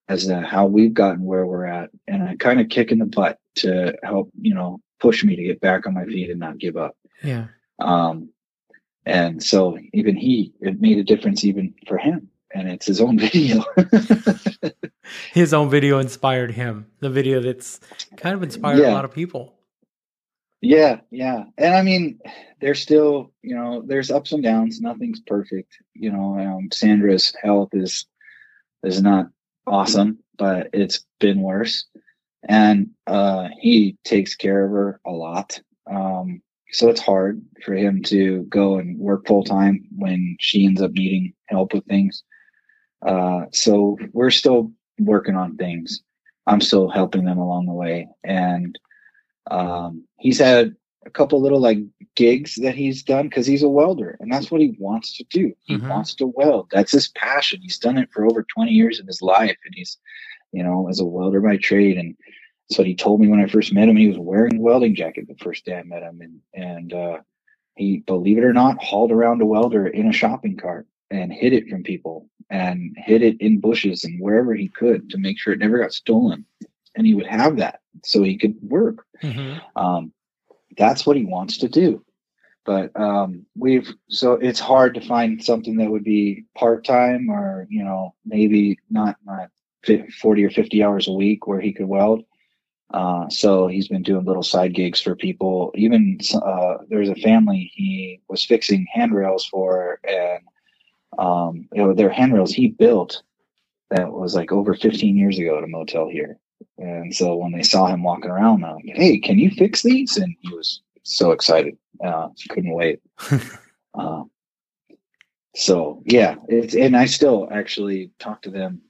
as 0.08 0.28
to 0.28 0.42
how 0.42 0.66
we've 0.66 0.94
gotten 0.94 1.24
where 1.24 1.46
we're 1.46 1.66
at 1.66 1.90
and 2.08 2.30
a 2.30 2.38
kind 2.38 2.60
of 2.60 2.70
kick 2.70 2.92
in 2.92 3.00
the 3.00 3.06
butt 3.06 3.38
to 3.56 3.96
help, 4.04 4.32
you 4.40 4.54
know, 4.54 4.80
push 5.00 5.24
me 5.24 5.36
to 5.36 5.44
get 5.44 5.60
back 5.62 5.86
on 5.86 5.94
my 5.94 6.06
feet 6.06 6.30
and 6.30 6.40
not 6.40 6.58
give 6.58 6.78
up. 6.78 6.96
Yeah. 7.24 7.48
Um, 7.80 8.30
and 9.06 9.44
so 9.44 9.78
even 9.94 10.16
he, 10.16 10.54
it 10.62 10.80
made 10.80 10.98
a 10.98 11.04
difference 11.04 11.44
even 11.44 11.74
for 11.88 11.98
him. 11.98 12.30
And 12.54 12.70
it's 12.70 12.86
his 12.86 13.02
own 13.02 13.18
video. 13.30 13.64
his 15.34 15.54
own 15.54 15.70
video 15.70 16.00
inspired 16.00 16.52
him. 16.52 16.88
The 17.00 17.10
video 17.10 17.42
that's 17.42 17.80
kind 18.18 18.36
of 18.36 18.44
inspired 18.44 18.80
yeah. 18.80 18.92
a 18.92 18.94
lot 18.94 19.06
of 19.06 19.12
people. 19.12 19.56
Yeah, 20.62 21.00
yeah. 21.10 21.46
And 21.58 21.74
I 21.76 21.82
mean, 21.82 22.20
there's 22.60 22.82
still, 22.82 23.32
you 23.42 23.56
know, 23.56 23.82
there's 23.86 24.12
ups 24.12 24.32
and 24.32 24.44
downs. 24.44 24.80
Nothing's 24.80 25.20
perfect. 25.20 25.78
You 25.94 26.12
know, 26.12 26.38
um, 26.40 26.70
Sandra's 26.72 27.34
health 27.42 27.70
is 27.74 28.06
is 28.84 29.02
not 29.02 29.28
awesome, 29.68 30.20
but 30.38 30.70
it's 30.74 31.06
been 31.20 31.42
worse. 31.42 31.86
And 32.48 32.92
uh, 33.08 33.50
he 33.60 33.98
takes 34.04 34.36
care 34.36 34.66
of 34.66 34.72
her 34.72 35.02
a 35.06 35.12
lot. 35.12 35.60
Um, 35.92 36.42
so 36.72 36.90
it's 36.90 37.02
hard 37.02 37.42
for 37.66 37.74
him 37.76 38.02
to 38.04 38.44
go 38.44 38.78
and 38.80 38.98
work 39.00 39.28
full 39.28 39.44
time 39.44 39.88
when 39.98 40.38
she 40.40 40.66
ends 40.66 40.82
up 40.82 40.92
needing 40.92 41.34
help 41.48 41.74
with 41.74 41.86
things. 41.86 42.24
Uh, 43.06 43.46
so 43.54 43.98
we're 44.14 44.32
still 44.32 44.72
working 45.00 45.36
on 45.36 45.58
things. 45.58 46.02
I'm 46.48 46.62
still 46.62 46.90
helping 46.90 47.26
them 47.26 47.38
along 47.40 47.66
the 47.68 47.74
way. 47.74 48.10
And 48.24 48.78
um, 49.50 50.06
he's 50.20 50.40
had 50.40 50.76
a 51.06 51.10
couple 51.10 51.42
little 51.42 51.60
like 51.60 51.80
gigs 52.16 52.56
that 52.56 52.76
he's 52.76 53.02
done 53.02 53.28
because 53.28 53.48
he's 53.48 53.64
a 53.64 53.70
welder 53.70 54.18
and 54.20 54.32
that's 54.32 54.52
what 54.52 54.62
he 54.62 54.76
wants 54.78 55.18
to 55.18 55.24
do. 55.26 55.54
He 55.64 55.78
mm-hmm. 55.78 55.90
wants 55.90 56.14
to 56.16 56.28
weld. 56.28 56.68
That's 56.72 56.92
his 56.92 57.08
passion. 57.10 57.60
He's 57.62 57.80
done 57.80 57.98
it 57.98 58.10
for 58.12 58.26
over 58.26 58.44
20 58.44 58.72
years 58.72 59.00
of 59.00 59.08
his 59.08 59.22
life. 59.22 59.58
And 59.66 59.74
he's, 59.76 59.98
you 60.52 60.64
know, 60.64 60.88
as 60.90 61.00
a 61.00 61.06
welder 61.06 61.42
by 61.42 61.58
trade. 61.58 61.98
And 61.98 62.16
that's 62.72 62.78
what 62.78 62.88
he 62.88 62.96
told 62.96 63.20
me 63.20 63.28
when 63.28 63.42
I 63.42 63.48
first 63.48 63.74
met 63.74 63.90
him. 63.90 63.98
He 63.98 64.08
was 64.08 64.18
wearing 64.18 64.56
a 64.56 64.62
welding 64.62 64.96
jacket 64.96 65.28
the 65.28 65.44
first 65.44 65.66
day 65.66 65.76
I 65.76 65.84
met 65.84 66.04
him, 66.04 66.22
and 66.22 66.40
and 66.54 66.94
uh, 66.94 67.18
he, 67.76 67.98
believe 67.98 68.38
it 68.38 68.46
or 68.46 68.54
not, 68.54 68.82
hauled 68.82 69.12
around 69.12 69.42
a 69.42 69.46
welder 69.46 69.88
in 69.88 70.08
a 70.08 70.14
shopping 70.14 70.56
cart 70.56 70.88
and 71.10 71.34
hid 71.34 71.52
it 71.52 71.68
from 71.68 71.84
people 71.84 72.30
and 72.50 72.96
hid 72.98 73.24
it 73.24 73.42
in 73.42 73.60
bushes 73.60 74.06
and 74.06 74.22
wherever 74.22 74.56
he 74.56 74.70
could 74.70 75.10
to 75.10 75.18
make 75.18 75.38
sure 75.38 75.52
it 75.52 75.60
never 75.60 75.80
got 75.80 75.92
stolen. 75.92 76.46
And 76.96 77.06
he 77.06 77.14
would 77.14 77.28
have 77.28 77.58
that 77.58 77.80
so 78.04 78.24
he 78.24 78.38
could 78.38 78.56
work. 78.62 79.06
Mm-hmm. 79.24 79.60
Um, 79.76 80.14
that's 80.78 81.06
what 81.06 81.18
he 81.18 81.26
wants 81.26 81.58
to 81.60 81.70
do. 81.70 82.04
But 82.66 82.98
um, 83.00 83.46
we've 83.58 83.92
so 84.10 84.34
it's 84.34 84.60
hard 84.60 84.94
to 84.96 85.02
find 85.02 85.44
something 85.44 85.78
that 85.78 85.90
would 85.90 86.04
be 86.04 86.46
part 86.56 86.86
time 86.86 87.30
or 87.30 87.66
you 87.70 87.84
know 87.84 88.14
maybe 88.24 88.78
not 88.90 89.16
not 89.26 89.50
40 90.22 90.46
or 90.46 90.50
50 90.52 90.84
hours 90.84 91.08
a 91.08 91.12
week 91.12 91.48
where 91.48 91.60
he 91.60 91.74
could 91.74 91.88
weld 91.88 92.24
uh, 92.94 93.30
so 93.30 93.68
he's 93.68 93.88
been 93.88 94.04
doing 94.04 94.26
little 94.26 94.44
side 94.44 94.74
gigs 94.74 95.00
for 95.00 95.16
people. 95.16 95.72
Even 95.76 96.20
uh, 96.34 96.78
there's 96.90 97.10
a 97.10 97.16
family 97.16 97.72
he 97.74 98.20
was 98.28 98.44
fixing 98.44 98.86
handrails 98.92 99.46
for, 99.46 100.00
and 100.04 100.44
um, 101.18 101.70
you 101.74 101.84
know, 101.84 101.94
their 101.94 102.10
handrails 102.10 102.52
he 102.52 102.68
built 102.68 103.24
that 103.92 104.12
was 104.12 104.36
like 104.36 104.52
over 104.52 104.74
15 104.74 105.18
years 105.18 105.38
ago 105.38 105.58
at 105.58 105.64
a 105.64 105.68
motel 105.68 106.10
here. 106.10 106.38
And 106.78 107.14
so 107.16 107.36
when 107.36 107.52
they 107.52 107.64
saw 107.64 107.88
him 107.88 108.04
walking 108.04 108.32
around, 108.32 108.62
they're 108.62 108.74
like, 108.74 108.86
"Hey, 108.86 109.20
can 109.20 109.40
you 109.40 109.52
fix 109.52 109.84
these?" 109.84 110.18
And 110.18 110.36
he 110.42 110.54
was 110.54 110.82
so 111.04 111.32
excited, 111.32 111.78
uh, 112.04 112.30
couldn't 112.50 112.74
wait. 112.74 113.02
uh, 113.94 114.24
so 115.56 116.02
yeah, 116.06 116.36
it's 116.48 116.76
and 116.76 116.96
I 116.96 117.06
still 117.06 117.48
actually 117.52 118.12
talk 118.20 118.42
to 118.44 118.52
them 118.52 118.82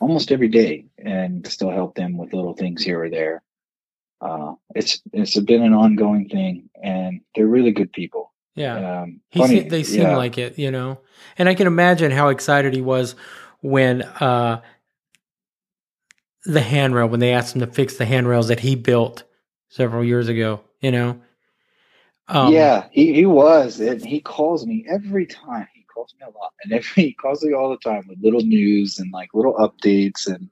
almost 0.00 0.32
every 0.32 0.48
day 0.48 0.86
and 0.98 1.46
still 1.46 1.70
help 1.70 1.94
them 1.94 2.16
with 2.16 2.32
little 2.32 2.54
things 2.54 2.82
here 2.82 3.02
or 3.02 3.10
there. 3.10 3.42
Uh, 4.20 4.54
it's 4.74 5.00
it's 5.12 5.38
been 5.40 5.62
an 5.62 5.74
ongoing 5.74 6.28
thing, 6.28 6.68
and 6.82 7.20
they're 7.34 7.46
really 7.46 7.72
good 7.72 7.92
people. 7.92 8.32
Yeah, 8.54 9.02
um, 9.02 9.20
funny, 9.34 9.60
they 9.60 9.82
seem 9.82 10.02
yeah. 10.02 10.16
like 10.16 10.36
it, 10.36 10.58
you 10.58 10.70
know. 10.70 10.98
And 11.38 11.48
I 11.48 11.54
can 11.54 11.66
imagine 11.66 12.10
how 12.10 12.28
excited 12.28 12.74
he 12.74 12.80
was 12.80 13.14
when 13.60 14.02
uh, 14.02 14.60
the 16.44 16.60
handrail 16.60 17.08
when 17.08 17.20
they 17.20 17.32
asked 17.32 17.54
him 17.54 17.60
to 17.60 17.66
fix 17.66 17.96
the 17.96 18.04
handrails 18.04 18.48
that 18.48 18.60
he 18.60 18.74
built 18.74 19.24
several 19.68 20.04
years 20.04 20.28
ago. 20.28 20.60
You 20.80 20.92
know. 20.92 21.20
Um, 22.28 22.52
yeah, 22.52 22.86
he, 22.92 23.12
he 23.12 23.26
was, 23.26 23.80
and 23.80 24.04
he 24.04 24.20
calls 24.20 24.64
me 24.64 24.86
every 24.88 25.26
time 25.26 25.66
He 25.74 25.84
calls 25.92 26.14
me 26.18 26.26
a 26.26 26.38
lot, 26.38 26.52
and 26.62 26.72
every 26.72 27.02
he 27.02 27.12
calls 27.12 27.42
me 27.42 27.52
all 27.52 27.70
the 27.70 27.78
time 27.78 28.04
with 28.08 28.18
little 28.22 28.42
news 28.42 28.98
and 28.98 29.12
like 29.12 29.30
little 29.34 29.54
updates, 29.54 30.26
and 30.26 30.48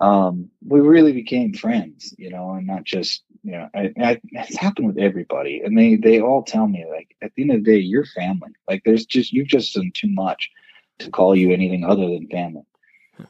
um, 0.00 0.50
we 0.66 0.80
really 0.80 1.12
became 1.12 1.54
friends, 1.54 2.14
you 2.18 2.30
know, 2.30 2.52
and 2.52 2.66
not 2.66 2.84
just 2.84 3.22
you 3.44 3.52
know, 3.52 3.68
I, 3.74 3.92
I, 4.02 4.20
it's 4.32 4.56
happened 4.56 4.86
with 4.86 4.98
everybody, 4.98 5.60
and 5.62 5.78
they 5.78 5.96
they 5.96 6.20
all 6.20 6.42
tell 6.42 6.66
me 6.66 6.84
like 6.90 7.14
at 7.22 7.32
the 7.34 7.42
end 7.42 7.52
of 7.52 7.64
the 7.64 7.72
day, 7.72 7.78
you're 7.78 8.06
family. 8.06 8.50
Like 8.68 8.82
there's 8.84 9.04
just 9.04 9.32
you've 9.32 9.48
just 9.48 9.74
done 9.74 9.92
too 9.94 10.08
much 10.08 10.50
to 10.98 11.10
call 11.10 11.36
you 11.36 11.52
anything 11.52 11.84
other 11.84 12.06
than 12.06 12.26
family. 12.28 12.64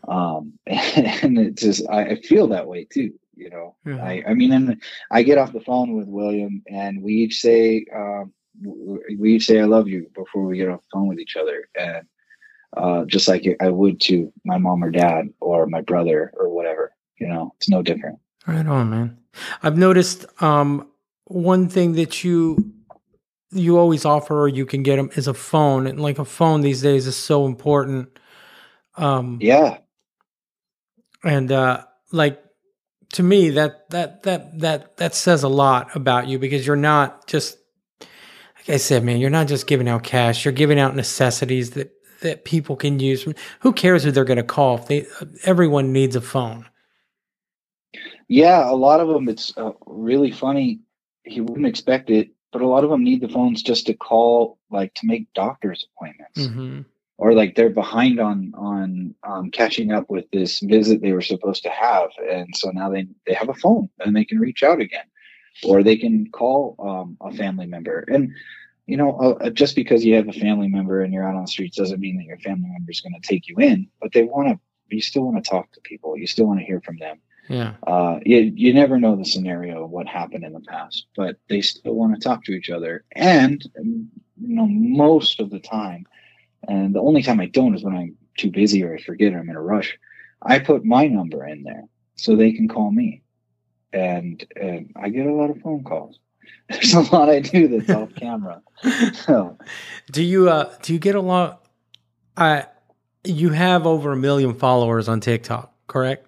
Um, 0.08 0.54
and, 0.66 1.38
it 1.38 1.56
just 1.56 1.88
I, 1.90 2.04
I 2.04 2.20
feel 2.20 2.48
that 2.48 2.66
way 2.66 2.84
too 2.84 3.12
you 3.36 3.50
know 3.50 3.74
mm-hmm. 3.86 4.00
I, 4.00 4.22
I 4.28 4.34
mean 4.34 4.52
and 4.52 4.80
i 5.10 5.22
get 5.22 5.38
off 5.38 5.52
the 5.52 5.60
phone 5.60 5.94
with 5.94 6.06
william 6.06 6.62
and 6.68 7.02
we 7.02 7.14
each 7.14 7.40
say 7.40 7.84
um, 7.94 8.32
we 8.62 9.34
each 9.34 9.46
say 9.46 9.60
I 9.60 9.64
love 9.64 9.88
you 9.88 10.10
before 10.14 10.44
we 10.44 10.58
get 10.58 10.68
off 10.68 10.80
the 10.82 10.88
phone 10.92 11.08
with 11.08 11.18
each 11.18 11.36
other, 11.36 11.68
and 11.78 12.06
uh, 12.76 13.04
just 13.06 13.28
like 13.28 13.44
I 13.60 13.68
would 13.68 14.00
to 14.02 14.32
my 14.44 14.58
mom 14.58 14.82
or 14.82 14.90
dad 14.90 15.28
or 15.40 15.66
my 15.66 15.80
brother 15.80 16.32
or 16.36 16.48
whatever. 16.48 16.92
You 17.18 17.28
know, 17.28 17.52
it's 17.56 17.68
no 17.68 17.82
different. 17.82 18.18
Right 18.46 18.66
on, 18.66 18.90
man. 18.90 19.18
I've 19.62 19.78
noticed 19.78 20.26
um, 20.42 20.88
one 21.24 21.68
thing 21.68 21.92
that 21.94 22.24
you 22.24 22.72
you 23.50 23.78
always 23.78 24.04
offer 24.04 24.42
or 24.42 24.48
you 24.48 24.66
can 24.66 24.82
get 24.82 24.96
them 24.96 25.10
is 25.16 25.28
a 25.28 25.34
phone, 25.34 25.86
and 25.86 26.00
like 26.00 26.18
a 26.18 26.24
phone 26.24 26.60
these 26.60 26.82
days 26.82 27.06
is 27.06 27.16
so 27.16 27.46
important. 27.46 28.18
Um, 28.96 29.38
yeah, 29.40 29.78
and 31.24 31.50
uh, 31.50 31.84
like 32.12 32.42
to 33.12 33.22
me 33.22 33.50
that 33.50 33.90
that 33.90 34.22
that 34.24 34.58
that 34.60 34.96
that 34.98 35.14
says 35.14 35.42
a 35.42 35.48
lot 35.48 35.94
about 35.96 36.28
you 36.28 36.38
because 36.38 36.66
you're 36.66 36.76
not 36.76 37.26
just 37.26 37.58
like 38.00 38.76
I 38.76 38.78
said, 38.78 39.04
man, 39.04 39.18
you're 39.18 39.30
not 39.30 39.48
just 39.48 39.66
giving 39.66 39.88
out 39.88 40.04
cash. 40.04 40.44
You're 40.44 40.52
giving 40.52 40.78
out 40.78 40.96
necessities 40.96 41.70
that 41.70 41.92
that 42.20 42.44
people 42.44 42.76
can 42.76 42.98
use. 42.98 43.26
Who 43.60 43.72
cares 43.72 44.02
who 44.02 44.10
they're 44.10 44.24
going 44.24 44.38
to 44.38 44.42
call? 44.42 44.78
If 44.78 44.86
they, 44.88 45.06
everyone 45.44 45.92
needs 45.92 46.16
a 46.16 46.20
phone. 46.20 46.66
Yeah, 48.28 48.68
a 48.68 48.72
lot 48.72 49.00
of 49.00 49.08
them. 49.08 49.28
It's 49.28 49.52
uh, 49.56 49.72
really 49.86 50.30
funny. 50.30 50.80
You 51.24 51.44
wouldn't 51.44 51.66
expect 51.66 52.10
it, 52.10 52.30
but 52.52 52.62
a 52.62 52.66
lot 52.66 52.84
of 52.84 52.90
them 52.90 53.04
need 53.04 53.20
the 53.20 53.28
phones 53.28 53.62
just 53.62 53.86
to 53.86 53.94
call, 53.94 54.58
like 54.70 54.94
to 54.94 55.06
make 55.06 55.32
doctor's 55.34 55.86
appointments, 55.94 56.40
mm-hmm. 56.40 56.80
Or 57.16 57.32
like 57.32 57.54
they're 57.54 57.70
behind 57.70 58.20
on 58.20 58.52
on 58.56 59.14
um, 59.22 59.50
catching 59.50 59.92
up 59.92 60.10
with 60.10 60.30
this 60.32 60.60
visit 60.60 61.00
they 61.00 61.12
were 61.12 61.20
supposed 61.20 61.62
to 61.62 61.70
have, 61.70 62.10
and 62.30 62.54
so 62.56 62.70
now 62.70 62.90
they 62.90 63.06
they 63.26 63.34
have 63.34 63.48
a 63.48 63.54
phone 63.54 63.88
and 64.00 64.14
they 64.14 64.24
can 64.24 64.38
reach 64.38 64.62
out 64.62 64.80
again, 64.80 65.06
or 65.64 65.82
they 65.82 65.96
can 65.96 66.30
call 66.30 66.76
um, 66.78 67.16
a 67.20 67.34
family 67.36 67.66
member 67.66 68.04
and 68.08 68.32
you 68.86 68.96
know, 68.96 69.16
uh, 69.18 69.44
uh, 69.44 69.50
just 69.50 69.76
because 69.76 70.04
you 70.04 70.14
have 70.14 70.28
a 70.28 70.32
family 70.32 70.68
member 70.68 71.00
and 71.00 71.12
you're 71.12 71.26
out 71.26 71.36
on 71.36 71.42
the 71.42 71.48
streets 71.48 71.76
doesn't 71.76 72.00
mean 72.00 72.18
that 72.18 72.24
your 72.24 72.38
family 72.38 72.68
member 72.70 72.90
is 72.90 73.00
going 73.00 73.18
to 73.18 73.26
take 73.26 73.48
you 73.48 73.56
in, 73.56 73.88
but 74.00 74.12
they 74.12 74.24
want 74.24 74.48
to, 74.48 74.58
you 74.94 75.00
still 75.00 75.22
want 75.22 75.42
to 75.42 75.50
talk 75.50 75.72
to 75.72 75.80
people. 75.80 76.16
You 76.16 76.26
still 76.26 76.46
want 76.46 76.60
to 76.60 76.66
hear 76.66 76.80
from 76.80 76.98
them. 76.98 77.18
Yeah. 77.48 77.74
Uh, 77.86 78.20
you, 78.24 78.52
you 78.54 78.74
never 78.74 78.98
know 78.98 79.16
the 79.16 79.24
scenario 79.24 79.84
of 79.84 79.90
what 79.90 80.06
happened 80.06 80.44
in 80.44 80.52
the 80.52 80.60
past, 80.60 81.06
but 81.16 81.36
they 81.48 81.60
still 81.60 81.94
want 81.94 82.14
to 82.14 82.20
talk 82.20 82.44
to 82.44 82.52
each 82.52 82.70
other. 82.70 83.04
And, 83.12 83.62
you 83.74 84.08
know, 84.36 84.66
most 84.66 85.40
of 85.40 85.50
the 85.50 85.60
time, 85.60 86.06
and 86.68 86.94
the 86.94 87.00
only 87.00 87.22
time 87.22 87.40
I 87.40 87.46
don't 87.46 87.74
is 87.74 87.84
when 87.84 87.96
I'm 87.96 88.16
too 88.36 88.50
busy 88.50 88.82
or 88.84 88.94
I 88.94 89.02
forget 89.02 89.32
or 89.32 89.38
I'm 89.38 89.48
in 89.48 89.56
a 89.56 89.62
rush, 89.62 89.98
I 90.42 90.58
put 90.58 90.84
my 90.84 91.06
number 91.06 91.46
in 91.46 91.62
there 91.62 91.84
so 92.16 92.36
they 92.36 92.52
can 92.52 92.68
call 92.68 92.90
me. 92.90 93.22
And, 93.92 94.44
and 94.56 94.92
I 94.96 95.08
get 95.08 95.26
a 95.26 95.32
lot 95.32 95.50
of 95.50 95.60
phone 95.60 95.84
calls. 95.84 96.18
There's 96.68 96.94
a 96.94 97.00
lot 97.00 97.28
I 97.28 97.40
do 97.40 97.68
that's 97.68 97.90
off 97.90 98.14
camera. 98.16 98.62
So, 99.12 99.56
do 100.10 100.22
you 100.22 100.48
uh 100.48 100.74
do 100.82 100.92
you 100.92 100.98
get 100.98 101.14
a 101.14 101.20
lot? 101.20 101.66
I 102.36 102.66
you 103.22 103.50
have 103.50 103.86
over 103.86 104.12
a 104.12 104.16
million 104.16 104.54
followers 104.54 105.08
on 105.08 105.20
TikTok, 105.20 105.72
correct? 105.86 106.26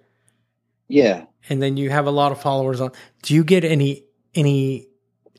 Yeah. 0.89 1.25
And 1.49 1.63
then 1.63 1.77
you 1.77 1.91
have 1.91 2.07
a 2.07 2.11
lot 2.11 2.33
of 2.33 2.41
followers 2.41 2.81
on. 2.81 2.93
Do 3.23 3.35
you 3.35 3.45
get 3.45 3.65
any 3.65 4.05
any 4.35 4.87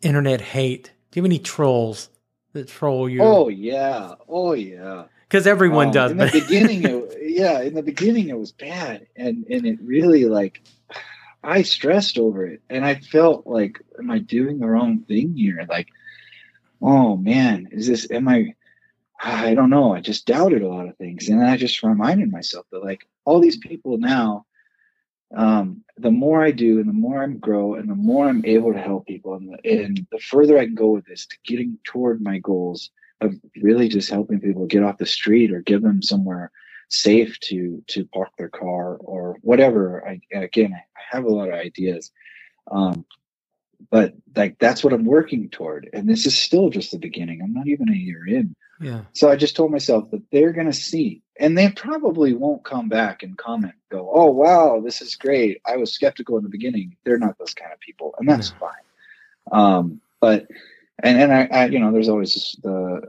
internet 0.02 0.42
hate? 0.42 0.92
Do 1.12 1.20
you 1.20 1.24
have 1.24 1.30
any 1.30 1.40
trolls 1.40 2.10
that 2.58 2.68
troll 2.68 3.10
you? 3.10 3.22
Oh 3.22 3.48
yeah, 3.50 4.16
oh 4.28 4.54
yeah. 4.54 5.06
Because 5.28 5.48
everyone 5.48 5.88
um, 5.88 5.94
does. 5.94 6.12
In 6.12 6.18
the 6.18 6.32
beginning, 6.32 6.84
it, 6.84 7.18
yeah, 7.22 7.62
in 7.62 7.74
the 7.74 7.84
beginning 7.84 8.30
it 8.30 8.38
was 8.38 8.52
bad, 8.52 9.08
and 9.16 9.46
and 9.50 9.66
it 9.66 9.80
really 9.82 10.26
like 10.26 10.62
I 11.44 11.62
stressed 11.62 12.18
over 12.18 12.46
it 12.46 12.62
and 12.70 12.84
I 12.84 12.96
felt 12.96 13.48
like, 13.48 13.82
am 13.98 14.12
I 14.12 14.20
doing 14.20 14.60
the 14.60 14.68
wrong 14.68 15.00
thing 15.08 15.34
here? 15.34 15.66
Like, 15.70 15.88
oh 16.82 17.16
man, 17.16 17.70
is 17.72 17.88
this, 17.88 18.10
am 18.12 18.28
I, 18.28 18.54
I 19.24 19.54
don't 19.54 19.70
know. 19.70 19.96
I 19.96 20.02
just 20.02 20.26
doubted 20.26 20.62
a 20.62 20.68
lot 20.68 20.90
of 20.90 20.98
things. 20.98 21.30
And 21.30 21.42
I 21.42 21.56
just 21.56 21.82
reminded 21.84 22.32
myself 22.32 22.66
that 22.72 22.84
like 22.84 23.08
all 23.24 23.40
these 23.40 23.58
people 23.58 23.98
now, 23.98 24.46
um, 25.36 25.84
the 25.98 26.12
more 26.12 26.44
I 26.44 26.52
do 26.52 26.80
and 26.80 26.88
the 26.88 26.94
more 26.94 27.24
I 27.24 27.28
grow 27.28 27.76
and 27.76 27.90
the 27.90 27.96
more 27.96 28.28
I'm 28.28 28.46
able 28.46 28.74
to 28.74 28.80
help 28.80 29.08
people 29.08 29.34
and 29.34 29.50
the, 29.52 29.70
and 29.70 30.08
the 30.12 30.20
further 30.20 30.58
I 30.58 30.66
can 30.66 30.76
go 30.76 30.90
with 30.90 31.06
this 31.06 31.26
to 31.28 31.38
getting 31.46 31.78
toward 31.84 32.22
my 32.22 32.40
goals 32.40 32.92
of 33.20 33.34
really 33.62 33.90
just 33.90 34.10
helping 34.10 34.40
people 34.40 34.66
get 34.68 34.84
off 34.84 35.00
the 35.00 35.06
street 35.06 35.52
or 35.52 35.62
give 35.62 35.82
them 35.82 36.02
somewhere 36.02 36.52
safe 36.90 37.38
to 37.42 37.84
to 37.88 38.06
park 38.06 38.30
their 38.38 38.50
car 38.50 38.96
or 38.96 39.38
whatever. 39.42 40.08
I 40.08 40.22
again, 40.34 40.74
I 40.74 41.16
have 41.16 41.26
a 41.26 41.30
lot 41.30 41.50
of 41.50 41.56
ideas, 41.56 42.12
um, 42.72 43.06
but 43.90 44.14
like 44.36 44.58
that's 44.60 44.84
what 44.84 44.94
I'm 44.94 45.06
working 45.06 45.50
toward, 45.50 45.90
and 45.94 46.08
this 46.08 46.26
is 46.26 46.38
still 46.38 46.70
just 46.70 46.92
the 46.92 47.00
beginning. 47.00 47.42
I'm 47.42 47.54
not 47.54 47.68
even 47.68 47.90
a 47.90 47.96
year 47.96 48.26
in. 48.28 48.56
Yeah. 48.80 49.02
So 49.14 49.30
I 49.30 49.36
just 49.36 49.56
told 49.56 49.72
myself 49.72 50.12
that 50.12 50.22
they're 50.32 50.54
going 50.54 50.68
to 50.68 50.74
see, 50.74 51.24
and 51.40 51.58
they 51.58 51.70
probably 51.70 52.34
won't 52.34 52.64
come 52.64 52.90
back 52.90 53.24
and 53.24 53.38
comment, 53.38 53.76
go, 53.90 54.10
"Oh 54.14 54.32
wow, 54.32 54.82
this 54.84 55.02
is 55.02 55.16
great." 55.16 55.62
I 55.66 55.78
was 55.78 55.94
skeptical 55.94 56.38
in 56.38 56.44
the 56.44 56.50
beginning. 56.50 56.96
They're 57.04 57.18
not 57.18 57.38
those 57.38 57.54
kind 57.54 57.72
of 57.74 57.80
people, 57.80 58.16
and 58.20 58.28
that's 58.28 58.52
no. 58.52 58.58
fine. 58.58 59.52
Um, 59.52 60.02
but 60.20 60.48
and 61.04 61.22
and 61.22 61.34
I, 61.34 61.48
I, 61.52 61.66
you 61.68 61.80
know, 61.80 61.92
there's 61.92 62.10
always 62.10 62.58
the 62.64 63.02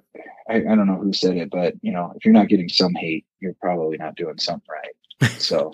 I, 0.48 0.56
I 0.56 0.74
don't 0.74 0.86
know 0.86 0.96
who 0.96 1.12
said 1.12 1.36
it, 1.36 1.50
but 1.50 1.74
you 1.82 1.92
know, 1.92 2.12
if 2.16 2.24
you're 2.24 2.34
not 2.34 2.48
getting 2.48 2.68
some 2.68 2.94
hate, 2.94 3.26
you're 3.40 3.54
probably 3.54 3.96
not 3.98 4.16
doing 4.16 4.38
something 4.38 4.68
right. 4.70 5.30
So 5.38 5.72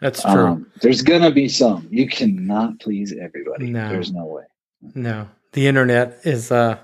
that's 0.00 0.22
true. 0.22 0.46
Um, 0.46 0.72
there's 0.80 1.02
gonna 1.02 1.30
be 1.30 1.48
some. 1.48 1.88
You 1.90 2.08
cannot 2.08 2.80
please 2.80 3.12
everybody. 3.12 3.70
No. 3.70 3.88
There's 3.88 4.12
no 4.12 4.24
way. 4.26 4.44
No, 4.94 5.28
the 5.52 5.66
internet 5.66 6.20
is 6.24 6.52
uh, 6.52 6.78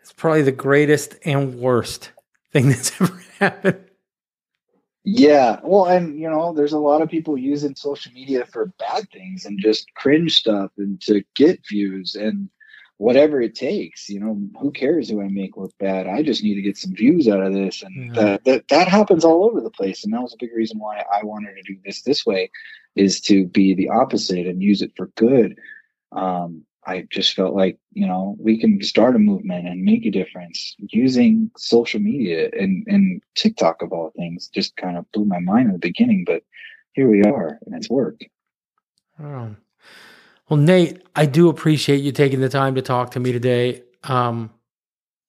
it's 0.00 0.12
probably 0.12 0.42
the 0.42 0.52
greatest 0.52 1.16
and 1.24 1.58
worst 1.58 2.10
thing 2.52 2.68
that's 2.70 3.00
ever 3.00 3.22
happened. 3.38 3.85
Yeah, 5.08 5.60
well, 5.62 5.84
and 5.84 6.18
you 6.18 6.28
know, 6.28 6.52
there's 6.52 6.72
a 6.72 6.80
lot 6.80 7.00
of 7.00 7.08
people 7.08 7.38
using 7.38 7.76
social 7.76 8.10
media 8.10 8.44
for 8.44 8.72
bad 8.76 9.08
things 9.12 9.44
and 9.44 9.56
just 9.60 9.94
cringe 9.94 10.34
stuff 10.34 10.72
and 10.78 11.00
to 11.02 11.22
get 11.36 11.64
views 11.64 12.16
and 12.16 12.50
whatever 12.96 13.40
it 13.40 13.54
takes. 13.54 14.08
You 14.08 14.18
know, 14.18 14.48
who 14.60 14.72
cares 14.72 15.08
who 15.08 15.22
I 15.22 15.28
make 15.28 15.56
look 15.56 15.72
bad? 15.78 16.08
I 16.08 16.22
just 16.22 16.42
need 16.42 16.56
to 16.56 16.62
get 16.62 16.76
some 16.76 16.92
views 16.92 17.28
out 17.28 17.40
of 17.40 17.54
this, 17.54 17.84
and 17.84 18.16
yeah. 18.16 18.20
that, 18.20 18.44
that 18.46 18.68
that 18.68 18.88
happens 18.88 19.24
all 19.24 19.44
over 19.44 19.60
the 19.60 19.70
place. 19.70 20.02
And 20.02 20.12
that 20.12 20.22
was 20.22 20.34
a 20.34 20.38
big 20.40 20.52
reason 20.52 20.80
why 20.80 21.04
I 21.14 21.22
wanted 21.22 21.54
to 21.54 21.62
do 21.62 21.78
this 21.84 22.02
this 22.02 22.26
way, 22.26 22.50
is 22.96 23.20
to 23.22 23.46
be 23.46 23.74
the 23.74 23.90
opposite 23.90 24.48
and 24.48 24.60
use 24.60 24.82
it 24.82 24.90
for 24.96 25.06
good. 25.14 25.56
Um, 26.10 26.64
I 26.86 27.06
just 27.10 27.34
felt 27.34 27.54
like 27.54 27.78
you 27.92 28.06
know 28.06 28.36
we 28.38 28.58
can 28.58 28.82
start 28.82 29.16
a 29.16 29.18
movement 29.18 29.66
and 29.66 29.82
make 29.82 30.06
a 30.06 30.10
difference 30.10 30.74
using 30.78 31.50
social 31.56 32.00
media 32.00 32.50
and 32.52 32.84
and 32.86 33.22
TikTok 33.34 33.82
of 33.82 33.92
all 33.92 34.12
things. 34.16 34.48
Just 34.48 34.76
kind 34.76 34.96
of 34.96 35.10
blew 35.12 35.24
my 35.24 35.40
mind 35.40 35.66
in 35.66 35.72
the 35.72 35.78
beginning, 35.78 36.24
but 36.24 36.42
here 36.92 37.08
we 37.08 37.22
are, 37.22 37.58
and 37.66 37.74
it's 37.74 37.90
worked. 37.90 38.24
Oh. 39.22 39.56
Well, 40.48 40.58
Nate, 40.58 41.02
I 41.16 41.26
do 41.26 41.48
appreciate 41.48 42.02
you 42.02 42.12
taking 42.12 42.40
the 42.40 42.48
time 42.48 42.76
to 42.76 42.82
talk 42.82 43.10
to 43.12 43.20
me 43.20 43.32
today. 43.32 43.82
Um, 44.04 44.50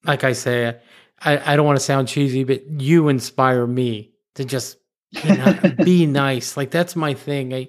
like 0.04 0.24
I 0.24 0.34
say, 0.34 0.78
I, 1.20 1.54
I 1.54 1.56
don't 1.56 1.66
want 1.66 1.80
to 1.80 1.84
sound 1.84 2.08
cheesy, 2.08 2.44
but 2.44 2.64
you 2.80 3.08
inspire 3.08 3.66
me 3.66 4.12
to 4.36 4.46
just 4.46 4.78
you 5.24 5.38
know, 5.38 5.60
be 5.84 6.06
nice. 6.06 6.58
Like 6.58 6.72
that's 6.72 6.96
my 6.96 7.14
thing. 7.14 7.54
I 7.54 7.68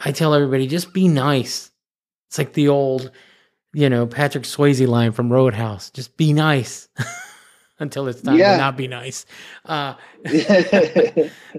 I 0.00 0.12
tell 0.12 0.34
everybody 0.34 0.66
just 0.66 0.92
be 0.92 1.08
nice. 1.08 1.70
It's 2.28 2.38
like 2.38 2.52
the 2.52 2.68
old, 2.68 3.10
you 3.72 3.88
know, 3.88 4.06
Patrick 4.06 4.44
Swayze 4.44 4.86
line 4.86 5.12
from 5.12 5.32
Roadhouse. 5.32 5.90
Just 5.90 6.16
be 6.16 6.32
nice 6.32 6.88
until 7.78 8.08
it's 8.08 8.22
time 8.22 8.38
yeah. 8.38 8.52
to 8.52 8.58
not 8.58 8.76
be 8.76 8.88
nice. 8.88 9.26
Uh, 9.64 9.94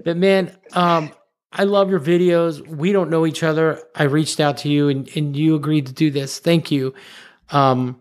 but 0.04 0.16
man, 0.16 0.56
um, 0.72 1.12
I 1.52 1.64
love 1.64 1.90
your 1.90 2.00
videos. 2.00 2.66
We 2.66 2.92
don't 2.92 3.10
know 3.10 3.26
each 3.26 3.42
other. 3.42 3.82
I 3.94 4.04
reached 4.04 4.40
out 4.40 4.58
to 4.58 4.68
you 4.68 4.88
and, 4.88 5.08
and 5.16 5.36
you 5.36 5.54
agreed 5.54 5.86
to 5.86 5.92
do 5.92 6.10
this. 6.10 6.38
Thank 6.38 6.70
you. 6.70 6.94
Um, 7.50 8.00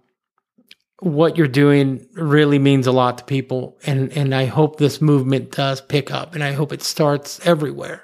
what 0.99 1.37
you're 1.37 1.47
doing 1.47 2.07
really 2.13 2.59
means 2.59 2.87
a 2.87 2.91
lot 2.91 3.17
to 3.19 3.23
people. 3.23 3.77
And, 3.85 4.11
and 4.13 4.33
I 4.33 4.45
hope 4.45 4.77
this 4.77 5.01
movement 5.01 5.51
does 5.51 5.81
pick 5.81 6.11
up 6.11 6.35
and 6.35 6.43
I 6.43 6.53
hope 6.53 6.73
it 6.73 6.81
starts 6.81 7.45
everywhere. 7.45 8.03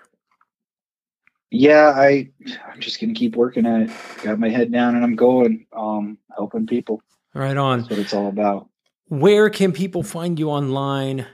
Yeah, 1.52 1.94
I, 1.96 2.30
I'm 2.72 2.80
just 2.80 3.02
going 3.02 3.14
to 3.14 3.20
keep 3.20 3.36
working 3.36 3.66
at 3.66 3.82
it. 3.82 3.92
Got 4.24 4.40
my 4.40 4.50
head 4.50 4.72
down 4.72 4.96
and 4.96 5.04
I'm 5.04 5.18
going, 5.18 5.68
um, 5.74 6.18
helping 6.36 6.66
people. 6.66 7.02
Right 7.34 7.58
on. 7.58 7.80
That's 7.80 7.90
what 7.90 8.00
it's 8.00 8.14
all 8.14 8.28
about. 8.28 8.70
Where 9.08 9.50
can 9.50 9.74
people 9.74 10.04
find 10.04 10.40
you 10.40 10.50
online? 10.50 11.28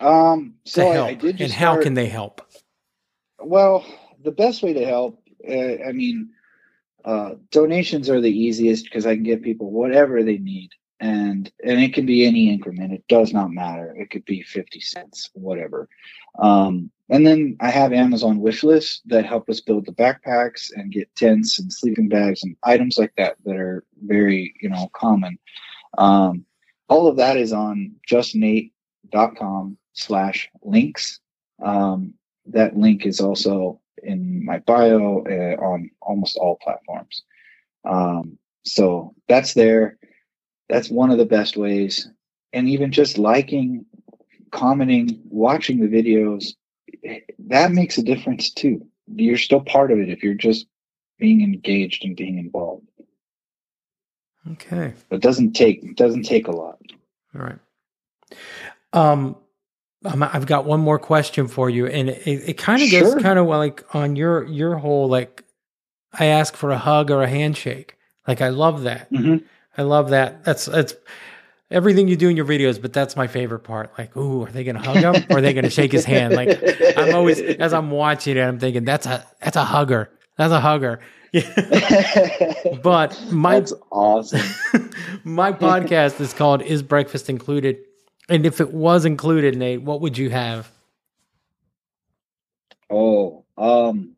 Um, 0.00 0.54
so 0.64 0.86
I, 0.86 1.06
I, 1.08 1.14
did. 1.14 1.40
and 1.40 1.52
how 1.52 1.80
can 1.80 1.94
they 1.94 2.06
help? 2.06 2.42
Well, 3.40 3.84
the 4.22 4.30
best 4.30 4.62
way 4.62 4.72
to 4.72 4.84
help, 4.84 5.20
uh, 5.48 5.82
I 5.86 5.92
mean, 5.92 6.30
uh, 7.04 7.34
donations 7.50 8.08
are 8.08 8.20
the 8.20 8.30
easiest 8.30 8.84
because 8.84 9.06
I 9.06 9.14
can 9.14 9.24
give 9.24 9.42
people 9.42 9.70
whatever 9.70 10.22
they 10.22 10.38
need, 10.38 10.70
and 11.00 11.50
and 11.64 11.80
it 11.80 11.94
can 11.94 12.06
be 12.06 12.24
any 12.24 12.48
increment. 12.48 12.92
It 12.92 13.04
does 13.08 13.32
not 13.32 13.50
matter. 13.50 13.94
It 13.98 14.10
could 14.10 14.24
be 14.24 14.42
fifty 14.42 14.80
cents, 14.80 15.30
whatever. 15.34 15.88
Um, 16.38 16.90
and 17.12 17.26
then 17.26 17.58
I 17.60 17.68
have 17.70 17.92
Amazon 17.92 18.40
wish 18.40 18.64
lists 18.64 19.02
that 19.04 19.26
help 19.26 19.50
us 19.50 19.60
build 19.60 19.84
the 19.84 19.92
backpacks 19.92 20.70
and 20.74 20.90
get 20.90 21.14
tents 21.14 21.58
and 21.58 21.70
sleeping 21.70 22.08
bags 22.08 22.42
and 22.42 22.56
items 22.62 22.96
like 22.96 23.12
that 23.18 23.36
that 23.44 23.54
are 23.56 23.84
very 24.06 24.54
you 24.62 24.70
know 24.70 24.88
common. 24.94 25.38
Um, 25.98 26.46
all 26.88 27.06
of 27.06 27.18
that 27.18 27.36
is 27.36 27.52
on 27.52 27.92
justnate.com 28.10 29.76
slash 29.92 30.50
links. 30.62 31.20
Um, 31.62 32.14
that 32.46 32.78
link 32.78 33.04
is 33.04 33.20
also 33.20 33.78
in 34.02 34.42
my 34.42 34.60
bio 34.60 35.22
uh, 35.28 35.62
on 35.62 35.90
almost 36.00 36.38
all 36.38 36.58
platforms. 36.62 37.24
Um, 37.84 38.38
so 38.64 39.14
that's 39.28 39.52
there. 39.52 39.98
That's 40.70 40.88
one 40.88 41.10
of 41.10 41.18
the 41.18 41.26
best 41.26 41.58
ways. 41.58 42.08
And 42.54 42.70
even 42.70 42.90
just 42.90 43.18
liking, 43.18 43.84
commenting, 44.50 45.20
watching 45.28 45.78
the 45.78 45.88
videos, 45.88 46.54
that 47.38 47.72
makes 47.72 47.98
a 47.98 48.02
difference 48.02 48.50
too. 48.50 48.86
You're 49.14 49.38
still 49.38 49.60
part 49.60 49.90
of 49.90 49.98
it 49.98 50.08
if 50.08 50.22
you're 50.22 50.34
just 50.34 50.66
being 51.18 51.42
engaged 51.42 52.04
and 52.04 52.16
being 52.16 52.38
involved. 52.38 52.86
Okay. 54.52 54.94
It 55.10 55.20
doesn't 55.20 55.52
take 55.52 55.82
it 55.84 55.96
doesn't 55.96 56.24
take 56.24 56.48
a 56.48 56.52
lot. 56.52 56.78
All 57.34 57.42
right. 57.42 57.58
Um, 58.92 59.36
I've 60.04 60.46
got 60.46 60.64
one 60.64 60.80
more 60.80 60.98
question 60.98 61.46
for 61.46 61.70
you, 61.70 61.86
and 61.86 62.10
it, 62.10 62.26
it 62.26 62.58
kind 62.58 62.82
of 62.82 62.88
Sure. 62.88 63.14
goes 63.14 63.22
kind 63.22 63.38
of 63.38 63.46
like 63.46 63.94
on 63.94 64.16
your 64.16 64.44
your 64.46 64.76
whole 64.76 65.08
like, 65.08 65.44
I 66.12 66.26
ask 66.26 66.56
for 66.56 66.70
a 66.70 66.78
hug 66.78 67.10
or 67.10 67.22
a 67.22 67.28
handshake. 67.28 67.96
Like 68.26 68.40
I 68.40 68.48
love 68.48 68.82
that. 68.82 69.10
Mhm. 69.12 69.44
I 69.78 69.82
love 69.82 70.10
that. 70.10 70.44
That's 70.44 70.66
that's 70.66 70.94
everything 71.72 72.08
you 72.08 72.16
do 72.16 72.28
in 72.28 72.36
your 72.36 72.44
videos, 72.44 72.80
but 72.80 72.92
that's 72.92 73.16
my 73.16 73.26
favorite 73.26 73.60
part. 73.60 73.92
Like, 73.98 74.16
ooh, 74.16 74.44
are 74.44 74.50
they 74.50 74.64
going 74.64 74.76
to 74.76 74.82
hug 74.82 74.96
him 74.98 75.24
or 75.30 75.38
are 75.38 75.40
they 75.40 75.52
going 75.52 75.64
to 75.64 75.70
shake 75.70 75.92
his 75.92 76.04
hand? 76.04 76.34
Like, 76.34 76.58
I'm 76.96 77.14
always 77.14 77.40
as 77.40 77.72
I'm 77.72 77.90
watching 77.90 78.36
it, 78.36 78.40
I'm 78.40 78.58
thinking 78.58 78.84
that's 78.84 79.06
a 79.06 79.26
that's 79.40 79.56
a 79.56 79.64
hugger. 79.64 80.10
That's 80.36 80.52
a 80.52 80.60
hugger. 80.60 81.00
but 82.82 83.18
my 83.30 83.60
That's 83.60 83.72
awesome. 83.90 84.90
my 85.24 85.52
podcast 85.52 86.20
is 86.20 86.34
called 86.34 86.62
"Is 86.62 86.82
Breakfast 86.82 87.30
Included?" 87.30 87.78
And 88.28 88.44
if 88.44 88.60
it 88.60 88.72
was 88.72 89.04
included, 89.04 89.56
Nate, 89.56 89.82
what 89.82 90.00
would 90.02 90.18
you 90.18 90.30
have? 90.30 90.70
Oh, 92.90 93.44
um, 93.56 94.14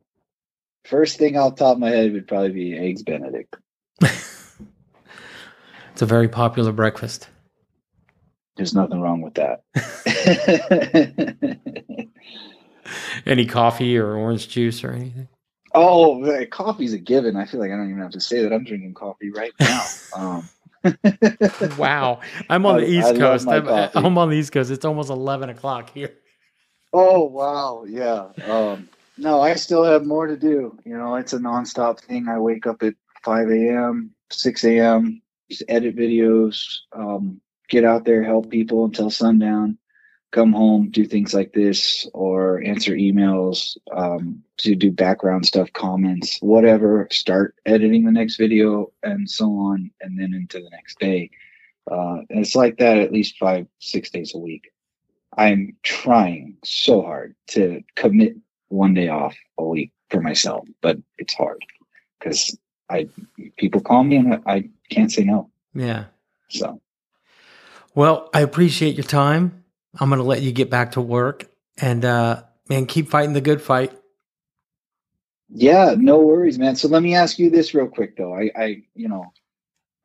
first 0.85 1.19
thing 1.19 1.37
off 1.37 1.55
the 1.55 1.65
top 1.65 1.75
of 1.75 1.79
my 1.79 1.91
head 1.91 2.13
would 2.13 2.27
probably 2.27 2.51
be 2.51 2.77
eggs 2.77 3.03
Benedict. 3.03 3.57
It's 5.95 6.03
a 6.03 6.07
very 6.07 6.27
popular 6.27 6.73
breakfast. 6.73 7.29
There's 8.57 8.75
nothing 8.75 9.01
wrong 9.01 9.21
with 9.21 9.35
that. 9.35 9.63
Any 13.27 13.47
coffee 13.47 13.97
or 13.97 14.15
orange 14.15 14.49
juice 14.49 14.85
or 14.85 14.93
anything? 14.93 15.29
oh, 15.75 16.47
coffee's 16.51 16.93
a 16.93 16.99
given. 16.99 17.37
I 17.37 17.47
feel 17.47 17.59
like 17.61 17.71
I 17.73 17.77
don't 17.77 17.89
even 17.91 18.03
have 18.03 18.13
to 18.13 18.21
say 18.21 18.43
that. 18.43 18.53
I'm 18.53 18.65
drinking 18.65 18.95
coffee 18.95 19.31
right 19.31 19.53
now. 19.61 19.87
Um, 20.17 20.49
Wow, 21.79 22.21
I'm 22.51 22.67
on 22.67 22.77
I- 22.77 22.81
the 22.81 22.87
East 22.87 23.09
love 23.09 23.17
Coast. 23.17 23.49
I'm. 23.49 23.67
I'm 23.95 24.19
on 24.19 24.29
the 24.31 24.37
East 24.37 24.53
Coast. 24.53 24.71
It's 24.71 24.85
almost 24.85 25.09
eleven 25.11 25.49
o'clock 25.49 25.91
here. 25.91 26.13
oh 26.93 27.25
wow, 27.25 27.85
yeah. 27.89 28.29
Um, 28.47 28.89
no, 29.17 29.41
I 29.41 29.55
still 29.55 29.83
have 29.83 30.05
more 30.05 30.27
to 30.27 30.37
do. 30.37 30.79
You 30.85 30.99
know, 30.99 31.15
it's 31.17 31.33
a 31.33 31.39
nonstop 31.39 32.01
thing. 32.01 32.29
I 32.29 32.39
wake 32.39 32.67
up 32.67 32.83
at 32.83 32.95
5 33.25 33.51
a.m., 33.51 34.11
6 34.31 34.65
a.m., 34.65 35.23
just 35.51 35.65
edit 35.69 35.97
videos, 35.97 36.79
um, 36.93 37.41
get 37.69 37.85
out 37.85 38.05
there, 38.05 38.23
help 38.23 38.51
people 38.51 38.85
until 38.85 39.11
sundown, 39.11 39.79
come 40.31 40.53
home, 40.53 40.91
do 40.91 41.05
things 41.05 41.33
like 41.33 41.53
this, 41.53 42.09
or 42.13 42.61
answer 42.63 42.93
emails, 42.93 43.77
um, 43.93 44.43
to 44.59 44.75
do 44.75 44.91
background 44.91 45.47
stuff, 45.47 45.73
comments, 45.73 46.39
whatever, 46.41 47.07
start 47.11 47.55
editing 47.65 48.05
the 48.05 48.11
next 48.11 48.37
video, 48.37 48.93
and 49.03 49.31
so 49.31 49.47
on, 49.59 49.91
and 50.01 50.19
then 50.19 50.35
into 50.35 50.59
the 50.59 50.71
next 50.71 50.99
day. 50.99 51.31
Uh, 51.91 52.19
and 52.31 52.41
it's 52.41 52.57
like 52.57 52.79
that 52.79 52.99
at 52.99 53.13
least 53.13 53.39
five, 53.39 53.67
six 53.79 54.11
days 54.11 54.35
a 54.35 54.39
week. 54.39 54.73
I'm 55.37 55.77
trying 55.83 56.57
so 56.65 57.03
hard 57.03 57.35
to 57.49 57.83
commit 57.95 58.37
one 58.69 58.95
day 58.95 59.09
off 59.09 59.37
a 59.59 59.65
week 59.65 59.93
for 60.11 60.21
myself, 60.21 60.67
but 60.81 60.99
it's 61.19 61.35
hard 61.35 61.65
because 62.19 62.57
I 62.91 63.09
people 63.57 63.81
call 63.81 64.05
me 64.05 64.17
and 64.17 64.43
I 64.47 64.69
can't 64.91 65.13
say 65.13 65.25
no. 65.25 65.51
Yeah. 65.75 66.05
So 66.49 66.81
Well, 67.95 68.31
I 68.35 68.41
appreciate 68.41 68.97
your 68.97 69.05
time. 69.05 69.65
I'm 70.01 70.09
going 70.09 70.19
to 70.21 70.25
let 70.25 70.43
you 70.43 70.53
get 70.53 70.71
back 70.71 70.93
to 70.93 71.01
work 71.01 71.47
and 71.79 72.05
uh 72.05 72.43
man, 72.69 72.87
keep 72.87 73.09
fighting 73.11 73.33
the 73.35 73.41
good 73.41 73.61
fight. 73.63 73.93
yeah, 75.51 75.95
no 75.97 76.19
worries, 76.21 76.59
man. 76.59 76.77
So 76.77 76.89
let 76.89 77.03
me 77.03 77.15
ask 77.15 77.39
you 77.39 77.51
this 77.51 77.75
real 77.75 77.87
quick 77.89 78.17
though. 78.17 78.35
I, 78.35 78.51
I 78.57 78.83
you 78.95 79.09
know, 79.09 79.33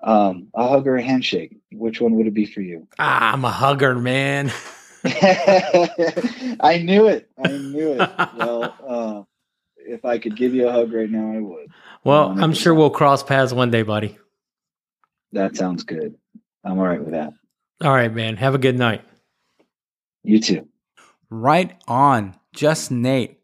um, 0.02 0.48
a 0.54 0.68
hug 0.68 0.88
or 0.88 0.96
a 0.98 1.02
handshake. 1.04 1.58
Which 1.72 2.02
one 2.02 2.14
would 2.16 2.28
it 2.28 2.34
be 2.34 2.46
for 2.46 2.62
you? 2.62 2.88
Ah, 3.00 3.34
I'm 3.34 3.46
a 3.46 3.52
hugger, 3.52 3.96
man. 3.96 4.52
I 5.06 6.82
knew 6.84 7.08
it. 7.08 7.30
I 7.38 7.52
knew 7.58 7.94
it. 7.94 8.10
Well, 8.36 8.76
uh, 8.88 9.24
if 9.78 10.06
I 10.06 10.20
could 10.20 10.36
give 10.36 10.54
you 10.54 10.68
a 10.68 10.72
hug 10.72 10.94
right 10.94 11.10
now, 11.10 11.34
I 11.34 11.40
would. 11.40 11.68
Well, 12.04 12.36
I'm 12.40 12.54
sure 12.54 12.74
we'll 12.74 12.90
cross 12.90 13.24
paths 13.24 13.52
one 13.54 13.72
day, 13.72 13.82
buddy. 13.82 14.18
That 15.34 15.58
sounds 15.58 15.84
good. 15.84 16.16
I'm 16.64 16.80
all 16.80 16.86
right 16.86 17.02
with 17.02 17.12
that. 17.12 17.34
All 17.82 17.92
right, 17.94 18.14
man. 18.14 18.36
Have 18.38 18.56
a 18.56 18.60
good 18.60 18.78
night. 18.78 19.04
You 20.24 20.40
too. 20.42 20.68
Right 21.30 21.76
on. 21.88 22.36
Just 22.54 22.92
Nate. 22.92 23.40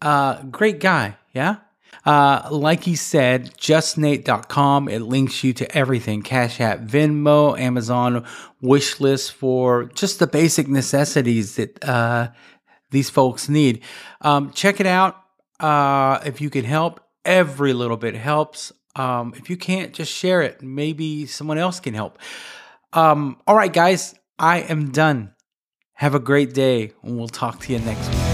Uh 0.00 0.42
great 0.44 0.80
guy, 0.80 1.16
yeah? 1.34 1.56
Uh 2.04 2.48
like 2.50 2.84
he 2.84 2.96
said, 2.96 3.54
justnate.com. 3.58 4.88
It 4.88 5.02
links 5.02 5.42
you 5.44 5.52
to 5.54 5.76
everything. 5.76 6.22
Cash 6.22 6.60
App, 6.60 6.80
Venmo, 6.80 7.58
Amazon, 7.58 8.24
wish 8.60 9.00
list 9.00 9.32
for 9.32 9.84
just 9.94 10.18
the 10.18 10.26
basic 10.26 10.68
necessities 10.68 11.56
that 11.56 11.82
uh 11.86 12.28
these 12.90 13.10
folks 13.10 13.48
need. 13.48 13.82
Um 14.20 14.52
check 14.52 14.80
it 14.80 14.86
out. 14.86 15.16
Uh 15.60 16.20
if 16.24 16.40
you 16.40 16.48
can 16.48 16.64
help, 16.64 17.00
every 17.24 17.72
little 17.72 17.96
bit 17.96 18.14
helps. 18.14 18.72
Um 18.94 19.34
if 19.36 19.50
you 19.50 19.56
can't, 19.56 19.92
just 19.92 20.12
share 20.12 20.40
it. 20.40 20.62
Maybe 20.62 21.26
someone 21.26 21.58
else 21.58 21.80
can 21.80 21.94
help. 21.94 22.18
Um 22.96 23.36
all 23.46 23.54
right 23.54 23.72
guys, 23.72 24.14
I 24.38 24.60
am 24.60 24.90
done. 24.90 25.34
Have 25.92 26.14
a 26.14 26.18
great 26.18 26.54
day, 26.54 26.92
and 27.02 27.18
we'll 27.18 27.28
talk 27.28 27.60
to 27.60 27.72
you 27.72 27.78
next 27.78 28.08
week. 28.08 28.25